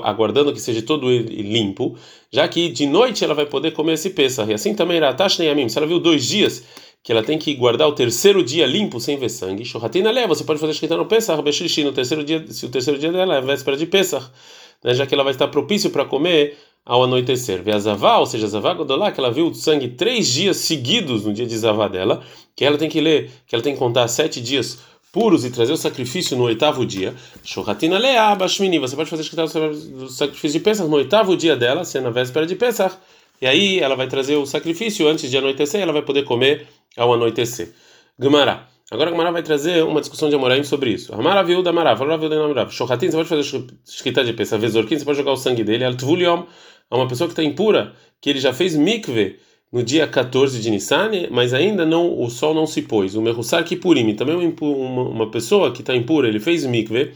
aguardando 0.03 0.51
que 0.51 0.59
seja 0.59 0.81
todo 0.81 1.09
limpo, 1.09 1.97
já 2.31 2.47
que 2.47 2.69
de 2.69 2.85
noite 2.85 3.23
ela 3.23 3.33
vai 3.33 3.45
poder 3.45 3.71
comer 3.71 3.93
esse 3.93 4.09
Pesach. 4.09 4.49
E 4.49 4.53
assim 4.53 4.73
também 4.73 4.99
Ratash 4.99 5.39
Neyamim. 5.39 5.69
Se 5.69 5.77
ela 5.77 5.87
viu 5.87 5.99
dois 5.99 6.25
dias 6.25 6.63
que 7.01 7.11
ela 7.11 7.21
tem 7.21 7.37
que 7.37 7.53
guardar 7.53 7.87
o 7.87 7.91
terceiro 7.91 8.43
dia 8.43 8.65
limpo 8.65 8.99
sem 8.99 9.15
ver 9.15 9.29
sangue, 9.29 9.63
Shohatina 9.63 10.09
Lea. 10.09 10.27
Você 10.27 10.43
pode 10.43 10.59
fazer 10.59 10.73
escrita 10.73 10.97
no 10.97 11.05
Pesach, 11.05 11.39
Beshlishi, 11.41 11.83
no 11.83 11.93
terceiro 11.93 12.23
dia, 12.23 12.43
se 12.49 12.65
o 12.65 12.69
terceiro 12.69 12.99
dia 12.99 13.11
dela 13.11 13.35
é 13.35 13.41
véspera 13.41 13.77
de 13.77 13.85
Pesach, 13.85 14.25
né? 14.83 14.93
já 14.95 15.05
que 15.05 15.13
ela 15.13 15.23
vai 15.23 15.31
estar 15.31 15.47
propício 15.49 15.91
para 15.91 16.03
comer 16.03 16.57
ao 16.85 17.03
anoitecer. 17.03 17.63
Vê 17.63 17.71
a 17.71 17.79
Zavá, 17.79 18.19
ou 18.19 18.25
seja, 18.25 18.45
a 18.45 18.49
Zavá 18.49 18.73
Godolá, 18.73 19.11
que 19.11 19.19
ela 19.19 19.31
viu 19.31 19.47
o 19.47 19.55
sangue 19.55 19.89
três 19.89 20.27
dias 20.27 20.57
seguidos 20.57 21.25
no 21.25 21.33
dia 21.33 21.45
de 21.45 21.57
Zavá 21.57 21.87
dela, 21.87 22.21
que 22.55 22.63
ela 22.63 22.77
tem 22.77 22.89
que 22.89 23.01
ler, 23.01 23.31
que 23.47 23.55
ela 23.55 23.63
tem 23.63 23.73
que 23.73 23.79
contar 23.79 24.07
sete 24.07 24.39
dias 24.39 24.79
puros 25.11 25.45
e 25.45 25.49
trazer 25.49 25.71
o 25.71 25.77
sacrifício 25.77 26.37
no 26.37 26.43
oitavo 26.43 26.85
dia. 26.85 27.15
Shohatina 27.43 27.97
Leá 27.97 28.35
Bashmini, 28.35 28.77
você 28.77 28.95
pode 28.95 29.09
fazer 29.09 29.23
o 29.23 30.09
sacrifício 30.09 30.59
de 30.59 30.63
Pesach 30.63 30.89
no 30.89 30.97
oitavo 30.97 31.35
dia 31.37 31.55
dela, 31.55 31.85
sendo 31.85 32.03
na 32.03 32.09
véspera 32.09 32.45
de 32.45 32.55
Pesach. 32.55 32.95
E 33.41 33.47
aí 33.47 33.79
ela 33.79 33.95
vai 33.95 34.07
trazer 34.07 34.35
o 34.35 34.45
sacrifício 34.45 35.07
antes 35.07 35.31
de 35.31 35.37
anoitecer 35.37 35.79
e 35.79 35.83
ela 35.83 35.93
vai 35.93 36.01
poder 36.01 36.23
comer 36.23 36.67
ao 36.97 37.13
anoitecer. 37.13 37.73
Gemara. 38.19 38.67
Agora 38.91 39.09
a 39.09 39.11
Gemara 39.13 39.31
vai 39.31 39.41
trazer 39.41 39.83
uma 39.83 39.99
discussão 39.99 40.29
de 40.29 40.35
Amoraim 40.35 40.63
sobre 40.63 40.91
isso. 40.91 41.13
Amara 41.15 41.43
viu 41.43 41.63
da 41.63 41.71
Amara 41.71 41.95
viu 41.95 42.29
da 42.29 42.47
Marav. 42.47 42.71
Shohatin, 42.71 43.09
você 43.09 43.17
pode 43.17 43.29
fazer 43.29 43.65
escrita 43.83 44.23
de 44.23 44.31
Pesach, 44.33 44.61
Vezorkin, 44.61 44.99
você 44.99 45.05
pode 45.05 45.17
jogar 45.17 45.31
o 45.31 45.37
sangue 45.37 45.63
dele. 45.63 45.85
Altvuliom, 45.85 46.43
a 46.89 46.95
uma 46.95 47.07
pessoa 47.07 47.27
que 47.27 47.33
está 47.33 47.43
impura, 47.43 47.93
que 48.21 48.29
ele 48.29 48.39
já 48.39 48.53
fez 48.53 48.75
mikve 48.75 49.39
no 49.71 49.83
dia 49.83 50.07
14 50.07 50.59
de 50.61 50.71
Nissan, 50.71 51.11
mas 51.31 51.53
ainda 51.53 51.85
não 51.85 52.19
o 52.19 52.29
sol 52.29 52.53
não 52.53 52.65
se 52.65 52.81
pôs. 52.81 53.15
O 53.15 53.21
Mehusar 53.21 53.63
Kippurim, 53.65 54.15
também 54.15 54.35
uma, 54.35 55.01
uma 55.03 55.31
pessoa 55.31 55.71
que 55.71 55.81
está 55.81 55.95
impura, 55.95 56.27
ele 56.27 56.39
fez 56.39 56.65
mikve 56.65 57.11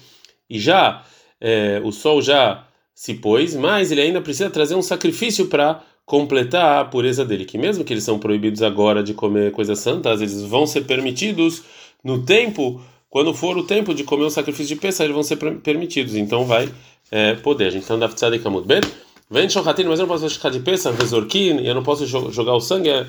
e 0.50 0.60
já 0.60 1.04
é, 1.40 1.82
o 1.84 1.92
sol 1.92 2.22
já 2.22 2.68
se 2.94 3.14
pôs, 3.14 3.56
mas 3.56 3.92
ele 3.92 4.02
ainda 4.02 4.20
precisa 4.20 4.50
trazer 4.50 4.76
um 4.76 4.82
sacrifício 4.82 5.48
para 5.48 5.82
completar 6.06 6.82
a 6.82 6.86
pureza 6.86 7.24
dele, 7.24 7.46
que 7.46 7.58
mesmo 7.58 7.84
que 7.84 7.94
eles 7.94 8.04
são 8.04 8.20
proibidos 8.20 8.62
agora 8.62 9.04
de 9.04 9.14
comer 9.14 9.52
coisas 9.52 9.80
santas, 9.80 10.20
eles 10.20 10.42
vão 10.42 10.66
ser 10.66 10.82
permitidos 10.82 11.64
no 12.04 12.26
tempo, 12.26 12.82
quando 13.10 13.34
for 13.34 13.58
o 13.58 13.64
tempo 13.64 13.94
de 13.94 14.04
comer 14.04 14.26
o 14.26 14.30
sacrifício 14.30 14.76
de 14.76 14.82
peça, 14.82 15.04
eles 15.04 15.14
vão 15.14 15.24
ser 15.24 15.38
permitidos, 15.38 16.16
então 16.16 16.46
vai 16.46 16.70
é, 17.12 17.36
poder. 17.36 17.68
A 17.68 17.70
gente 17.70 17.84
está 17.84 17.94
andando 17.94 18.16
de 18.16 18.40
Kamut 18.40 18.68
Ben. 18.68 18.82
Vem 19.32 19.48
Shohatin, 19.48 19.84
mas 19.84 20.00
eu 20.00 20.08
não 20.08 20.14
posso 20.16 20.28
ficar 20.30 20.50
de 20.50 20.60
peça, 20.60 20.92
Vezorkin, 20.92 21.58
e 21.60 21.68
eu 21.68 21.76
não 21.76 21.84
posso 21.84 22.06
jogar 22.06 22.56
o 22.56 22.62
sangue. 22.62 22.90
É, 22.90 23.06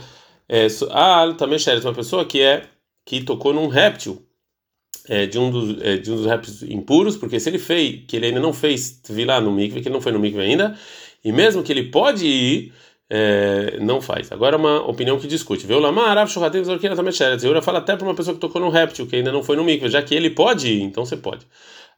é, 0.49 0.67
ah, 0.91 1.35
também 1.39 1.59
Sheret, 1.59 1.85
uma 1.85 1.95
pessoa 1.95 2.25
que 2.25 2.41
é 2.43 2.67
que 3.07 3.23
tocou 3.23 3.55
num 3.55 3.69
réptil, 3.69 4.23
é, 5.09 5.27
de, 5.27 5.39
um 5.39 5.51
dos, 5.51 5.83
é, 5.83 5.97
de 5.97 6.13
um 6.13 6.17
dos 6.17 6.27
répteis 6.27 6.63
impuros, 6.63 7.17
porque 7.17 7.41
se 7.41 7.49
ele 7.49 7.59
fez, 7.59 8.03
que 8.07 8.17
ele 8.17 8.27
ainda 8.27 8.41
não 8.41 8.53
fez 8.53 9.01
lá 9.27 9.41
no 9.41 9.51
mikve, 9.51 9.81
que 9.81 9.89
ele 9.89 9.95
não 9.95 10.01
foi 10.01 10.13
no 10.13 10.19
mikve 10.19 10.41
ainda, 10.43 10.77
e 11.25 11.33
mesmo 11.33 11.63
que 11.63 11.73
ele 11.73 11.85
pode 11.85 12.27
ir, 12.27 12.73
é, 13.09 13.79
não 13.81 14.01
faz. 14.01 14.31
Agora 14.31 14.57
uma 14.57 14.87
opinião 14.87 15.19
que 15.19 15.27
discute. 15.27 15.67
Viu 15.67 15.81
lá, 15.81 15.91
Marav 15.91 16.31
Shohatin 16.31 16.59
Vezorkin 16.59 16.95
também. 16.95 17.13
Eu 17.43 17.63
fala 17.63 17.79
até 17.79 17.97
para 17.97 18.07
uma 18.07 18.15
pessoa 18.15 18.35
que 18.35 18.41
tocou 18.41 18.61
num 18.61 18.69
réptil, 18.69 19.07
que 19.07 19.17
ainda 19.17 19.33
não 19.33 19.43
foi 19.43 19.57
no 19.57 19.65
mikve, 19.65 19.89
já 19.89 20.03
que 20.03 20.15
ele 20.15 20.31
pode 20.31 20.69
ir, 20.69 20.83
então 20.83 21.05
você 21.05 21.17
pode. 21.17 21.47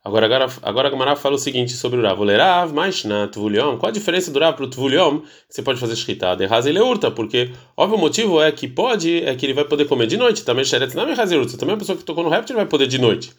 Agora, 0.04 0.26
agora, 0.26 0.46
agora 0.62 0.88
a 0.88 0.90
Gamara 0.90 1.14
fala 1.14 1.36
o 1.36 1.38
seguinte 1.38 1.74
sobre 1.74 2.00
o 2.00 2.02
Rav. 2.02 2.20
O 2.20 2.24
Lerav, 2.24 2.72
mais 2.72 3.04
na 3.04 3.28
Tvuliom. 3.28 3.78
Qual 3.78 3.88
a 3.88 3.92
diferença 3.92 4.32
do 4.32 4.40
Rav 4.40 4.56
para 4.56 4.64
o 4.64 4.68
Tvuliom? 4.68 5.22
Você 5.48 5.62
pode 5.62 5.78
fazer 5.78 5.92
escrita 5.92 6.34
de 6.34 6.44
e 6.44 6.72
Leurta, 6.72 7.08
porque, 7.08 7.52
óbvio, 7.76 7.96
o 7.96 8.00
motivo 8.00 8.42
é 8.42 8.50
que 8.50 8.66
pode, 8.66 9.22
é 9.24 9.32
que 9.36 9.46
ele 9.46 9.54
vai 9.54 9.64
poder 9.64 9.84
comer 9.84 10.08
de 10.08 10.16
noite. 10.16 10.44
Também 10.44 10.64
Sheret 10.64 10.96
não 10.96 11.08
é 11.08 11.12
Raza 11.12 11.36
e 11.36 11.56
Também 11.56 11.76
a 11.76 11.78
pessoa 11.78 11.96
que 11.96 12.02
tocou 12.02 12.24
no 12.24 12.30
réptil 12.30 12.56
vai 12.56 12.66
poder 12.66 12.88
de 12.88 12.98
noite. 12.98 13.32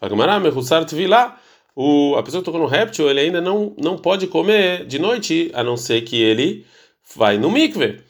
Fala 0.00 0.10
Gamara, 0.10 0.40
Mehussar 0.40 0.84
Tvilá. 0.84 1.38
O, 1.76 2.16
a 2.16 2.22
pessoa 2.24 2.40
que 2.40 2.46
tocou 2.46 2.60
no 2.60 2.66
réptil, 2.66 3.08
ele 3.08 3.20
ainda 3.20 3.40
não, 3.40 3.72
não 3.78 3.96
pode 3.96 4.26
comer 4.26 4.84
de 4.86 4.98
noite, 4.98 5.52
a 5.54 5.62
não 5.62 5.76
ser 5.76 6.00
que 6.00 6.20
ele 6.20 6.66
vai 7.14 7.38
no 7.38 7.48
mikve. 7.48 8.00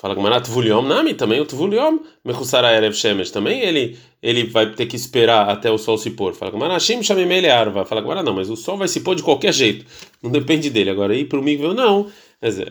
Fala 0.00 0.14
Gamara, 0.14 0.40
Tvuliom 0.40 0.82
Nami, 0.82 1.14
também 1.14 1.40
o 1.40 1.44
Tvuliom, 1.44 1.98
Mechusara 2.24 2.72
Erev 2.72 2.94
Shemesh, 2.94 3.32
também 3.32 3.60
ele, 3.62 3.98
ele 4.22 4.44
vai 4.44 4.70
ter 4.70 4.86
que 4.86 4.94
esperar 4.94 5.50
até 5.50 5.72
o 5.72 5.76
sol 5.76 5.98
se 5.98 6.12
pôr. 6.12 6.34
Fala 6.34 6.52
Gamara, 6.52 6.78
Shim 6.78 7.02
Shamimele 7.02 7.50
Arva. 7.50 7.84
Fala 7.84 8.00
Gamara, 8.00 8.22
não, 8.22 8.32
mas 8.32 8.48
o 8.48 8.54
sol 8.54 8.76
vai 8.76 8.86
se 8.86 9.00
pôr 9.00 9.16
de 9.16 9.24
qualquer 9.24 9.52
jeito, 9.52 9.84
não 10.22 10.30
depende 10.30 10.70
dele. 10.70 10.90
Agora, 10.90 11.16
ir 11.16 11.24
para 11.24 11.40
o 11.40 11.42
Migvel, 11.42 11.74
não. 11.74 12.06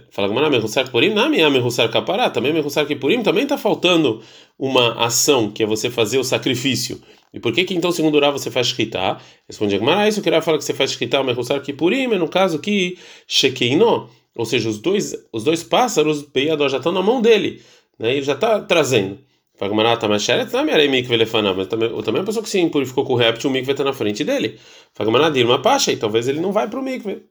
Fala 0.09 0.29
Gamara, 0.29 0.49
Mechusar 0.49 0.89
Purim 0.89 1.09
Nami, 1.09 1.41
a 1.41 1.49
Mechusar 1.49 1.91
Kapará, 1.91 2.29
também 2.29 2.53
Mechusar 2.53 2.85
Kipurim, 2.85 3.21
também 3.21 3.43
está 3.43 3.57
faltando 3.57 4.23
uma 4.57 4.93
ação, 4.93 5.51
que 5.51 5.61
é 5.61 5.65
você 5.65 5.89
fazer 5.89 6.17
o 6.19 6.23
sacrifício. 6.23 7.01
E 7.33 7.41
por 7.41 7.51
que 7.51 7.65
que 7.65 7.73
então, 7.73 7.91
segundo 7.91 8.17
o 8.17 8.31
você 8.31 8.49
faz 8.49 8.67
shkita? 8.67 9.17
Responde 9.45 9.77
Gamara, 9.77 10.03
ah, 10.03 10.07
isso 10.07 10.21
que 10.21 10.29
ele 10.29 10.39
fala 10.39 10.57
que 10.57 10.63
você 10.63 10.73
faz 10.73 10.93
shkita, 10.93 11.21
Mechusar 11.21 11.61
Kipurim, 11.61 12.05
é 12.05 12.17
no 12.17 12.29
caso 12.29 12.59
que 12.59 12.97
Shekeino, 13.27 14.09
ou 14.38 14.45
seja, 14.45 14.69
os 14.69 14.78
dois, 14.78 15.15
os 15.34 15.43
dois 15.43 15.63
pássaros, 15.63 16.21
Beiador, 16.21 16.69
já 16.69 16.78
estão 16.78 16.91
na 16.91 17.02
mão 17.02 17.21
dele, 17.21 17.62
né? 17.97 18.13
ele 18.13 18.21
já 18.21 18.34
está 18.34 18.62
trazendo. 18.62 19.17
Fagmanata 19.58 20.08
Masheret 20.08 20.52
também 20.52 20.76
era 20.76 20.88
mikve 20.88 21.15
elefanah, 21.15 21.56
mas 21.56 21.65
também, 21.65 21.89
também 22.04 22.21
a 22.21 22.26
pessoa 22.26 22.43
que 22.43 22.50
se 22.50 22.60
impurificou 22.60 23.04
com 23.04 23.13
o 23.13 23.15
réptil, 23.15 23.50
o 23.50 23.54
mikve 23.54 23.71
está 23.71 23.84
na 23.84 23.91
frente 23.91 24.23
dele. 24.23 24.60
Fagmanata 24.93 25.32
Dirma 25.32 25.60
Pasha, 25.60 25.91
e 25.91 25.97
talvez 25.97 26.28
ele 26.28 26.39
não 26.39 26.52
vai 26.52 26.67
para 26.67 26.80
o 26.80 26.84
mikve. 26.84 27.23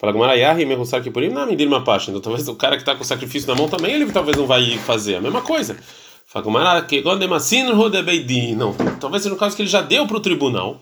Fagmanata 0.00 0.36
Yahi 0.36 0.66
Mehusar 0.66 1.00
Kipurim, 1.02 1.28
não, 1.28 1.54
Dirma 1.54 1.84
Pasha. 1.84 2.10
Então 2.10 2.20
talvez 2.20 2.48
o 2.48 2.56
cara 2.56 2.74
que 2.74 2.82
está 2.82 2.96
com 2.96 3.02
o 3.02 3.06
sacrifício 3.06 3.48
na 3.48 3.54
mão 3.54 3.68
também, 3.68 3.94
ele 3.94 4.10
talvez 4.10 4.36
não 4.36 4.46
vai 4.46 4.76
fazer 4.78 5.14
a 5.14 5.20
mesma 5.20 5.40
coisa. 5.40 5.76
Fagmanata 6.26 6.84
Kegodemasin 6.84 7.70
Rodebeidin, 7.70 8.56
não, 8.56 8.74
talvez 9.00 9.22
seja 9.22 9.32
no 9.32 9.38
caso 9.38 9.54
que 9.54 9.62
ele 9.62 9.70
já 9.70 9.80
deu 9.80 10.04
para 10.06 10.16
o 10.16 10.20
tribunal. 10.20 10.80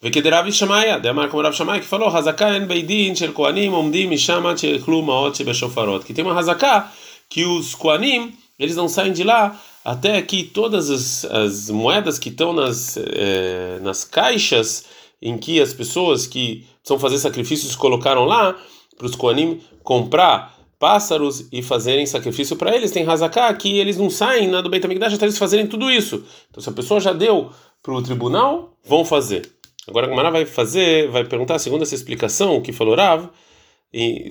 Vekederav 0.00 0.50
Shamaia, 0.52 0.98
Demar 0.98 1.28
como 1.28 1.42
Rav 1.42 1.54
Shamaia, 1.54 1.80
que 1.80 1.86
falou, 1.86 2.08
Hazaká 2.08 2.56
en 2.56 2.66
Beidin, 2.66 3.14
Shel 3.14 3.32
Koanim, 3.32 3.72
Omdim, 3.72 4.06
Mishamat, 4.06 4.60
Shel 4.60 4.80
Klumaot, 4.80 5.36
Shebeshofarot. 5.36 6.04
Que 6.04 6.12
tem 6.12 6.24
uma 6.24 6.38
Hazaká 6.38 6.92
que 7.28 7.44
os 7.44 7.74
Koanim, 7.74 8.32
eles 8.58 8.76
não 8.76 8.88
saem 8.88 9.12
de 9.12 9.24
lá 9.24 9.60
até 9.84 10.20
que 10.22 10.44
todas 10.44 10.90
as, 10.90 11.24
as 11.24 11.70
moedas 11.70 12.18
que 12.18 12.30
estão 12.30 12.52
nas, 12.52 12.96
eh, 12.96 13.78
nas 13.82 14.04
caixas 14.04 14.86
em 15.20 15.36
que 15.36 15.60
as 15.60 15.72
pessoas 15.72 16.26
que 16.26 16.66
precisam 16.78 16.98
fazer 16.98 17.18
sacrifícios 17.18 17.76
colocaram 17.76 18.24
lá, 18.24 18.56
para 18.96 19.06
os 19.06 19.16
Koanim 19.16 19.60
comprar 19.82 20.54
pássaros 20.78 21.48
e 21.50 21.62
fazerem 21.62 22.06
sacrifício 22.06 22.56
para 22.56 22.74
eles, 22.74 22.90
tem 22.90 23.04
razaká 23.04 23.52
que 23.54 23.78
eles 23.78 23.96
não 23.96 24.10
saem 24.10 24.48
na 24.48 24.60
do 24.60 24.68
Beit 24.68 24.84
HaMikdash 24.84 25.14
até 25.14 25.24
eles 25.24 25.38
fazerem 25.38 25.66
tudo 25.66 25.90
isso. 25.90 26.24
Então 26.50 26.62
se 26.62 26.68
a 26.68 26.72
pessoa 26.72 27.00
já 27.00 27.12
deu 27.12 27.50
para 27.82 27.94
o 27.94 28.02
tribunal, 28.02 28.76
vão 28.84 29.04
fazer. 29.04 29.53
Agora, 29.88 30.06
a 30.06 30.10
Gemara 30.10 30.30
vai 30.30 30.46
fazer, 30.46 31.08
vai 31.10 31.24
perguntar, 31.24 31.58
segundo 31.58 31.82
essa 31.82 31.94
explicação 31.94 32.60
que 32.60 32.72
falou 32.72 32.94
Rav, 32.94 33.28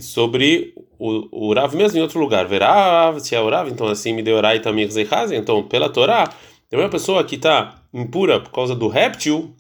sobre 0.01 0.73
o, 0.99 1.49
o 1.49 1.53
Rav 1.53 1.75
mesmo 1.75 1.97
em 1.97 2.01
outro 2.01 2.19
lugar. 2.19 2.47
Verav, 2.47 3.19
se 3.19 3.35
é 3.35 3.39
o 3.39 3.49
Rav, 3.49 3.69
então 3.69 3.87
assim 3.87 4.13
me 4.13 4.21
deu 4.21 4.41
Rai 4.41 4.61
Zeihazen. 4.89 5.37
Então, 5.37 5.63
pela 5.63 5.89
Torá, 5.89 6.27
também 6.69 6.85
uma 6.85 6.91
pessoa 6.91 7.23
que 7.23 7.35
está 7.35 7.75
impura 7.93 8.39
por 8.39 8.51
causa 8.51 8.75
do 8.75 8.87
réptil, 8.87 9.55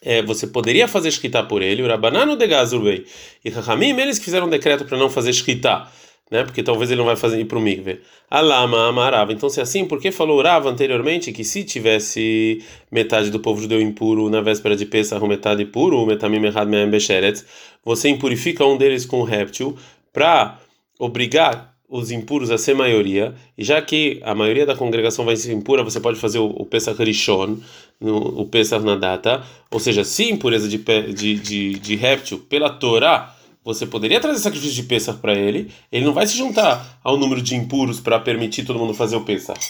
é, 0.00 0.22
você 0.22 0.46
poderia 0.46 0.86
fazer 0.86 1.08
escrita 1.08 1.42
por 1.42 1.60
ele, 1.60 1.82
o 1.82 1.88
Rabanano 1.88 2.36
de 2.36 2.46
Gazurvei. 2.46 3.04
E 3.44 3.50
Rahamim, 3.50 3.98
eles 4.00 4.18
que 4.18 4.24
fizeram 4.24 4.46
um 4.46 4.50
decreto 4.50 4.84
para 4.84 4.96
não 4.96 5.10
fazer 5.10 5.30
escrita 5.30 5.88
né? 6.30 6.44
Porque 6.44 6.62
talvez 6.62 6.90
ele 6.90 6.98
não 6.98 7.06
vai 7.06 7.16
fazer 7.16 7.40
ir 7.40 7.44
para 7.46 7.58
o 7.58 7.60
mikve. 7.60 8.00
Alama 8.30 8.88
amarava. 8.88 9.32
Então, 9.32 9.48
se 9.48 9.60
é 9.60 9.62
assim, 9.62 9.84
por 9.86 10.00
que 10.00 10.12
falou 10.12 10.42
Rava 10.42 10.68
anteriormente 10.70 11.32
que 11.32 11.44
se 11.44 11.64
tivesse 11.64 12.62
metade 12.90 13.30
do 13.30 13.40
povo 13.40 13.60
judeu 13.60 13.80
impuro 13.80 14.28
na 14.28 14.40
véspera 14.40 14.76
de 14.76 14.86
Pesach, 14.86 15.26
metade 15.26 15.64
puro, 15.64 16.04
metamim 16.06 16.44
errad 16.44 16.68
me'em 16.68 16.90
besheret, 16.90 17.44
você 17.84 18.08
impurifica 18.08 18.64
um 18.64 18.76
deles 18.76 19.06
com 19.06 19.20
um 19.20 19.24
réptil 19.24 19.76
para 20.12 20.58
obrigar 20.98 21.74
os 21.88 22.10
impuros 22.10 22.50
a 22.50 22.58
ser 22.58 22.74
maioria, 22.74 23.34
e 23.56 23.64
já 23.64 23.80
que 23.80 24.20
a 24.22 24.34
maioria 24.34 24.66
da 24.66 24.76
congregação 24.76 25.24
vai 25.24 25.36
ser 25.36 25.54
impura, 25.54 25.82
você 25.82 25.98
pode 25.98 26.18
fazer 26.20 26.38
o, 26.38 26.44
o 26.44 26.66
Pesach 26.66 27.02
Rishon, 27.02 27.56
o 27.98 28.44
Pesach 28.44 28.84
na 28.84 28.94
data, 28.94 29.42
ou 29.70 29.80
seja, 29.80 30.04
se 30.04 30.30
impureza 30.30 30.68
de, 30.68 30.76
de, 30.76 31.34
de, 31.38 31.78
de 31.78 31.96
réptil 31.96 32.40
pela 32.40 32.68
Torá, 32.68 33.34
você 33.64 33.86
poderia 33.86 34.20
trazer 34.20 34.38
sacrifício 34.40 34.74
de 34.74 34.82
Pesach 34.84 35.18
para 35.18 35.34
ele, 35.34 35.72
ele 35.90 36.04
não 36.04 36.12
vai 36.12 36.26
se 36.26 36.36
juntar 36.36 36.98
ao 37.02 37.16
número 37.16 37.42
de 37.42 37.54
impuros 37.54 38.00
para 38.00 38.18
permitir 38.18 38.64
todo 38.64 38.78
mundo 38.78 38.94
fazer 38.94 39.16
o 39.16 39.24
Pesach. 39.24 39.60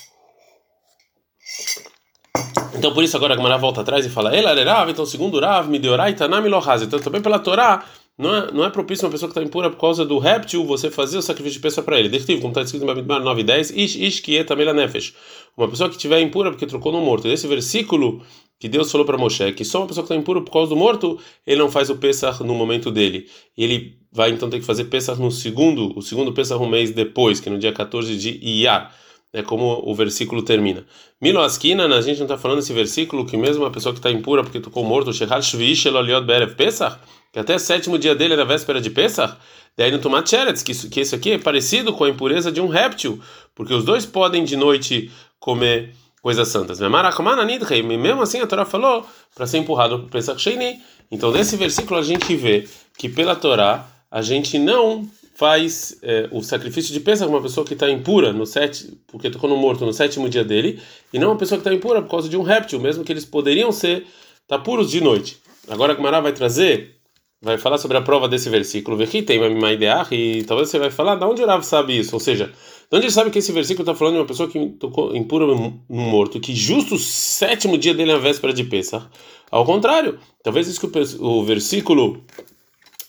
Então 2.75 2.95
por 2.95 3.03
isso 3.03 3.17
agora 3.17 3.35
a 3.35 3.37
Gemara 3.37 3.59
volta 3.59 3.81
atrás 3.81 4.07
e 4.07 4.11
fala: 4.11 4.35
Ela 4.35 4.55
Rav, 4.65 4.91
então 4.91 5.05
segundo 5.05 5.41
Rav, 5.41 5.69
me 5.69 5.79
deu 5.79 5.97
Tanami 6.17 6.49
Lohaz. 6.49 6.83
Então 6.83 6.99
também 7.01 7.21
pela 7.21 7.39
Torá, 7.39 7.85
não 8.19 8.35
é, 8.35 8.53
não 8.53 8.65
é 8.65 8.71
propício 8.71 9.07
uma 9.07 9.13
pessoa 9.13 9.31
que 9.31 9.39
está 9.39 9.47
impura 9.47 9.71
por 9.71 9.79
causa 9.79 10.05
do 10.05 10.19
réptil 10.19 10.65
você 10.65 10.91
fazer 10.91 11.19
o 11.19 11.23
sacrifício 11.23 11.59
de 11.59 11.63
Pesach 11.63 11.85
para 11.85 12.01
ele. 12.01 12.09
Detivo, 12.09 12.41
como 12.41 12.51
está 12.51 12.63
escrito 12.63 12.83
em 12.83 12.87
Babidmar 12.87 13.23
9 13.23 13.43
e 13.43 13.45
10, 13.45 13.71
Ish, 13.71 13.95
Ish, 13.95 14.21
Kietamela 14.21 14.75
Nefesh. 14.75 15.15
Uma 15.57 15.69
pessoa 15.69 15.89
que 15.89 15.95
estiver 15.95 16.21
impura 16.21 16.51
porque 16.51 16.67
trocou 16.67 16.91
no 16.91 17.01
morto. 17.01 17.29
Esse 17.29 17.47
versículo 17.47 18.21
que 18.59 18.69
Deus 18.69 18.91
falou 18.91 19.07
para 19.07 19.17
Moshe 19.17 19.53
que 19.53 19.65
só 19.65 19.79
uma 19.79 19.87
pessoa 19.87 20.05
que 20.05 20.13
está 20.13 20.21
impura 20.21 20.41
por 20.41 20.51
causa 20.51 20.71
do 20.71 20.77
morto, 20.77 21.17
ele 21.47 21.61
não 21.61 21.71
faz 21.71 21.91
o 21.91 21.97
Pesach 21.97 22.43
no 22.43 22.55
momento 22.55 22.91
dele. 22.91 23.27
Ele 23.57 23.97
vai 24.11 24.31
então 24.31 24.51
ter 24.51 24.59
que 24.59 24.67
fazer 24.67 24.87
Pesach 24.87 25.21
no 25.21 25.31
segundo, 25.31 25.97
o 25.97 26.03
segundo 26.03 26.33
Pesach 26.33 26.61
um 26.61 26.69
mês 26.69 26.91
depois, 26.91 27.39
que 27.39 27.49
é 27.49 27.53
no 27.53 27.59
dia 27.59 27.73
14 27.73 28.17
de 28.17 28.31
Iyar. 28.43 28.93
É 29.33 29.43
como 29.43 29.83
o 29.85 29.95
versículo 29.95 30.43
termina. 30.43 30.87
Milo 31.21 31.41
Askina, 31.41 31.85
a 31.85 32.01
gente 32.01 32.17
não 32.17 32.25
está 32.25 32.39
falando 32.39 32.61
esse 32.61 32.73
versículo 32.73 33.27
que 33.27 33.37
mesmo 33.37 33.63
uma 33.63 33.71
pessoa 33.71 33.93
que 33.93 33.99
está 33.99 34.11
impura 34.11 34.43
porque 34.43 34.59
tocou 34.59 34.83
morto, 34.83 35.13
Shehar 35.13 35.43
Shvish 35.43 35.87
Eloliot 35.87 36.25
Berev 36.27 36.55
Pesach, 36.55 36.99
que 37.33 37.39
até 37.39 37.55
o 37.55 37.59
sétimo 37.59 37.99
dia 37.99 38.15
dele 38.15 38.35
era 38.35 38.45
véspera 38.45 38.81
de 38.81 38.91
Pesach, 38.91 39.37
daí 39.77 39.91
no 39.91 39.99
Tomat 39.99 40.29
Sheretz, 40.29 40.63
que 40.63 40.73
isso, 40.73 40.89
que 40.89 41.01
isso 41.01 41.15
aqui 41.15 41.33
é 41.33 41.39
parecido 41.39 41.93
com 41.93 42.05
a 42.05 42.09
impureza 42.09 42.51
de 42.51 42.61
um 42.61 42.69
réptil, 42.69 43.21
porque 43.55 43.75
os 43.75 43.85
dois 43.85 44.07
podem 44.07 44.45
de 44.45 44.57
noite 44.57 45.11
comer 45.39 45.95
coisas 46.21 46.49
santas. 46.49 46.81
Mesmo 46.81 48.23
assim 48.23 48.41
a 48.41 48.47
Torá 48.47 48.65
falou 48.65 49.07
para 49.35 49.47
ser 49.47 49.59
empurrado 49.59 50.01
para 50.01 50.09
Pesach 50.09 50.41
Sheini. 50.41 50.81
Então 51.11 51.31
nesse 51.31 51.57
versículo 51.57 51.99
a 51.99 52.03
gente 52.03 52.35
vê 52.37 52.69
que 52.99 53.09
pela 53.09 53.37
Torá 53.37 53.89
a 54.11 54.21
gente 54.23 54.59
não 54.59 55.09
faz 55.39 55.97
é, 56.03 56.29
o 56.33 56.43
sacrifício 56.43 56.93
de 56.93 56.99
Pesach 56.99 57.31
uma 57.31 57.41
pessoa 57.41 57.65
que 57.65 57.73
está 57.73 57.89
impura 57.89 58.33
no 58.33 58.45
sete, 58.45 58.99
porque 59.07 59.31
tocou 59.31 59.49
no 59.49 59.57
morto 59.57 59.87
no 59.87 59.93
sétimo 59.93 60.29
dia 60.29 60.43
dele, 60.43 60.81
e 61.13 61.19
não 61.19 61.29
uma 61.29 61.39
pessoa 61.39 61.57
que 61.57 61.67
está 61.67 61.73
impura 61.73 62.03
por 62.03 62.11
causa 62.11 62.29
de 62.29 62.37
um 62.37 62.43
réptil, 62.43 62.81
mesmo 62.81 63.05
que 63.05 63.13
eles 63.13 63.25
poderiam 63.25 63.71
ser 63.71 64.05
tá 64.49 64.59
puros 64.59 64.91
de 64.91 65.01
noite. 65.01 65.39
Agora 65.69 65.93
a 65.93 65.97
Gemara 65.97 66.21
vai 66.21 66.33
trazer, 66.33 66.97
vai 67.41 67.57
falar 67.57 67.79
sobre 67.79 67.97
a 67.97 68.03
prova 68.03 68.29
desse 68.29 68.49
versículo. 68.51 69.01
Ideia 69.03 70.07
e 70.11 70.45
talvez 70.45 70.69
você 70.69 70.79
vai 70.79 70.91
falar, 70.91 71.15
da 71.15 71.29
onde 71.29 71.43
o 71.43 71.47
Rav 71.47 71.63
sabe 71.63 71.99
isso? 71.99 72.15
Ou 72.15 72.21
seja, 72.21 72.47
de 72.91 72.97
onde 72.97 73.07
ele 73.07 73.13
sabe 73.13 73.31
que 73.31 73.39
esse 73.39 73.53
versículo 73.53 73.83
está 73.83 73.95
falando 73.95 74.15
de 74.15 74.21
uma 74.21 74.27
pessoa 74.27 74.49
que 74.49 74.59
tocou 74.71 75.15
impura 75.15 75.47
no 75.47 75.81
morto, 75.89 76.41
que 76.41 76.55
justo 76.55 76.97
o 76.97 76.99
sétimo 76.99 77.79
dia 77.79 77.95
dele 77.95 78.13
é 78.13 78.15
a 78.15 78.19
véspera 78.19 78.53
de 78.53 78.65
Pesach? 78.65 79.07
Ao 79.51 79.65
contrário, 79.65 80.19
talvez 80.43 80.69
isso 80.69 80.81
que 80.81 80.99
o, 81.21 81.45
versículo 81.45 82.23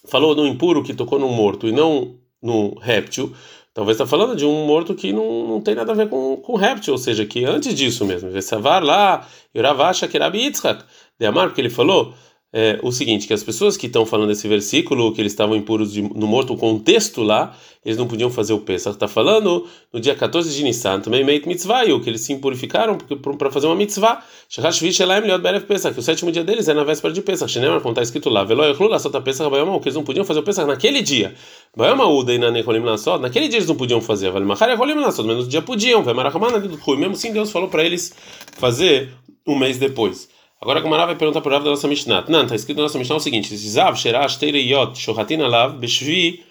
falou 0.08 0.36
no 0.36 0.48
impuro 0.48 0.84
que 0.84 0.94
tocou 0.94 1.20
no 1.20 1.30
morto 1.30 1.68
e 1.68 1.72
não 1.72 2.16
no 2.42 2.78
réptil, 2.80 3.34
talvez 3.74 3.96
está 3.96 4.06
falando 4.06 4.36
de 4.36 4.46
um 4.46 4.66
morto 4.66 4.96
que 4.96 5.12
não, 5.12 5.48
não 5.48 5.62
tem 5.62 5.76
nada 5.76 5.92
a 5.92 5.96
ver 5.96 6.08
com, 6.08 6.38
com 6.38 6.56
réptil, 6.56 6.94
ou 6.94 6.98
seja, 6.98 7.26
que 7.26 7.44
antes 7.44 7.74
disso 7.76 8.06
mesmo, 8.06 8.30
Vesavar 8.30 8.84
lá, 8.84 9.28
Yoravasha 9.56 10.08
Kerabi 10.08 10.40
Yitzhak, 10.40 10.84
de 11.20 11.26
Amar, 11.26 11.48
porque 11.48 11.60
ele 11.60 11.70
falou 11.70 12.14
é, 12.52 12.80
o 12.82 12.92
seguinte, 12.92 13.28
que 13.28 13.34
as 13.34 13.44
pessoas 13.44 13.78
que 13.78 13.86
estão 13.86 14.08
falando 14.08 14.30
desse 14.30 14.48
versículo, 14.48 15.14
que 15.14 15.22
eles 15.22 15.32
estavam 15.32 15.56
impuros 15.56 15.94
de, 15.94 16.02
no 16.02 16.26
morto, 16.26 16.54
o 16.54 16.58
contexto 16.58 17.22
lá, 17.22 17.56
eles 17.86 17.96
não 17.96 18.08
podiam 18.08 18.32
fazer 18.32 18.54
o 18.54 18.60
Pesach. 18.60 18.96
Está 18.96 19.08
falando 19.08 19.68
no 19.94 20.00
dia 20.00 20.16
14 20.16 20.54
de 20.54 20.64
Nissan, 20.64 21.00
também 21.00 21.24
Meit 21.24 21.48
Mitzvah, 21.48 21.86
que 21.86 22.10
eles 22.10 22.22
se 22.22 22.34
impurificaram 22.34 22.98
para 22.98 23.52
fazer 23.52 23.68
uma 23.68 23.76
mitzvah. 23.76 24.24
Que 24.50 26.00
o 26.00 26.02
sétimo 26.02 26.32
dia 26.32 26.44
deles 26.44 26.68
é 26.68 26.74
na 26.74 26.84
véspera 26.84 27.14
de 27.14 27.22
Pesach. 27.22 27.52
Shenemar, 27.52 27.82
como 27.82 27.92
está 27.92 28.02
escrito 28.02 28.30
lá, 28.30 28.42
Lassot 28.42 29.22
Pesach 29.22 29.50
que 29.82 29.88
eles 29.88 29.96
não 29.96 30.04
podiam 30.04 30.26
fazer 30.26 30.40
o 30.40 30.44
Pesach 30.44 30.68
naquele 30.68 31.04
dia. 31.04 31.36
Naquele 31.78 33.48
dia 33.48 33.58
eles 33.60 33.68
não 33.68 33.76
podiam 33.76 34.02
fazer. 34.02 34.32
Lassot, 34.32 35.24
menos 35.24 35.44
no 35.44 35.50
dia 35.50 35.62
podiam. 35.62 36.04
Mesmo 36.04 37.12
assim 37.12 37.32
Deus 37.32 37.52
falou 37.52 37.70
para 37.70 37.84
eles 37.84 38.14
fazer 38.58 39.10
um 39.48 39.56
mês 39.56 39.78
depois. 39.78 40.28
Agora 40.62 40.80
a 40.80 40.82
Gamara 40.82 41.06
vai 41.06 41.16
perguntar 41.16 41.40
para 41.40 41.50
o 41.50 41.54
Rav 41.54 41.64
da 41.64 41.70
nossa 41.70 41.88
Mishnah. 41.88 42.26
Não, 42.28 42.44
está 42.44 42.54
escrito 42.54 42.78
na 42.78 42.84
nossa 42.84 42.98
Mishnah 42.98 43.16
o 43.16 43.20
seguinte: 43.20 43.56
Zav, 43.56 43.98
Sherash, 43.98 44.36
Teireyot, 44.36 45.00
Shohatin 45.00 45.42
Alav, 45.42 45.78
Beshvi, 45.78 46.44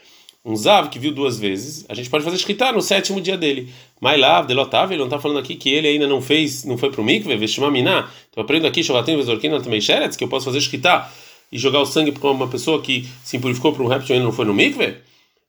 um 0.42 0.56
Zav 0.56 0.88
que 0.88 0.98
viu 0.98 1.12
duas 1.12 1.38
vezes, 1.38 1.84
a 1.90 1.94
gente 1.94 2.08
pode 2.08 2.24
fazer 2.24 2.36
escrita 2.36 2.72
no 2.72 2.80
sétimo 2.80 3.20
dia 3.20 3.36
dele. 3.36 3.68
Mailav, 4.00 4.46
Delotav, 4.46 4.90
ele 4.90 4.98
não 4.98 5.06
está 5.06 5.18
falando 5.18 5.38
aqui 5.40 5.56
que 5.56 5.68
ele 5.68 5.88
ainda 5.88 6.06
não 6.06 6.22
fez, 6.22 6.64
não 6.64 6.78
foi 6.78 6.90
para 6.90 7.02
o 7.02 7.04
mikve, 7.04 7.36
Veshmaminá. 7.36 8.08
Então 8.30 8.40
eu 8.40 8.42
aprendo 8.44 8.66
aqui, 8.66 8.82
Shohatin, 8.82 9.16
Vezorkin, 9.16 9.50
também 9.60 9.80
Sheretz, 9.80 10.16
que 10.16 10.24
eu 10.24 10.28
posso 10.28 10.46
fazer 10.46 10.58
escrita 10.58 11.06
e 11.52 11.58
jogar 11.58 11.80
o 11.80 11.86
sangue 11.86 12.12
para 12.12 12.30
uma 12.30 12.48
pessoa 12.48 12.80
que 12.80 13.06
se 13.22 13.36
impurificou 13.36 13.74
por 13.74 13.82
um 13.82 13.88
réptil 13.88 14.14
e 14.14 14.18
ainda 14.18 14.24
não 14.24 14.32
foi 14.32 14.46
no 14.46 14.54
mikve? 14.54 14.96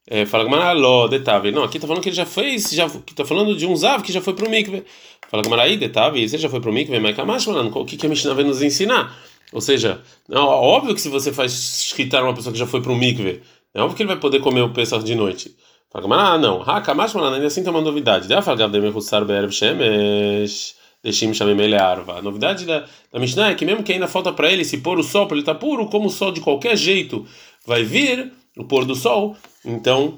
É, 0.07 0.25
fala 0.25 0.43
Gamara, 0.43 0.73
Ló, 0.73 1.07
Detave. 1.07 1.51
Não, 1.51 1.63
aqui 1.63 1.77
está 1.77 1.88
falando 1.88 2.01
que 2.01 2.09
ele 2.09 2.15
já 2.15 2.25
fez, 2.25 2.71
já, 2.71 2.85
está 2.85 3.23
falando 3.23 3.55
de 3.55 3.65
um 3.65 3.75
Zav 3.75 4.03
que 4.03 4.12
já 4.12 4.21
foi 4.21 4.33
para 4.33 4.45
o 4.45 4.49
mikve. 4.49 4.83
Fala 5.29 5.43
Gamara 5.43 5.63
aí, 5.63 5.77
Detave, 5.77 6.27
você 6.27 6.38
já 6.38 6.49
foi 6.49 6.59
para 6.59 6.69
o 6.69 6.73
mikve, 6.73 6.99
mas 6.99 7.15
Kamash, 7.15 7.47
o 7.47 7.85
que, 7.85 7.97
que 7.97 8.05
a 8.05 8.09
Mishnah 8.09 8.33
vai 8.33 8.43
nos 8.43 8.62
ensinar? 8.62 9.15
Ou 9.51 9.62
seja, 9.62 10.01
não, 10.27 10.47
óbvio 10.47 10.95
que 10.95 11.01
se 11.01 11.09
você 11.09 11.31
faz 11.31 11.51
escritar 11.51 12.23
uma 12.23 12.33
pessoa 12.33 12.53
que 12.53 12.59
já 12.59 12.67
foi 12.67 12.81
para 12.81 12.91
o 12.91 12.95
mikve, 12.95 13.41
é 13.73 13.81
óbvio 13.81 13.95
que 13.95 14.03
ele 14.03 14.07
vai 14.07 14.19
poder 14.19 14.39
comer 14.39 14.62
o 14.62 14.73
Pesach 14.73 15.03
de 15.03 15.15
noite. 15.15 15.55
Fala 15.91 16.03
Gamara, 16.03 16.29
ah, 16.29 16.38
não. 16.38 16.63
Kamash, 16.83 17.15
ainda 17.15 17.47
assim 17.47 17.63
tem 17.63 17.71
uma 17.71 17.81
novidade. 17.81 18.27
Deve 18.27 18.41
falar 18.41 18.57
Gavdem 18.57 18.89
Hussar 18.89 19.25
Be'erev 19.25 19.51
Shemesh. 19.51 20.75
Deixim 21.01 21.33
chamei 21.33 21.73
arva. 21.75 22.17
A 22.17 22.21
novidade 22.21 22.65
da, 22.65 22.85
da 23.12 23.19
Mishnah 23.19 23.51
é 23.51 23.55
que 23.55 23.65
mesmo 23.65 23.83
que 23.83 23.93
ainda 23.93 24.07
falta 24.07 24.33
para 24.33 24.51
ele 24.51 24.65
se 24.65 24.79
pôr 24.79 24.99
o 24.99 25.03
sol, 25.03 25.27
para 25.27 25.35
ele 25.35 25.41
estar 25.41 25.53
tá 25.53 25.59
puro, 25.59 25.88
como 25.88 26.07
o 26.07 26.09
sol 26.09 26.31
de 26.31 26.41
qualquer 26.41 26.75
jeito 26.75 27.25
vai 27.65 27.83
vir, 27.83 28.33
o 28.59 28.65
pôr 28.65 28.85
do 28.85 28.93
sol, 28.93 29.37
então 29.63 30.17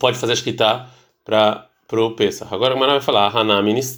pode 0.00 0.18
fazer 0.18 0.32
a 0.32 0.34
escrita 0.34 0.86
para 1.24 1.68
pro 1.92 2.12
Pesach. 2.12 2.48
Agora 2.50 2.70
a 2.70 2.74
Gemara 2.74 2.92
vai 2.92 3.02
falar, 3.02 3.30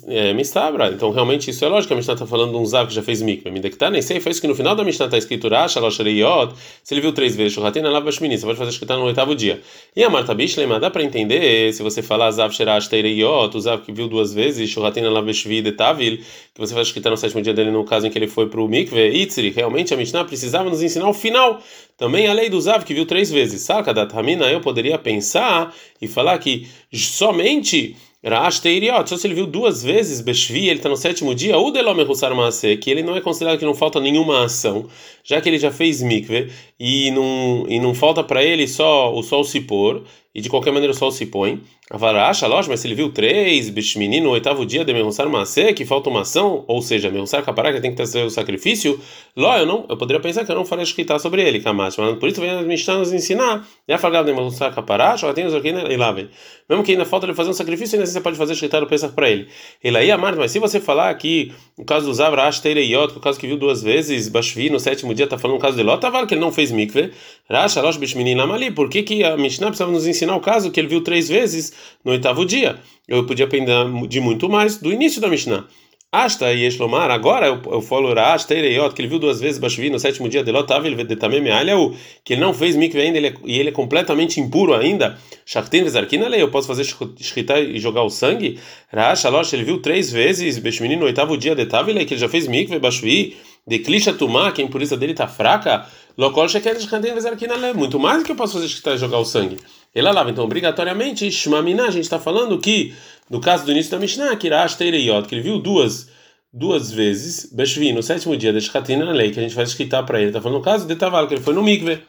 é, 0.08 0.32
Mistabra. 0.32 0.88
Então 0.88 1.12
realmente 1.12 1.48
isso 1.48 1.64
é 1.64 1.68
lógico, 1.68 1.94
a 1.94 1.96
Mishnah 1.96 2.14
está 2.14 2.26
falando 2.26 2.50
de 2.50 2.56
um 2.56 2.66
Zav 2.66 2.88
que 2.88 2.94
já 2.94 3.04
fez 3.04 3.22
mikve. 3.22 3.52
Me 3.52 3.60
dectar 3.60 3.88
nem 3.88 4.02
sei, 4.02 4.18
foi 4.18 4.32
isso 4.32 4.40
que 4.40 4.48
no 4.48 4.54
final 4.56 4.74
da 4.74 4.82
Mishnah 4.82 5.06
está 5.06 5.16
escrito 5.16 5.48
Rash, 5.48 5.76
Alosh 5.76 5.98
se 5.98 6.92
ele 6.92 7.00
viu 7.00 7.12
três 7.12 7.37
vezes, 7.37 7.52
Shuratina 7.52 7.88
Lav 7.88 8.04
Bashmini, 8.04 8.37
você 8.37 8.44
pode 8.44 8.58
fazer 8.58 8.72
escrita 8.72 8.96
no 8.96 9.04
oitavo 9.04 9.32
dia. 9.37 9.60
E 9.94 10.02
a 10.02 10.10
Marta 10.10 10.34
Bishlema, 10.34 10.80
dá 10.80 10.90
para 10.90 11.04
entender, 11.04 11.72
se 11.72 11.84
você 11.84 12.02
falar 12.02 12.32
Zav 12.32 12.52
Sherash 12.52 12.88
Teireyot, 12.88 13.56
o 13.56 13.60
Zav 13.60 13.82
que 13.82 13.92
viu 13.92 14.08
duas 14.08 14.34
vezes, 14.34 14.68
Shuratina 14.68 15.08
Lav 15.08 15.24
Bashvi 15.24 15.62
Detavil, 15.62 16.16
que 16.16 16.58
você 16.58 16.74
faz 16.74 16.88
escrita 16.88 17.10
no 17.10 17.16
sétimo 17.16 17.42
dia 17.42 17.54
dele 17.54 17.70
no 17.70 17.84
caso 17.84 18.08
em 18.08 18.10
que 18.10 18.18
ele 18.18 18.26
foi 18.26 18.48
pro 18.48 18.66
mikve, 18.66 19.08
Itzri, 19.08 19.50
realmente 19.50 19.94
a 19.94 19.96
Mishnah 19.96 20.24
precisava 20.24 20.68
nos 20.68 20.82
ensinar 20.82 21.08
o 21.08 21.14
final. 21.14 21.62
Também 21.96 22.26
a 22.26 22.33
lei 22.33 22.50
do 22.50 22.61
Zav 22.61 22.85
que 22.85 22.94
viu 22.94 23.07
três 23.07 23.30
vezes. 23.30 23.62
Saca 23.62 23.94
da 23.94 24.04
Tamina, 24.04 24.50
eu 24.50 24.61
poderia 24.61 24.98
pensar 24.98 25.74
e 26.00 26.09
falar 26.09 26.38
que 26.38 26.68
somente 26.92 27.96
Rash 28.26 28.59
Teiriot, 28.61 29.09
só 29.09 29.18
se 29.18 29.26
ele 29.26 29.35
viu 29.35 29.46
duas 29.46 29.83
vezes 29.83 30.22
Beshvi, 30.22 30.68
ele 30.68 30.78
está 30.78 30.88
no 30.88 30.96
sétimo 30.96 31.35
dia, 31.35 31.59
ou 31.59 31.70
Delome 31.70 32.04
Hussar 32.04 32.35
Maase, 32.35 32.78
que 32.78 32.90
ele 32.90 33.02
não 33.02 33.14
é 33.14 33.20
considerado 33.20 33.59
que 33.59 33.66
não 33.66 33.74
falta 33.74 34.00
nenhuma 34.00 34.46
ação, 34.46 34.88
já 35.22 35.42
que 35.42 35.48
ele 35.48 35.59
já 35.59 35.70
fez 35.70 36.00
mikve, 36.00 36.50
e 36.78 37.10
não, 37.10 37.66
e 37.68 37.78
não 37.78 37.94
falta 37.94 38.22
para 38.22 38.42
ele 38.42 38.66
só 38.66 39.14
o 39.14 39.22
sol 39.22 39.44
se 39.44 39.60
pôr, 39.60 40.04
e 40.34 40.40
de 40.40 40.48
qualquer 40.48 40.72
maneira 40.72 40.92
o 40.92 40.96
sol 40.96 41.12
se 41.12 41.26
põe. 41.26 41.60
Avaracha, 41.90 42.46
lógico, 42.46 42.70
mas 42.72 42.80
se 42.80 42.88
ele 42.88 42.94
viu 42.94 43.12
três, 43.12 43.70
menino, 43.96 44.26
no 44.26 44.32
oitavo 44.32 44.64
dia 44.64 44.84
de 44.84 44.92
Meronsar 44.92 45.28
Macê, 45.28 45.74
que 45.74 45.84
falta 45.84 46.08
uma 46.08 46.22
ação, 46.22 46.64
ou 46.66 46.80
seja, 46.80 47.10
Meronsar 47.10 47.44
Capará, 47.44 47.72
que 47.74 47.80
tem 47.80 47.90
que 47.90 47.96
trazer 47.96 48.24
o 48.24 48.30
sacrifício, 48.30 48.98
ló, 49.37 49.54
eu 49.58 49.66
não, 49.66 49.84
eu 49.88 49.96
poderia 49.96 50.20
pensar 50.20 50.46
que 50.46 50.50
eu 50.50 50.56
não 50.56 50.64
faria 50.64 50.82
escritar 50.82 51.20
sobre 51.20 51.46
ele, 51.46 51.60
Kamash, 51.60 51.98
mas 51.98 52.18
por 52.18 52.28
isso 52.28 52.40
vem 52.40 52.48
a 52.48 52.62
Mishnah 52.62 52.98
nos 52.98 53.12
ensinar, 53.12 53.68
já 53.87 53.98
falava 53.98 54.24
de 54.24 54.32
Meronsar 54.32 54.74
Capará, 54.74 55.14
já 55.14 55.32
tem 55.34 55.44
os 55.44 55.52
e 55.52 55.96
lá 55.96 56.10
vem. 56.10 56.30
Mesmo 56.68 56.82
que 56.82 56.92
ainda 56.92 57.04
falta 57.04 57.26
ele 57.26 57.34
fazer 57.34 57.50
um 57.50 57.54
sacrifício, 57.54 57.96
ainda 57.96 58.04
assim 58.04 58.14
você 58.14 58.20
pode 58.22 58.38
fazer 58.38 58.54
escritar 58.54 58.82
o 58.82 58.87
Pesach 58.87 59.12
para 59.12 59.28
ele. 59.28 59.48
Ele 59.82 59.98
aí, 59.98 60.10
Amar, 60.10 60.34
mas 60.37 60.52
se 60.52 60.58
você 60.58 60.80
falar 60.80 61.12
que 61.14 61.52
o 61.78 61.84
caso 61.84 62.06
do 62.06 62.14
Zavrash 62.14 62.60
Teireiot, 62.60 63.14
o 63.14 63.20
caso 63.20 63.38
que 63.38 63.46
viu 63.46 63.58
duas 63.58 63.82
vezes, 63.82 64.28
Bashvi, 64.28 64.70
no 64.70 64.80
sétimo 64.80 65.12
dia, 65.14 65.26
tá 65.26 65.37
falando 65.37 65.58
o 65.58 65.60
caso 65.60 65.76
de 65.76 65.82
Lot, 65.82 66.00
tá 66.00 66.26
que 66.26 66.32
ele 66.32 66.40
não 66.40 66.50
fez 66.50 66.63
mikve, 66.70 67.11
Rash, 67.48 67.77
Alosh, 67.77 67.96
Bishminin, 67.96 68.37
Lamali, 68.37 68.70
por 68.70 68.88
que 68.88 69.03
que 69.03 69.22
a 69.22 69.37
Mishnah 69.37 69.68
precisava 69.68 69.92
nos 69.92 70.07
ensinar 70.07 70.37
o 70.37 70.40
caso 70.40 70.70
que 70.70 70.81
ele 70.81 70.88
viu 70.88 71.03
três 71.03 71.29
vezes 71.29 71.72
no 72.05 72.12
oitavo 72.12 72.44
dia? 72.44 72.79
Eu 73.07 73.27
podia 73.27 73.44
aprender 73.44 73.74
de 74.09 74.20
muito 74.20 74.48
mais 74.48 74.79
do 74.79 74.92
início 74.92 75.20
da 75.20 75.29
Mishnah. 75.29 75.66
Asta 76.14 76.53
e 76.53 76.64
Eshlomar, 76.64 77.11
agora 77.11 77.48
eu, 77.48 77.61
eu 77.72 77.81
falo 77.81 78.14
Rash, 78.14 78.44
Teireiot, 78.44 78.94
que 78.94 79.03
ele 79.03 79.09
viu 79.09 79.18
duas 79.18 79.40
vezes 79.40 79.59
Bashvi 79.59 79.90
no 79.90 79.98
sétimo 79.98 80.29
dia 80.29 80.44
de 80.44 80.53
Lot, 80.53 80.72
ele 80.85 81.03
Detamem 81.03 81.50
Aleu, 81.50 81.92
que 82.22 82.35
ele 82.35 82.40
não 82.40 82.55
fez 82.55 82.77
mikve 82.77 83.00
ainda 83.00 83.18
ele 83.18 83.27
é, 83.27 83.35
e 83.44 83.59
ele 83.59 83.70
é 83.70 83.72
completamente 83.72 84.38
impuro 84.38 84.74
ainda. 84.74 85.18
Shaktin 85.44 85.83
Vezarkina 85.83 86.29
eu 86.37 86.53
posso 86.53 86.68
fazer 86.68 86.87
escritar 87.18 87.61
e 87.61 87.81
jogar 87.81 88.05
o 88.05 88.11
sangue? 88.11 88.61
Rash, 88.92 89.24
Alosh, 89.24 89.55
ele 89.55 89.64
viu 89.64 89.83
três 89.83 90.12
vezes 90.12 90.57
Beshmini 90.59 90.94
no 90.94 91.07
oitavo 91.07 91.37
dia 91.37 91.53
de 91.53 91.66
Tavile, 91.66 92.05
que 92.05 92.14
ele 92.14 92.20
já 92.20 92.29
fez 92.29 92.46
mikve 92.46 92.79
Bashvi, 92.79 93.37
de 93.66 93.79
Klisha 93.79 94.12
Tumá, 94.12 94.53
que 94.53 94.61
a 94.61 94.64
impureza 94.64 94.96
dele 94.96 95.12
está 95.12 95.27
fraca. 95.27 95.87
Lokol 96.16 96.48
Shekhet 96.48 96.81
Shaktin 96.81 97.14
Vezarkina 97.14 97.57
lei, 97.57 97.72
muito 97.72 97.98
mais 97.98 98.18
do 98.18 98.24
que 98.24 98.33
eu 98.33 98.37
posso 98.37 98.55
fazer 98.55 98.66
escritar 98.66 98.94
e 98.94 98.98
jogar 98.98 99.18
o 99.18 99.24
sangue. 99.24 99.59
Ele 99.94 100.11
lava, 100.11 100.31
então 100.31 100.44
obrigatoriamente, 100.44 101.31
Shmamina, 101.31 101.87
a 101.87 101.90
gente 101.90 102.05
está 102.05 102.18
falando 102.18 102.59
que 102.59 102.94
no 103.31 103.40
caso 103.40 103.64
do 103.64 103.72
início 103.72 103.90
da 103.90 103.98
Mishnah, 103.98 104.37
Kirash 104.37 104.77
Teireiot, 104.77 105.27
que 105.29 105.35
ele 105.35 105.42
viu 105.42 105.59
duas 105.59 106.09
duas 106.57 106.92
vezes, 106.92 107.53
Beshvi, 107.53 107.92
no 107.92 108.00
sétimo 108.00 108.37
dia 108.37 108.53
da 108.53 108.61
Shkatina 108.61 109.05
na 109.05 109.11
lei, 109.11 109.33
que 109.33 109.40
a 109.40 109.42
gente 109.42 109.57
vai 109.57 109.64
escritar 109.64 110.07
para 110.07 110.20
ele. 110.20 110.29
Está 110.29 110.40
falando 110.40 110.59
no 110.59 110.64
caso 110.64 110.87
de 110.87 110.94
Taval, 110.94 111.27
que 111.27 111.35
ele 111.35 111.42
foi 111.42 111.53
no 111.53 111.64
Mikve. 111.64 112.00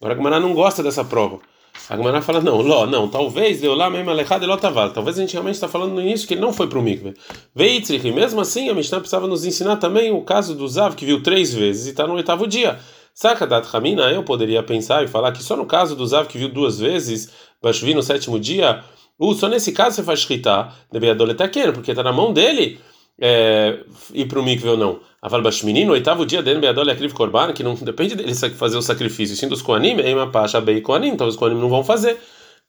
Agora 0.00 0.14
a 0.14 0.16
Gemara 0.16 0.40
não 0.40 0.54
gosta 0.54 0.82
dessa 0.82 1.04
prova. 1.04 1.40
A 1.88 1.96
Gemara 1.96 2.20
fala, 2.20 2.40
não, 2.40 2.60
Ló, 2.60 2.86
não, 2.86 3.08
talvez 3.08 3.60
deu 3.60 3.74
lá 3.74 3.88
mesmo 3.88 4.10
alejado 4.10 4.44
e 4.44 4.46
Ló 4.46 4.56
Taval. 4.56 4.90
Talvez 4.90 5.18
a 5.18 5.20
gente 5.20 5.32
realmente 5.32 5.54
está 5.54 5.68
falando 5.68 5.92
no 5.92 6.00
início 6.00 6.26
que 6.26 6.34
ele 6.34 6.40
não 6.40 6.52
foi 6.52 6.66
para 6.66 6.78
o 6.78 6.82
Mikve. 6.82 7.14
Veitrich, 7.54 8.06
e 8.06 8.12
mesmo 8.12 8.40
assim 8.40 8.68
a 8.68 8.74
Mishnah 8.74 8.98
precisava 8.98 9.26
nos 9.26 9.44
ensinar 9.44 9.76
também 9.76 10.10
o 10.10 10.22
caso 10.22 10.54
do 10.54 10.66
Zav, 10.66 10.96
que 10.96 11.04
viu 11.04 11.22
três 11.22 11.54
vezes 11.54 11.86
e 11.86 11.90
está 11.90 12.06
no 12.06 12.14
oitavo 12.14 12.46
dia. 12.46 12.78
Sakadat 13.14 13.66
Hamina, 13.72 14.10
eu 14.10 14.22
poderia 14.22 14.62
pensar 14.62 15.02
e 15.04 15.08
falar 15.08 15.32
que 15.32 15.42
só 15.42 15.56
no 15.56 15.64
caso 15.64 15.96
do 15.96 16.06
Zav 16.06 16.26
que 16.26 16.36
viu 16.36 16.48
duas 16.48 16.78
vezes, 16.78 17.30
Bashvi 17.62 17.94
no 17.94 18.02
sétimo 18.02 18.38
dia, 18.38 18.82
uh, 19.18 19.34
só 19.34 19.48
nesse 19.48 19.72
caso 19.72 19.96
você 19.96 20.02
faz 20.02 20.20
shkita, 20.20 20.72
Debeadoletaken, 20.92 21.72
porque 21.72 21.92
está 21.92 22.02
na 22.02 22.12
mão 22.12 22.32
dele 22.32 22.78
é, 23.18 23.80
ir 24.12 24.26
para 24.26 24.38
o 24.38 24.42
mikve 24.42 24.68
ou 24.68 24.76
não. 24.76 25.00
Aval 25.26 25.42
Bashmini, 25.42 25.84
no 25.84 25.90
oitavo 25.90 26.24
dia 26.24 26.40
dele, 26.40 26.60
Beadol 26.60 26.88
Akriv 26.88 27.12
Korban, 27.12 27.52
que 27.52 27.60
não 27.60 27.74
depende 27.74 28.14
dele 28.14 28.32
fazer 28.32 28.76
o 28.76 28.80
sacrifício, 28.80 29.34
sim 29.34 29.48
dos 29.48 29.60
Koanim, 29.60 29.98
Ema 29.98 30.30
Pasha 30.30 30.60
Bei 30.60 30.80
Koanim, 30.80 31.08
então 31.08 31.26
os 31.26 31.34
Koanim 31.34 31.58
não 31.58 31.68
vão 31.68 31.82
fazer. 31.82 32.16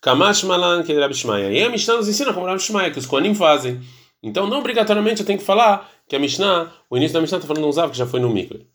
Kamash 0.02 0.43
Malan, 0.43 0.82
que 0.82 0.91
Rabi 0.91 1.13
Shmaya. 1.13 1.52
E 1.52 1.62
a 1.62 1.70
Mishnah 1.70 1.98
nos 1.98 2.08
ensina 2.08 2.34
como 2.34 2.48
Rabi 2.48 2.60
Shmaya, 2.60 2.89
que 2.89 2.98
os 2.98 3.06
Koanim 3.06 3.36
fazem. 3.36 3.80
Então, 4.24 4.48
não 4.48 4.58
obrigatoriamente 4.58 5.22
eu 5.22 5.26
tenho 5.28 5.38
que 5.38 5.46
falar 5.46 5.88
que 6.08 6.15
a 6.15 6.20
Mishnah, 6.20 6.74
o 6.89 6.98
início 6.98 7.13
da 7.13 7.22
Mishnah 7.22 7.38
está 7.38 7.48
falando 7.48 7.62
de 7.62 7.70
um 7.70 7.72
Zav 7.72 7.91
que 7.91 7.98
já 7.98 8.08
foi 8.08 8.20
no 8.20 8.28
mikve. 8.28 8.65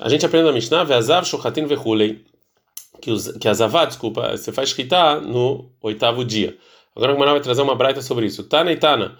A 0.00 0.08
gente 0.08 0.26
aprende 0.26 0.46
na 0.46 0.52
Mishnah, 0.52 0.82
Ve'azav 0.82 1.24
Shochatin 1.24 1.66
Vechulei, 1.66 2.24
que, 3.00 3.12
os, 3.12 3.28
que 3.38 3.46
a 3.46 3.54
Zavá, 3.54 3.84
desculpa, 3.84 4.36
você 4.36 4.50
faz 4.50 4.70
escritar 4.70 5.20
no 5.20 5.70
oitavo 5.80 6.24
dia. 6.24 6.56
Agora 6.96 7.14
o 7.14 7.18
Maná 7.20 7.30
vai 7.30 7.40
trazer 7.40 7.62
uma 7.62 7.76
braita 7.76 8.02
sobre 8.02 8.26
isso. 8.26 8.42
Tana 8.42 8.72
e 8.72 8.76
Tana. 8.76 9.16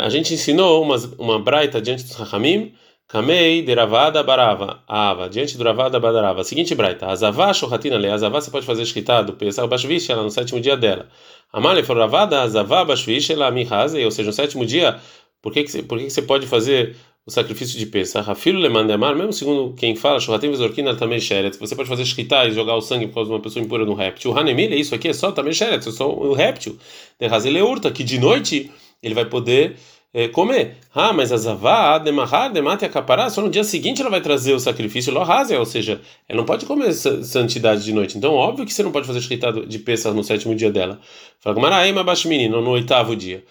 A 0.00 0.08
gente 0.08 0.34
ensinou 0.34 0.82
uma, 0.82 0.96
uma 1.18 1.38
braita 1.38 1.80
diante 1.80 2.02
dos 2.02 2.16
Rahamim, 2.16 2.74
Kamei 3.08 3.60
de 3.62 3.74
Ravada 3.74 4.22
Barava, 4.22 4.82
Ava, 4.88 5.28
diante 5.28 5.58
do 5.58 5.64
Ravada 5.64 6.00
Badarava. 6.00 6.42
Seguinte 6.44 6.74
braita, 6.74 7.06
Azavá 7.06 7.52
Shohatina 7.52 7.98
Le, 7.98 8.08
Azavá 8.08 8.40
você 8.40 8.50
pode 8.50 8.64
fazer 8.64 8.82
escrita 8.82 9.22
do 9.22 9.34
Pesach 9.34 9.68
Bashvish, 9.68 10.08
ela 10.08 10.22
no 10.22 10.30
sétimo 10.30 10.58
dia 10.60 10.76
dela. 10.78 11.08
Amale 11.52 11.82
for 11.82 11.96
Ravada, 11.98 12.40
Azavá 12.40 12.84
Bashvish, 12.84 13.28
ela 13.28 13.50
Mihaze, 13.50 14.02
ou 14.02 14.10
seja, 14.10 14.28
no 14.28 14.32
sétimo 14.32 14.64
dia, 14.64 14.98
por 15.42 15.52
que, 15.52 15.64
que, 15.64 15.82
por 15.82 15.98
que, 15.98 16.04
que 16.04 16.10
você 16.10 16.22
pode 16.22 16.46
fazer 16.46 16.96
o 17.26 17.30
sacrifício 17.30 17.78
de 17.78 17.84
Pesach? 17.84 18.26
Rafilo 18.26 18.58
Le 18.58 18.70
Mandemar, 18.70 19.14
mesmo 19.14 19.32
segundo 19.32 19.74
quem 19.74 19.94
fala, 19.94 20.18
Shohatim 20.18 20.50
Vizorkina 20.50 20.96
também 20.96 21.20
Sheret, 21.20 21.58
você 21.58 21.76
pode 21.76 21.90
fazer 21.90 22.04
escrita 22.04 22.46
e 22.46 22.52
jogar 22.52 22.76
o 22.76 22.80
sangue 22.80 23.08
por 23.08 23.16
causa 23.16 23.28
de 23.28 23.34
uma 23.34 23.42
pessoa 23.42 23.62
impura 23.62 23.84
no 23.84 23.92
réptil. 23.92 24.36
Hanemile, 24.38 24.80
isso 24.80 24.94
aqui 24.94 25.08
é 25.08 25.12
só 25.12 25.30
também 25.32 25.52
é 25.52 25.80
só 25.82 26.10
o 26.10 26.32
réptil. 26.32 26.78
De 27.20 27.26
Hazele 27.26 27.60
Urta, 27.60 27.90
que 27.90 28.02
de 28.02 28.18
noite 28.18 28.70
ele 29.02 29.14
vai 29.14 29.26
poder 29.26 29.76
é, 30.14 30.28
comer. 30.28 30.76
Ah, 30.94 31.12
mas 31.12 31.32
a 31.32 31.36
zavá, 31.36 31.98
demahar, 31.98 32.52
demate 32.52 32.84
acapará, 32.84 33.30
só 33.30 33.40
no 33.40 33.48
dia 33.48 33.64
seguinte 33.64 34.00
ela 34.00 34.10
vai 34.10 34.20
trazer 34.20 34.52
o 34.52 34.60
sacrifício 34.60 35.12
lohazia, 35.12 35.58
ou 35.58 35.64
seja, 35.64 36.00
ela 36.28 36.38
não 36.38 36.44
pode 36.44 36.66
comer 36.66 36.92
santidade 36.92 37.82
de 37.82 37.92
noite. 37.92 38.18
Então, 38.18 38.34
óbvio 38.34 38.66
que 38.66 38.74
você 38.74 38.82
não 38.82 38.92
pode 38.92 39.06
fazer 39.06 39.20
escrita 39.20 39.52
de 39.52 39.78
peças 39.78 40.14
no 40.14 40.22
sétimo 40.22 40.54
dia 40.54 40.70
dela. 40.70 41.00
Fala, 41.40 41.54
Gumaraema 41.54 42.04
Bashmini, 42.04 42.48
no, 42.48 42.60
no 42.60 42.70
oitavo 42.70 43.16
dia. 43.16 43.42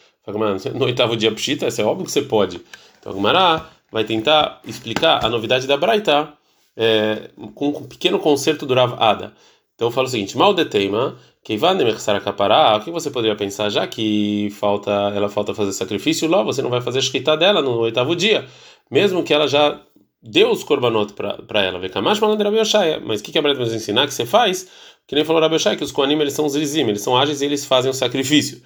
No 0.76 0.86
oitavo 0.86 1.18
dia 1.18 1.32
pshita, 1.32 1.66
é 1.66 1.84
óbvio 1.84 2.06
que 2.06 2.12
você 2.12 2.22
pode. 2.22 2.62
Então, 3.00 3.12
Gumará 3.12 3.72
vai 3.92 4.04
tentar 4.04 4.62
explicar 4.66 5.26
a 5.26 5.30
novidade 5.30 5.66
da 5.66 5.76
Braita 5.76 6.32
é, 6.78 7.32
com 7.56 7.70
um 7.70 7.84
pequeno 7.84 8.20
concerto 8.20 8.66
do 8.68 8.76
Rav 8.76 8.94
Ada. 9.00 9.34
Então, 9.74 9.88
eu 9.88 9.92
falo 9.92 10.06
o 10.06 10.10
seguinte: 10.10 10.38
mal 10.38 10.54
de 11.44 11.58
teima 11.58 12.78
o 12.78 12.84
que 12.84 12.92
você 12.92 13.10
poderia 13.10 13.36
pensar, 13.36 13.70
já 13.70 13.88
que 13.88 14.50
falta, 14.52 14.92
ela 14.92 15.28
falta 15.28 15.54
fazer 15.54 15.74
sacrifício, 15.74 16.28
logo 16.28 16.54
você 16.54 16.62
não 16.62 16.70
vai 16.70 16.82
fazer 16.82 17.00
escrita 17.00 17.36
dela 17.36 17.62
no 17.62 17.80
oitavo 17.80 18.16
dia, 18.16 18.46
mesmo 18.90 19.24
que 19.24 19.34
ela 19.34 19.48
já 19.48 19.82
deu 20.22 20.52
os 20.52 20.64
korbanot 20.64 21.14
para 21.14 21.64
ela. 21.64 21.80
Mas 23.04 23.22
o 23.22 23.24
que, 23.24 23.32
que 23.32 23.40
a 23.40 23.42
Breta 23.42 23.58
vai 23.58 23.66
nos 23.66 23.74
ensinar? 23.74 24.06
Que 24.06 24.14
você 24.14 24.26
faz, 24.26 24.70
que 25.08 25.16
nem 25.16 25.26
falou 25.26 25.42
Rabi 25.42 25.58
que 25.76 25.84
os 25.84 25.92
koanim 25.92 26.20
eles 26.20 26.34
são 26.34 26.46
os 26.46 26.54
zizim, 26.54 26.88
eles 26.88 27.02
são 27.02 27.18
ágeis 27.18 27.42
e 27.42 27.46
eles 27.46 27.66
fazem 27.66 27.90
o 27.90 27.94
sacrifício. 27.94 28.62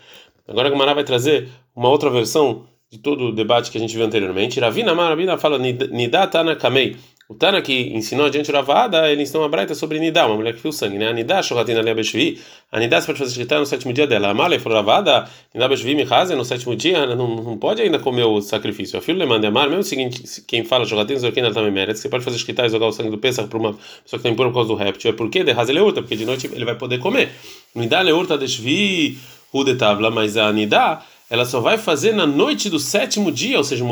Agora 0.47 0.67
a 0.67 0.71
Gamara 0.71 0.93
vai 0.93 1.03
trazer 1.03 1.49
uma 1.75 1.89
outra 1.89 2.09
versão 2.09 2.67
de 2.91 2.99
todo 2.99 3.29
o 3.29 3.31
debate 3.31 3.71
que 3.71 3.77
a 3.77 3.81
gente 3.81 3.95
viu 3.95 4.05
anteriormente. 4.05 4.59
Ravina 4.59 4.93
Marabina 4.93 5.38
fala 5.38 5.57
Nidatana 5.57 6.55
Kamei. 6.55 6.97
O 7.27 7.33
Tana 7.33 7.59
que 7.59 7.73
ensinou 7.73 8.27
adiante 8.27 8.51
Ravada, 8.51 9.11
ele 9.11 9.23
ensinou 9.23 9.41
uma 9.41 9.49
braita 9.49 9.73
sobre 9.73 9.99
Nidá, 9.99 10.27
uma 10.27 10.35
mulher 10.35 10.53
que 10.53 10.61
viu 10.61 10.71
sangue, 10.71 10.99
né? 10.99 11.07
A 11.07 11.13
Nidá, 11.13 11.41
Shohatina 11.41 11.81
Lea 11.81 11.95
Beshvi, 11.95 12.39
a 12.71 12.79
Nidá 12.79 13.01
você 13.01 13.07
pode 13.07 13.17
fazer 13.17 13.31
escrita 13.31 13.57
no 13.57 13.65
sétimo 13.65 13.91
dia 13.91 14.05
dela. 14.05 14.29
A 14.29 14.33
Malha 14.35 14.59
falou 14.59 14.77
Ravada, 14.77 15.27
Nidá 15.51 15.67
Beshvi 15.67 15.95
Mihaze, 15.95 16.35
no 16.35 16.45
sétimo 16.45 16.75
dia, 16.75 17.03
não, 17.07 17.27
não 17.38 17.57
pode 17.57 17.81
ainda 17.81 17.97
comer 17.97 18.25
o 18.25 18.39
sacrifício. 18.41 18.99
A 18.99 19.01
filha 19.01 19.17
le 19.17 19.25
manda 19.25 19.47
amar, 19.47 19.67
mesmo 19.67 19.81
seguinte, 19.81 20.43
quem 20.45 20.63
fala 20.63 20.85
Shohatina 20.85 21.19
Zorkina 21.19 21.51
também 21.51 21.71
merece, 21.71 22.03
você 22.03 22.09
pode 22.09 22.23
fazer 22.23 22.38
escrita 22.38 22.63
e 22.63 22.69
jogar 22.69 22.85
o 22.85 22.91
sangue 22.91 23.09
do 23.09 23.17
Pesach 23.17 23.49
para 23.49 23.57
uma 23.57 23.73
pessoa 23.73 24.03
que 24.03 24.15
está 24.17 24.29
impura 24.29 24.49
por 24.49 24.55
causa 24.55 24.69
do 24.69 24.75
réptil. 24.75 25.09
É 25.09 25.13
porque 25.13 25.43
de 25.43 25.49
Haze 25.49 25.73
Leurta, 25.73 26.03
porque 26.03 26.15
de 26.15 26.25
noite 26.25 26.47
ele 26.53 26.63
vai 26.63 26.75
poder 26.75 26.99
comer. 26.99 27.31
Nidá 27.73 28.01
Leurta 28.01 28.38
Deshvi, 28.38 29.17
Udetavla, 29.51 30.11
mas 30.11 30.38
a 30.38 30.53
Nidá 30.53 31.03
ela 31.27 31.43
só 31.43 31.59
vai 31.59 31.77
fazer 31.77 32.13
na 32.13 32.27
noite 32.27 32.69
do 32.69 32.77
sétimo 32.77 33.31
dia, 33.31 33.57
ou 33.57 33.63
seja, 33.63 33.83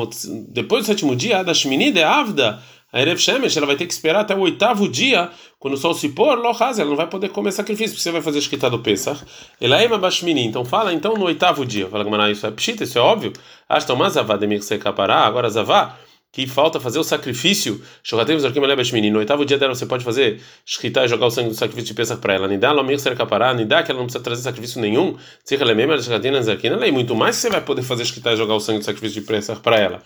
depois 0.49 0.83
do 0.83 0.87
sétimo 0.87 1.15
dia, 1.15 1.43
da 1.43 1.53
Shmini 1.53 1.91
de 1.91 2.03
Avda, 2.03 2.61
a 2.93 3.01
Erev 3.01 3.17
Shemesh, 3.19 3.57
ela 3.57 3.65
vai 3.65 3.75
ter 3.75 3.87
que 3.87 3.93
esperar 3.93 4.21
até 4.21 4.35
o 4.35 4.39
oitavo 4.41 4.87
dia, 4.87 5.31
quando 5.57 5.73
o 5.73 5.77
sol 5.77 5.95
se 5.95 6.09
pôr, 6.09 6.37
Lohaz, 6.37 6.77
ela 6.77 6.91
não 6.91 6.95
vai 6.95 7.07
poder 7.07 7.29
comer 7.29 7.51
sacrifício, 7.51 7.95
porque 7.95 8.03
você 8.03 8.11
vai 8.11 8.21
fazer 8.21 8.37
escrita 8.37 8.69
do 8.69 8.77
Pesach. 8.77 9.19
Elaema 9.59 9.97
Bashmini, 9.97 10.45
então 10.45 10.63
fala 10.63 10.93
então 10.93 11.15
no 11.15 11.25
oitavo 11.25 11.65
dia. 11.65 11.89
Fala, 11.89 12.03
Gamara, 12.03 12.29
isso 12.29 12.45
é 12.45 12.51
pshita, 12.51 12.83
isso 12.83 12.99
é 12.99 13.01
óbvio. 13.01 13.33
Ashton 13.67 13.95
Mazavá 13.95 14.37
demir 14.37 14.61
secapará, 14.61 15.21
agora 15.21 15.49
Zavá, 15.49 15.97
que 16.31 16.45
falta 16.45 16.79
fazer 16.79 16.99
o 16.99 17.03
sacrifício, 17.03 17.81
Shogatevos 18.03 18.45
Arkim 18.45 18.59
Bashmini, 18.59 19.09
no 19.09 19.17
oitavo 19.17 19.43
dia 19.43 19.57
dela 19.57 19.73
você 19.73 19.87
pode 19.87 20.03
fazer 20.03 20.39
escrita 20.63 21.03
e 21.03 21.07
jogar 21.07 21.25
o 21.25 21.31
sangue 21.31 21.49
do 21.49 21.55
sacrifício 21.55 21.87
de 21.87 21.93
Pesach 21.95 22.21
para 22.21 22.35
ela. 22.35 22.47
Nidá, 22.47 22.71
Lomir 22.71 22.99
Sercapará, 22.99 23.55
Nidá, 23.55 23.81
que 23.81 23.89
ela 23.89 24.01
não 24.01 24.05
precisa 24.05 24.23
trazer 24.23 24.43
sacrifício 24.43 24.79
nenhum. 24.79 25.17
Tzirra 25.43 25.65
Lemema, 25.65 25.99
Shogatina 25.99 26.39
Zarkina, 26.43 26.75
lei 26.75 26.91
muito 26.91 27.15
mais 27.15 27.37
você 27.37 27.49
vai 27.49 27.61
poder 27.61 27.81
fazer 27.81 28.03
escrita 28.03 28.33
e 28.33 28.35
jogar 28.37 28.53
o 28.53 28.59
sangue 28.59 28.79
do 28.79 28.85
sacrifício 28.85 29.19
de 29.19 29.27
Pesach 29.27 29.61
para 29.61 29.79
ela. 29.79 30.03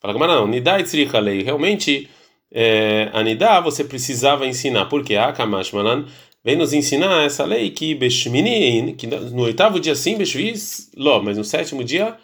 Fala, 0.00 0.14
Gamara, 0.14 0.36
não, 0.36 0.46
Nidá 0.46 0.80
e 0.80 0.84
Tzirra 0.84 1.20
Lei, 1.20 1.42
realmente 1.42 2.08
é, 2.52 3.10
Anidá, 3.12 3.60
você 3.60 3.82
precisava 3.84 4.46
ensinar. 4.46 4.86
Porque 4.86 5.16
a 5.16 5.32
Kamash 5.32 5.72
Malan 5.72 6.06
vem 6.44 6.56
nos 6.56 6.72
ensinar 6.72 7.24
essa 7.24 7.44
lei 7.44 7.70
que 7.70 7.94
Beshmini, 7.94 8.94
que 8.94 9.06
no 9.06 9.42
oitavo 9.42 9.80
dia 9.80 9.94
sim, 9.94 10.16
Beshvis, 10.16 10.90
Ló, 10.96 11.22
mas 11.22 11.38
no 11.38 11.44
sétimo 11.44 11.82
dia, 11.82 12.16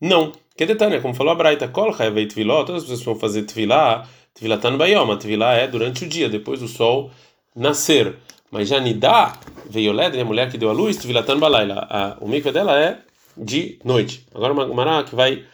não. 0.00 0.32
Que 0.56 0.64
detalhe, 0.64 1.00
como 1.00 1.14
falou 1.14 1.32
a 1.32 1.36
Braita, 1.36 1.68
Kol 1.68 1.94
Hayvei 1.96 2.26
Tviló, 2.26 2.64
todas 2.64 2.82
as 2.82 2.88
pessoas 2.88 3.04
vão 3.04 3.14
fazer 3.16 3.42
Tvilá, 3.42 4.08
Tvilatan 4.34 4.76
Bayoma, 4.76 5.18
Tvilá 5.18 5.54
é 5.54 5.68
durante 5.68 6.04
o 6.04 6.08
dia, 6.08 6.28
depois 6.28 6.60
do 6.60 6.68
sol 6.68 7.10
nascer. 7.54 8.16
Mas 8.50 8.68
já 8.68 8.80
Nidá, 8.80 9.38
veio 9.68 9.92
Led, 9.92 10.18
a 10.18 10.24
mulher 10.24 10.50
que 10.50 10.56
deu 10.56 10.70
a 10.70 10.72
luz, 10.72 10.96
Tvilatan 10.96 11.38
Balaila, 11.38 12.16
o 12.20 12.28
mikve 12.28 12.52
dela 12.52 12.78
é 12.80 12.98
de 13.36 13.78
noite. 13.84 14.26
Agora 14.34 14.52
uma 14.52 14.66
Mará 14.68 15.04
que 15.04 15.14
vai, 15.14 15.44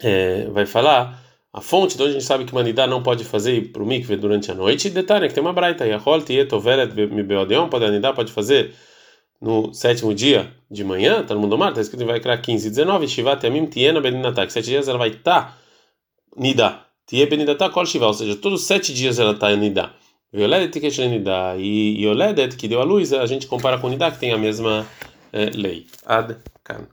é, 0.00 0.46
vai 0.50 0.66
falar 0.66 1.27
a 1.52 1.60
fonte 1.60 1.96
de 1.96 2.02
onde 2.02 2.10
a 2.10 2.12
gente 2.14 2.24
sabe 2.24 2.44
que 2.44 2.52
uma 2.52 2.62
nidá 2.62 2.86
não 2.86 3.02
pode 3.02 3.24
fazer 3.24 3.72
para 3.72 3.82
o 3.82 3.86
mikve 3.86 4.16
durante 4.16 4.50
a 4.50 4.54
noite, 4.54 4.90
detalhe 4.90 5.28
que 5.28 5.34
tem 5.34 5.42
uma 5.42 5.52
braita, 5.52 5.86
e 5.86 5.92
a 5.92 6.00
hol 6.04 6.20
tietovelet 6.22 6.94
mibeodeon, 6.94 7.68
pode 7.68 7.84
a 7.84 7.90
nidá 7.90 8.12
pode 8.12 8.32
fazer 8.32 8.74
no 9.40 9.72
sétimo 9.72 10.14
dia 10.14 10.52
de 10.70 10.84
manhã, 10.84 11.24
tá 11.24 11.34
no 11.34 11.40
mundo 11.40 11.56
mar, 11.56 11.70
está 11.70 11.80
escrito 11.80 12.02
em 12.02 12.06
vai 12.06 12.20
criar 12.20 12.38
15 12.38 12.66
e 12.66 12.70
19, 12.70 13.08
shivat 13.08 13.44
yamim 13.44 13.66
tiena 13.66 14.00
beninatá, 14.00 14.46
que 14.46 14.52
sete 14.52 14.66
dias 14.66 14.88
ela 14.88 14.98
vai 14.98 15.08
estar 15.08 15.42
tá, 15.42 15.58
nidá, 16.36 16.86
tie 17.06 17.24
beninatá 17.26 17.70
kol 17.70 17.86
shiva, 17.86 18.06
ou 18.06 18.14
seja, 18.14 18.36
todos 18.36 18.62
os 18.62 18.66
sete 18.66 18.92
dias 18.92 19.18
ela 19.18 19.32
está 19.32 19.54
nidá. 19.56 19.94
Violedet 20.32 20.78
que 20.78 21.08
nidá. 21.08 21.56
E 21.56 22.02
Yoledet 22.02 22.56
que 22.56 22.68
deu 22.68 22.80
a 22.80 22.84
luz, 22.84 23.12
a 23.12 23.24
gente 23.24 23.46
compara 23.46 23.78
com 23.78 23.88
nidá 23.88 24.10
que 24.10 24.18
tem 24.18 24.32
a 24.32 24.38
mesma 24.38 24.86
eh, 25.32 25.50
lei. 25.54 25.86
Ad 26.04 26.36
kan. 26.62 26.86